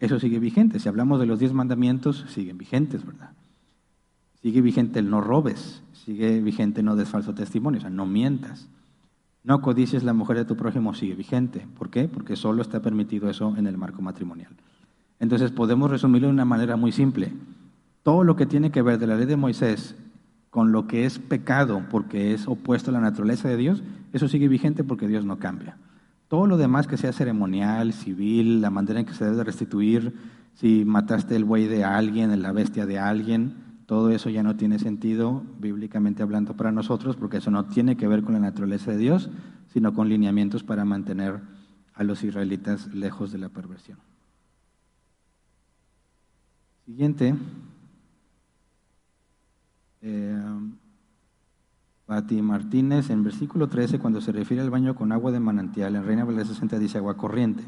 eso 0.00 0.18
sigue 0.18 0.38
vigente. 0.38 0.78
Si 0.78 0.88
hablamos 0.88 1.18
de 1.20 1.26
los 1.26 1.38
diez 1.38 1.52
mandamientos, 1.52 2.26
siguen 2.28 2.58
vigentes, 2.58 3.06
¿verdad? 3.06 3.30
Sigue 4.42 4.60
vigente 4.60 4.98
el 4.98 5.08
no 5.08 5.20
robes, 5.20 5.82
sigue 6.04 6.40
vigente 6.40 6.82
no 6.82 6.96
des 6.96 7.08
falso 7.08 7.34
testimonio, 7.34 7.78
o 7.78 7.80
sea, 7.82 7.90
no 7.90 8.06
mientas. 8.06 8.68
No 9.44 9.60
codicies 9.60 10.04
la 10.04 10.12
mujer 10.12 10.36
de 10.36 10.44
tu 10.44 10.56
prójimo, 10.56 10.94
sigue 10.94 11.14
vigente. 11.14 11.66
¿Por 11.76 11.90
qué? 11.90 12.08
Porque 12.08 12.36
solo 12.36 12.62
está 12.62 12.80
permitido 12.80 13.28
eso 13.28 13.56
en 13.56 13.66
el 13.66 13.76
marco 13.76 14.00
matrimonial. 14.00 14.52
Entonces 15.18 15.50
podemos 15.50 15.90
resumirlo 15.90 16.28
de 16.28 16.34
una 16.34 16.44
manera 16.44 16.76
muy 16.76 16.92
simple. 16.92 17.32
Todo 18.02 18.24
lo 18.24 18.36
que 18.36 18.46
tiene 18.46 18.70
que 18.70 18.82
ver 18.82 18.98
de 18.98 19.06
la 19.06 19.16
ley 19.16 19.26
de 19.26 19.36
Moisés 19.36 19.96
con 20.50 20.70
lo 20.70 20.86
que 20.86 21.06
es 21.06 21.18
pecado 21.18 21.82
porque 21.90 22.34
es 22.34 22.46
opuesto 22.46 22.90
a 22.90 22.92
la 22.92 23.00
naturaleza 23.00 23.48
de 23.48 23.56
Dios, 23.56 23.82
eso 24.12 24.28
sigue 24.28 24.48
vigente 24.48 24.84
porque 24.84 25.08
Dios 25.08 25.24
no 25.24 25.38
cambia. 25.38 25.76
Todo 26.28 26.46
lo 26.46 26.56
demás 26.56 26.86
que 26.86 26.96
sea 26.96 27.12
ceremonial, 27.12 27.92
civil, 27.92 28.60
la 28.60 28.70
manera 28.70 29.00
en 29.00 29.06
que 29.06 29.14
se 29.14 29.24
debe 29.24 29.44
restituir, 29.44 30.14
si 30.54 30.84
mataste 30.84 31.36
el 31.36 31.44
buey 31.44 31.66
de 31.66 31.84
alguien, 31.84 32.42
la 32.42 32.52
bestia 32.52 32.84
de 32.84 32.98
alguien, 32.98 33.54
todo 33.92 34.08
eso 34.08 34.30
ya 34.30 34.42
no 34.42 34.56
tiene 34.56 34.78
sentido 34.78 35.42
bíblicamente 35.58 36.22
hablando 36.22 36.56
para 36.56 36.72
nosotros 36.72 37.14
porque 37.14 37.36
eso 37.36 37.50
no 37.50 37.66
tiene 37.66 37.94
que 37.94 38.08
ver 38.08 38.22
con 38.22 38.32
la 38.32 38.40
naturaleza 38.40 38.90
de 38.90 38.96
Dios, 38.96 39.28
sino 39.66 39.92
con 39.92 40.08
lineamientos 40.08 40.64
para 40.64 40.86
mantener 40.86 41.40
a 41.92 42.02
los 42.02 42.24
israelitas 42.24 42.86
lejos 42.94 43.32
de 43.32 43.38
la 43.38 43.50
perversión. 43.50 43.98
Siguiente. 46.86 47.34
Eh, 50.00 50.42
Pati 52.06 52.40
Martínez, 52.40 53.10
en 53.10 53.24
versículo 53.24 53.68
13, 53.68 53.98
cuando 53.98 54.22
se 54.22 54.32
refiere 54.32 54.62
al 54.62 54.70
baño 54.70 54.94
con 54.94 55.12
agua 55.12 55.32
de 55.32 55.40
manantial, 55.40 55.96
en 55.96 56.06
Reina 56.06 56.24
Valera 56.24 56.46
60 56.46 56.78
dice 56.78 56.96
agua 56.96 57.18
corriente. 57.18 57.62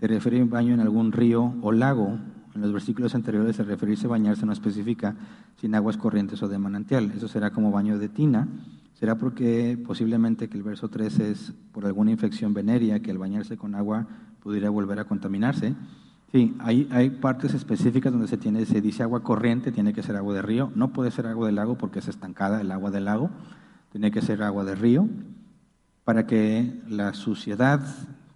Se 0.00 0.06
refiere 0.06 0.40
a 0.40 0.44
un 0.44 0.48
baño 0.48 0.72
en 0.72 0.80
algún 0.80 1.12
río 1.12 1.52
o 1.60 1.72
lago. 1.72 2.18
En 2.54 2.60
los 2.60 2.72
versículos 2.72 3.14
anteriores, 3.14 3.60
al 3.60 3.66
referirse 3.66 4.06
a 4.06 4.10
bañarse 4.10 4.46
no 4.46 4.52
especifica 4.52 5.14
sin 5.60 5.74
aguas 5.74 5.96
corrientes 5.96 6.42
o 6.42 6.48
de 6.48 6.58
manantial. 6.58 7.12
Eso 7.16 7.28
será 7.28 7.50
como 7.50 7.70
baño 7.70 7.98
de 7.98 8.08
tina. 8.08 8.48
Será 8.94 9.16
porque 9.16 9.78
posiblemente 9.86 10.48
que 10.48 10.56
el 10.56 10.64
verso 10.64 10.88
13 10.88 11.30
es 11.30 11.52
por 11.72 11.86
alguna 11.86 12.10
infección 12.10 12.52
venérea, 12.52 13.00
que 13.00 13.10
al 13.10 13.18
bañarse 13.18 13.56
con 13.56 13.74
agua 13.74 14.06
pudiera 14.42 14.70
volver 14.70 14.98
a 14.98 15.04
contaminarse. 15.04 15.74
Sí, 16.32 16.54
hay, 16.58 17.10
partes 17.22 17.54
específicas 17.54 18.12
donde 18.12 18.28
se, 18.28 18.36
tiene, 18.36 18.66
se 18.66 18.82
dice 18.82 19.02
agua 19.02 19.22
corriente, 19.22 19.72
tiene 19.72 19.94
que 19.94 20.02
ser 20.02 20.16
agua 20.16 20.34
de 20.34 20.42
río, 20.42 20.70
no 20.74 20.92
puede 20.92 21.10
ser 21.10 21.26
agua 21.26 21.46
del 21.46 21.54
lago 21.54 21.78
porque 21.78 22.00
es 22.00 22.08
estancada 22.08 22.60
el 22.60 22.70
agua 22.70 22.90
del 22.90 23.06
lago, 23.06 23.30
tiene 23.92 24.10
que 24.10 24.20
ser 24.20 24.42
agua 24.42 24.64
de 24.64 24.74
río, 24.74 25.08
para 26.04 26.26
que 26.26 26.82
la 26.86 27.14
suciedad 27.14 27.80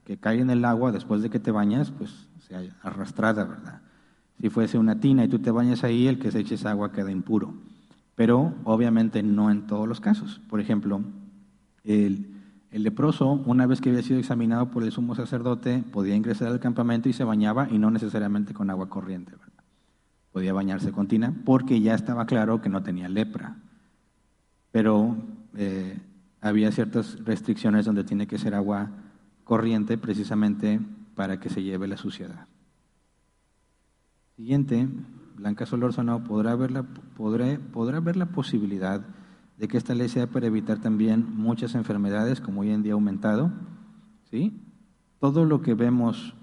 que 0.07 0.17
cae 0.17 0.41
en 0.41 0.49
el 0.49 0.65
agua 0.65 0.91
después 0.91 1.21
de 1.21 1.29
que 1.29 1.39
te 1.39 1.51
bañas, 1.51 1.91
pues 1.91 2.29
sea 2.49 2.63
arrastrada, 2.83 3.45
¿verdad? 3.45 3.82
Si 4.43 4.51
fuese 4.51 4.76
una 4.76 4.99
tina 4.99 5.24
y 5.24 5.28
tú 5.28 5.38
te 5.38 5.53
bañas 5.53 5.84
ahí, 5.84 6.09
el 6.09 6.18
que 6.18 6.32
se 6.32 6.40
eche 6.40 6.57
esa 6.57 6.72
agua 6.72 6.90
queda 6.90 7.12
impuro. 7.12 7.55
Pero 8.16 8.53
obviamente 8.64 9.22
no 9.22 9.53
en 9.53 9.68
todos 9.68 9.86
los 9.86 10.01
casos. 10.01 10.40
Por 10.51 10.59
ejemplo, 10.59 11.01
el, 11.84 12.26
el 12.72 12.82
leproso, 12.82 13.40
una 13.47 13.66
vez 13.66 13.80
que 13.80 13.90
había 13.90 14.03
sido 14.03 14.18
examinado 14.18 14.72
por 14.72 14.82
el 14.82 14.90
sumo 14.90 15.14
sacerdote, 15.14 15.84
podía 15.93 16.16
ingresar 16.16 16.49
al 16.49 16.59
campamento 16.59 17.09
y 17.09 17.12
se 17.12 17.22
bañaba 17.22 17.68
y 17.70 17.78
no 17.78 17.93
necesariamente 17.93 18.53
con 18.53 18.68
agua 18.68 18.88
corriente. 18.88 19.30
¿verdad? 19.30 19.62
Podía 20.32 20.53
bañarse 20.53 20.90
con 20.90 21.07
tina 21.07 21.32
porque 21.45 21.80
ya 21.80 21.95
estaba 21.95 22.26
claro 22.26 22.61
que 22.61 22.68
no 22.68 22.82
tenía 22.82 23.09
lepra. 23.09 23.55
Pero 24.72 25.14
eh, 25.57 26.01
había 26.40 26.72
ciertas 26.72 27.24
restricciones 27.24 27.84
donde 27.84 28.03
tiene 28.03 28.26
que 28.26 28.38
ser 28.38 28.57
agua 28.57 28.90
corriente 29.45 29.99
precisamente 29.99 30.80
para 31.14 31.38
que 31.38 31.49
se 31.49 31.62
lleve 31.62 31.86
la 31.86 31.97
suciedad. 31.97 32.49
Siguiente, 34.37 34.89
Blanca 35.37 35.66
Solórzano, 35.66 36.24
¿podrá 36.24 36.57
la, 36.57 36.85
podré, 37.16 37.59
podrá 37.59 38.01
ver 38.01 38.16
la 38.16 38.26
posibilidad 38.26 39.03
de 39.59 39.68
que 39.68 39.76
esta 39.76 39.95
ley 39.95 40.09
sea 40.09 40.26
para 40.26 40.47
evitar 40.47 40.78
también 40.78 41.37
muchas 41.37 41.74
enfermedades, 41.74 42.41
como 42.41 42.62
hoy 42.62 42.70
en 42.70 42.83
día 42.83 42.93
ha 42.93 42.95
aumentado. 42.95 43.53
¿sí? 44.30 44.59
Todo 45.20 45.45
lo 45.45 45.61
que 45.61 45.74
vemos 45.74 46.35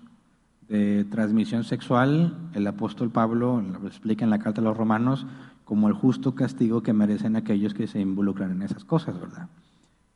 de 0.67 1.03
transmisión 1.05 1.63
sexual, 1.63 2.51
el 2.53 2.67
apóstol 2.67 3.09
Pablo 3.09 3.59
lo 3.59 3.87
explica 3.87 4.23
en 4.23 4.29
la 4.29 4.37
carta 4.37 4.61
a 4.61 4.63
los 4.63 4.77
romanos 4.77 5.25
como 5.65 5.87
el 5.87 5.93
justo 5.93 6.35
castigo 6.35 6.83
que 6.83 6.93
merecen 6.93 7.35
aquellos 7.35 7.73
que 7.73 7.87
se 7.87 7.99
involucran 7.99 8.51
en 8.51 8.61
esas 8.61 8.85
cosas, 8.85 9.19
¿verdad? 9.19 9.49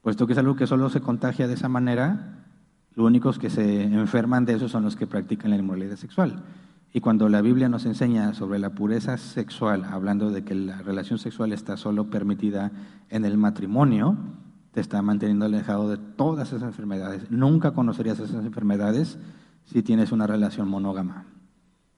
Puesto 0.01 0.27
que 0.27 0.33
es 0.33 0.39
algo 0.39 0.55
que 0.55 0.67
solo 0.67 0.89
se 0.89 1.01
contagia 1.01 1.47
de 1.47 1.55
esa 1.55 1.69
manera, 1.69 2.45
los 2.95 3.07
únicos 3.07 3.39
que 3.39 3.49
se 3.49 3.83
enferman 3.83 4.45
de 4.45 4.53
eso 4.53 4.69
son 4.69 4.83
los 4.83 4.95
que 4.95 5.07
practican 5.07 5.49
la 5.49 5.57
inmoralidad 5.57 5.95
sexual. 5.95 6.43
Y 6.95 7.01
cuando 7.01 7.27
la 7.27 7.41
Biblia 7.41 7.69
nos 7.69 7.87
enseña 7.87 8.35
sobre 8.35 8.59
la 8.59 8.69
pureza 8.69 9.17
sexual, 9.17 9.83
hablando 9.83 10.29
de 10.29 10.43
que 10.43 10.53
la 10.53 10.77
relación 10.83 11.17
sexual 11.17 11.51
está 11.51 11.75
solo 11.75 12.11
permitida 12.11 12.71
en 13.09 13.25
el 13.25 13.35
matrimonio, 13.35 14.15
te 14.71 14.79
está 14.79 15.01
manteniendo 15.01 15.45
alejado 15.45 15.89
de 15.89 15.97
todas 15.97 16.49
esas 16.49 16.61
enfermedades. 16.61 17.31
Nunca 17.31 17.71
conocerías 17.71 18.19
esas 18.19 18.45
enfermedades 18.45 19.17
si 19.65 19.81
tienes 19.81 20.11
una 20.11 20.27
relación 20.27 20.69
monógama. 20.69 21.25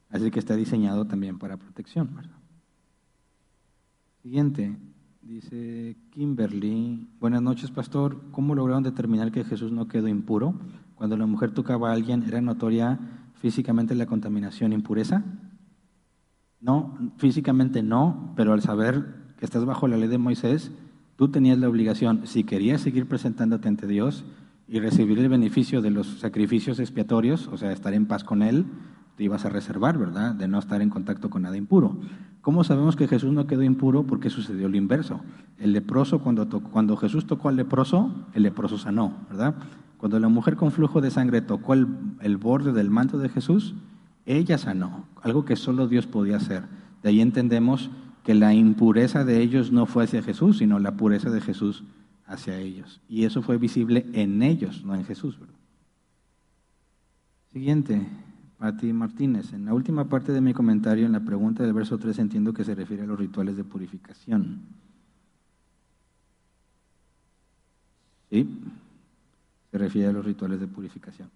Así 0.09 0.31
que 0.31 0.39
está 0.39 0.55
diseñado 0.55 1.05
también 1.05 1.39
para 1.39 1.57
protección. 1.57 2.09
Siguiente, 4.21 4.77
dice 5.21 5.97
Kimberly, 6.11 7.09
buenas 7.19 7.41
noches 7.41 7.69
pastor, 7.69 8.21
¿cómo 8.31 8.55
lograron 8.55 8.83
determinar 8.83 9.33
que 9.33 9.43
Jesús 9.43 9.73
no 9.73 9.89
quedó 9.89 10.07
impuro? 10.07 10.53
Cuando 10.95 11.17
la 11.17 11.25
mujer 11.25 11.51
tocaba 11.51 11.89
a 11.89 11.93
alguien, 11.93 12.23
¿era 12.23 12.39
notoria 12.39 12.97
físicamente 13.45 13.93
la 13.93 14.07
contaminación 14.07 14.73
impureza? 14.73 15.23
No, 16.59 16.97
físicamente 17.17 17.83
no, 17.83 18.33
pero 18.35 18.53
al 18.53 18.63
saber 18.63 19.05
que 19.37 19.45
estás 19.45 19.65
bajo 19.65 19.87
la 19.87 19.97
ley 19.97 20.07
de 20.07 20.17
Moisés, 20.17 20.71
tú 21.15 21.27
tenías 21.29 21.59
la 21.59 21.69
obligación, 21.69 22.25
si 22.25 22.43
querías 22.43 22.81
seguir 22.81 23.07
presentándote 23.07 23.67
ante 23.67 23.85
Dios 23.85 24.25
y 24.67 24.79
recibir 24.79 25.19
el 25.19 25.29
beneficio 25.29 25.83
de 25.83 25.91
los 25.91 26.07
sacrificios 26.17 26.79
expiatorios, 26.79 27.47
o 27.49 27.57
sea, 27.57 27.71
estar 27.71 27.93
en 27.93 28.07
paz 28.07 28.23
con 28.23 28.41
Él, 28.41 28.65
te 29.15 29.23
ibas 29.23 29.45
a 29.45 29.49
reservar, 29.49 29.99
¿verdad? 29.99 30.33
De 30.33 30.47
no 30.47 30.57
estar 30.57 30.81
en 30.81 30.89
contacto 30.89 31.29
con 31.29 31.43
nada 31.43 31.55
impuro. 31.55 31.99
¿Cómo 32.41 32.63
sabemos 32.63 32.95
que 32.95 33.07
Jesús 33.07 33.31
no 33.31 33.45
quedó 33.45 33.61
impuro? 33.61 34.07
Porque 34.07 34.31
sucedió 34.31 34.69
lo 34.69 34.77
inverso. 34.77 35.21
El 35.59 35.71
leproso, 35.71 36.17
cuando, 36.17 36.49
cuando 36.49 36.97
Jesús 36.97 37.27
tocó 37.27 37.49
al 37.49 37.57
leproso, 37.57 38.25
el 38.33 38.41
leproso 38.41 38.79
sanó, 38.79 39.13
¿verdad? 39.29 39.53
Cuando 40.05 40.19
la 40.19 40.29
mujer 40.29 40.55
con 40.55 40.71
flujo 40.71 41.01
de 41.01 41.09
sangre 41.09 41.41
tocó 41.41 41.73
el, 41.73 42.37
borde 42.37 42.73
del 42.73 42.91
manto 42.91 43.17
de 43.17 43.27
Jesús, 43.27 43.73
ella 44.27 44.59
sanó, 44.59 45.07
algo 45.23 45.45
que 45.45 45.55
solo 45.55 45.87
Dios 45.87 46.05
podía 46.05 46.37
hacer. 46.37 46.61
De 47.01 47.09
ahí 47.09 47.21
entendemos 47.21 47.89
que 48.23 48.35
la 48.35 48.53
impureza 48.53 49.25
de 49.25 49.41
ellos 49.41 49.71
no 49.71 49.87
fue 49.87 50.03
hacia 50.03 50.21
Jesús, 50.21 50.59
sino 50.59 50.77
la 50.77 50.95
pureza 50.95 51.31
de 51.31 51.41
Jesús 51.41 51.85
hacia 52.27 52.59
ellos. 52.59 53.01
Y 53.09 53.23
eso 53.23 53.41
fue 53.41 53.57
visible 53.57 54.05
en 54.13 54.43
ellos, 54.43 54.85
no 54.85 54.93
en 54.93 55.05
Jesús. 55.05 55.39
Siguiente, 57.51 58.07
Pati 58.59 58.93
Martínez. 58.93 59.53
En 59.53 59.65
la 59.65 59.73
última 59.73 60.07
parte 60.07 60.31
de 60.33 60.41
mi 60.41 60.53
comentario, 60.53 61.07
en 61.07 61.13
la 61.13 61.25
pregunta 61.25 61.63
del 61.63 61.73
verso 61.73 61.97
3, 61.97 62.19
entiendo 62.19 62.53
que 62.53 62.63
se 62.63 62.75
refiere 62.75 63.01
a 63.01 63.07
los 63.07 63.17
rituales 63.17 63.57
de 63.57 63.63
purificación. 63.63 64.59
¿Sí? 68.29 68.47
Se 69.75 69.79
refiere 69.79 70.07
a 70.07 70.13
los 70.13 70.23
rituales 70.23 70.61
de 70.61 70.67
purificación. 70.67 71.29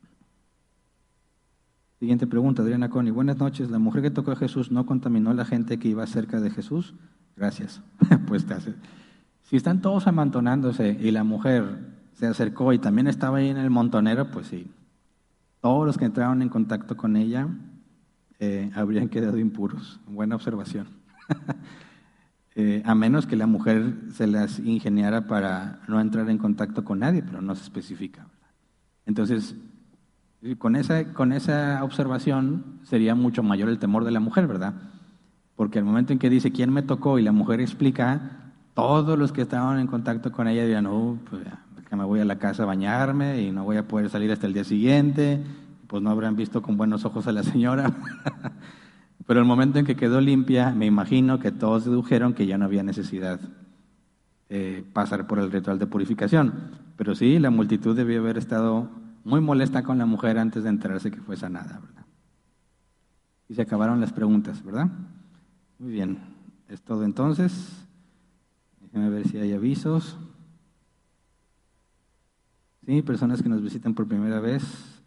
Siguiente 1.99 2.25
pregunta, 2.25 2.61
Adriana 2.61 2.89
Coni. 2.89 3.11
Buenas 3.11 3.37
noches. 3.37 3.69
¿La 3.69 3.79
mujer 3.79 4.01
que 4.01 4.11
tocó 4.11 4.31
a 4.31 4.37
Jesús 4.37 4.71
no 4.71 4.85
contaminó 4.85 5.31
a 5.31 5.33
la 5.33 5.43
gente 5.43 5.77
que 5.77 5.89
iba 5.89 6.07
cerca 6.07 6.39
de 6.39 6.49
Jesús? 6.49 6.95
Gracias. 7.35 7.81
pues 8.27 8.45
te 8.45 8.53
hace. 8.53 8.75
Si 9.41 9.57
están 9.57 9.81
todos 9.81 10.07
amontonándose 10.07 10.97
y 11.01 11.11
la 11.11 11.25
mujer 11.25 11.79
se 12.13 12.27
acercó 12.27 12.71
y 12.71 12.79
también 12.79 13.07
estaba 13.07 13.39
ahí 13.39 13.49
en 13.49 13.57
el 13.57 13.71
montonero, 13.71 14.31
pues 14.31 14.47
sí. 14.47 14.71
Todos 15.59 15.85
los 15.85 15.97
que 15.97 16.05
entraron 16.05 16.41
en 16.41 16.47
contacto 16.47 16.95
con 16.95 17.17
ella 17.17 17.49
eh, 18.39 18.71
habrían 18.73 19.09
quedado 19.09 19.37
impuros. 19.37 19.99
Buena 20.07 20.35
observación. 20.35 20.87
Eh, 22.55 22.81
a 22.85 22.95
menos 22.95 23.25
que 23.25 23.35
la 23.35 23.47
mujer 23.47 23.93
se 24.11 24.27
las 24.27 24.59
ingeniara 24.59 25.27
para 25.27 25.79
no 25.87 26.01
entrar 26.01 26.29
en 26.29 26.37
contacto 26.37 26.83
con 26.83 26.99
nadie, 26.99 27.21
pero 27.23 27.41
no 27.41 27.55
se 27.55 27.63
especifica. 27.63 28.27
Entonces, 29.05 29.55
con 30.57 30.75
esa, 30.75 31.13
con 31.13 31.31
esa 31.31 31.83
observación 31.83 32.79
sería 32.83 33.15
mucho 33.15 33.43
mayor 33.43 33.69
el 33.69 33.79
temor 33.79 34.03
de 34.03 34.11
la 34.11 34.19
mujer, 34.19 34.47
¿verdad? 34.47 34.73
Porque 35.55 35.79
al 35.79 35.85
momento 35.85 36.13
en 36.13 36.19
que 36.19 36.29
dice 36.29 36.51
quién 36.51 36.71
me 36.71 36.81
tocó 36.81 37.19
y 37.19 37.21
la 37.21 37.31
mujer 37.31 37.61
explica, 37.61 38.51
todos 38.73 39.17
los 39.17 39.31
que 39.31 39.41
estaban 39.41 39.79
en 39.79 39.87
contacto 39.87 40.31
con 40.31 40.47
ella 40.47 40.63
dirían, 40.63 40.85
oh, 40.85 41.17
pues 41.29 41.43
me 41.95 42.03
voy 42.03 42.19
a 42.19 42.25
la 42.25 42.37
casa 42.37 42.63
a 42.63 42.65
bañarme 42.65 43.41
y 43.41 43.51
no 43.51 43.63
voy 43.63 43.77
a 43.77 43.87
poder 43.87 44.09
salir 44.09 44.31
hasta 44.31 44.47
el 44.47 44.53
día 44.53 44.63
siguiente, 44.63 45.43
pues 45.87 46.01
no 46.03 46.09
habrán 46.09 46.35
visto 46.35 46.61
con 46.61 46.77
buenos 46.77 47.05
ojos 47.05 47.27
a 47.27 47.31
la 47.31 47.43
señora. 47.43 47.91
Pero 49.29 49.41
el 49.41 49.45
momento 49.45 49.77
en 49.77 49.85
que 49.85 49.95
quedó 49.95 50.21
limpia, 50.21 50.71
me 50.71 50.87
imagino 50.87 51.37
que 51.37 51.51
todos 51.51 51.85
dedujeron 51.85 52.33
que 52.33 52.47
ya 52.47 52.57
no 52.57 52.65
había 52.65 52.81
necesidad 52.81 53.39
de 54.49 54.83
pasar 54.91 55.27
por 55.27 55.37
el 55.37 55.51
ritual 55.51 55.77
de 55.77 55.85
purificación. 55.85 56.71
Pero 56.95 57.13
sí, 57.13 57.37
la 57.37 57.51
multitud 57.51 57.95
debió 57.95 58.21
haber 58.21 58.39
estado 58.39 58.89
muy 59.23 59.39
molesta 59.39 59.83
con 59.83 59.99
la 59.99 60.07
mujer 60.07 60.39
antes 60.39 60.63
de 60.63 60.69
enterarse 60.69 61.11
que 61.11 61.21
fue 61.21 61.37
sanada, 61.37 61.79
¿verdad? 61.79 62.07
Y 63.47 63.53
se 63.53 63.61
acabaron 63.61 64.01
las 64.01 64.13
preguntas, 64.13 64.63
¿verdad? 64.63 64.87
Muy 65.77 65.91
bien, 65.91 66.17
es 66.67 66.81
todo 66.81 67.03
entonces. 67.03 67.85
Déjenme 68.81 69.11
ver 69.11 69.27
si 69.27 69.37
hay 69.37 69.53
avisos. 69.53 70.17
Sí, 72.83 73.03
personas 73.03 73.43
que 73.43 73.49
nos 73.49 73.61
visitan 73.61 73.93
por 73.93 74.07
primera 74.07 74.39
vez. 74.39 74.63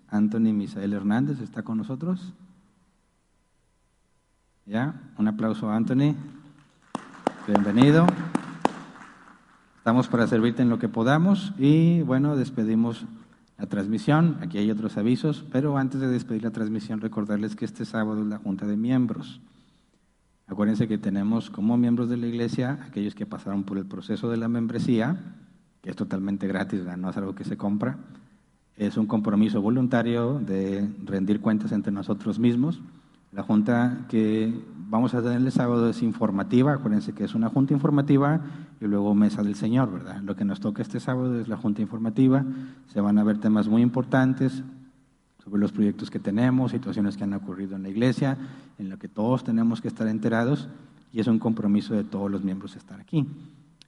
Anthony 0.06 0.52
Misael 0.52 0.92
Hernández 0.92 1.40
está 1.40 1.64
con 1.64 1.78
nosotros. 1.78 2.34
¿Ya? 4.64 4.94
Un 5.18 5.26
aplauso 5.26 5.68
Anthony. 5.70 6.14
Bienvenido. 7.48 8.06
Estamos 9.78 10.06
para 10.06 10.28
servirte 10.28 10.62
en 10.62 10.68
lo 10.68 10.78
que 10.78 10.88
podamos 10.88 11.52
y 11.58 12.02
bueno, 12.02 12.36
despedimos 12.36 13.04
la 13.58 13.66
transmisión. 13.66 14.38
Aquí 14.40 14.58
hay 14.58 14.70
otros 14.70 14.96
avisos, 14.96 15.44
pero 15.50 15.76
antes 15.78 16.00
de 16.00 16.06
despedir 16.06 16.44
la 16.44 16.52
transmisión, 16.52 17.00
recordarles 17.00 17.56
que 17.56 17.64
este 17.64 17.84
sábado 17.84 18.20
es 18.20 18.26
la 18.28 18.38
Junta 18.38 18.64
de 18.66 18.76
Miembros. 18.76 19.40
Acuérdense 20.46 20.86
que 20.86 20.96
tenemos 20.96 21.50
como 21.50 21.76
miembros 21.76 22.08
de 22.08 22.18
la 22.18 22.28
iglesia 22.28 22.78
aquellos 22.86 23.16
que 23.16 23.26
pasaron 23.26 23.64
por 23.64 23.78
el 23.78 23.86
proceso 23.86 24.30
de 24.30 24.36
la 24.36 24.46
membresía, 24.46 25.16
que 25.82 25.90
es 25.90 25.96
totalmente 25.96 26.46
gratis, 26.46 26.82
no 26.96 27.10
es 27.10 27.16
algo 27.16 27.34
que 27.34 27.42
se 27.42 27.56
compra. 27.56 27.98
Es 28.76 28.96
un 28.96 29.06
compromiso 29.06 29.60
voluntario 29.60 30.38
de 30.38 30.88
rendir 31.04 31.40
cuentas 31.40 31.72
entre 31.72 31.92
nosotros 31.92 32.38
mismos. 32.38 32.80
La 33.32 33.42
junta 33.42 34.04
que 34.10 34.52
vamos 34.90 35.14
a 35.14 35.22
tener 35.22 35.40
el 35.40 35.50
sábado 35.50 35.88
es 35.88 36.02
informativa, 36.02 36.74
acuérdense 36.74 37.14
que 37.14 37.24
es 37.24 37.34
una 37.34 37.48
junta 37.48 37.72
informativa 37.72 38.42
y 38.78 38.84
luego 38.84 39.14
mesa 39.14 39.42
del 39.42 39.54
Señor, 39.54 39.90
¿verdad? 39.90 40.20
Lo 40.20 40.36
que 40.36 40.44
nos 40.44 40.60
toca 40.60 40.82
este 40.82 41.00
sábado 41.00 41.40
es 41.40 41.48
la 41.48 41.56
junta 41.56 41.80
informativa, 41.80 42.44
se 42.88 43.00
van 43.00 43.16
a 43.16 43.24
ver 43.24 43.38
temas 43.38 43.68
muy 43.68 43.80
importantes 43.80 44.62
sobre 45.42 45.62
los 45.62 45.72
proyectos 45.72 46.10
que 46.10 46.18
tenemos, 46.18 46.72
situaciones 46.72 47.16
que 47.16 47.24
han 47.24 47.32
ocurrido 47.32 47.74
en 47.74 47.84
la 47.84 47.88
iglesia, 47.88 48.36
en 48.78 48.90
lo 48.90 48.98
que 48.98 49.08
todos 49.08 49.44
tenemos 49.44 49.80
que 49.80 49.88
estar 49.88 50.06
enterados 50.08 50.68
y 51.10 51.20
es 51.20 51.26
un 51.26 51.38
compromiso 51.38 51.94
de 51.94 52.04
todos 52.04 52.30
los 52.30 52.44
miembros 52.44 52.76
estar 52.76 53.00
aquí. 53.00 53.26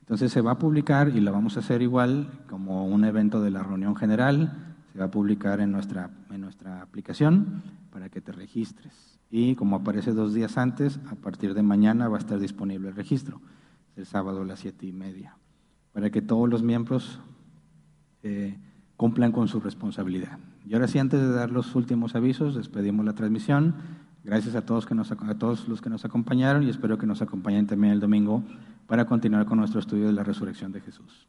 Entonces 0.00 0.32
se 0.32 0.40
va 0.40 0.52
a 0.52 0.58
publicar 0.58 1.10
y 1.10 1.20
lo 1.20 1.32
vamos 1.32 1.58
a 1.58 1.60
hacer 1.60 1.82
igual 1.82 2.28
como 2.48 2.86
un 2.86 3.04
evento 3.04 3.42
de 3.42 3.50
la 3.50 3.62
reunión 3.62 3.94
general, 3.94 4.74
se 4.90 4.98
va 4.98 5.04
a 5.04 5.10
publicar 5.10 5.60
en 5.60 5.70
nuestra, 5.70 6.08
en 6.30 6.40
nuestra 6.40 6.80
aplicación 6.80 7.62
para 7.90 8.08
que 8.08 8.22
te 8.22 8.32
registres. 8.32 9.13
Y 9.36 9.56
como 9.56 9.74
aparece 9.74 10.12
dos 10.12 10.32
días 10.32 10.56
antes, 10.58 11.00
a 11.10 11.16
partir 11.16 11.54
de 11.54 11.62
mañana 11.64 12.06
va 12.06 12.18
a 12.18 12.20
estar 12.20 12.38
disponible 12.38 12.90
el 12.90 12.94
registro, 12.94 13.40
el 13.96 14.06
sábado 14.06 14.42
a 14.42 14.44
las 14.44 14.60
siete 14.60 14.86
y 14.86 14.92
media, 14.92 15.36
para 15.92 16.08
que 16.10 16.22
todos 16.22 16.48
los 16.48 16.62
miembros 16.62 17.18
eh, 18.22 18.56
cumplan 18.96 19.32
con 19.32 19.48
su 19.48 19.58
responsabilidad. 19.58 20.38
Y 20.64 20.74
ahora 20.74 20.86
sí, 20.86 21.00
antes 21.00 21.20
de 21.20 21.32
dar 21.32 21.50
los 21.50 21.74
últimos 21.74 22.14
avisos, 22.14 22.54
despedimos 22.54 23.04
la 23.04 23.14
transmisión. 23.14 23.74
Gracias 24.22 24.54
a 24.54 24.64
todos, 24.64 24.88
los 25.68 25.82
que 25.82 25.90
nos 25.90 26.04
acompañaron 26.04 26.62
y 26.62 26.70
espero 26.70 26.96
que 26.96 27.06
nos 27.06 27.20
acompañen 27.20 27.66
también 27.66 27.92
el 27.92 27.98
domingo 27.98 28.44
para 28.86 29.04
continuar 29.04 29.46
con 29.46 29.58
nuestro 29.58 29.80
estudio 29.80 30.06
de 30.06 30.12
la 30.12 30.22
resurrección 30.22 30.70
de 30.70 30.80
Jesús. 30.80 31.26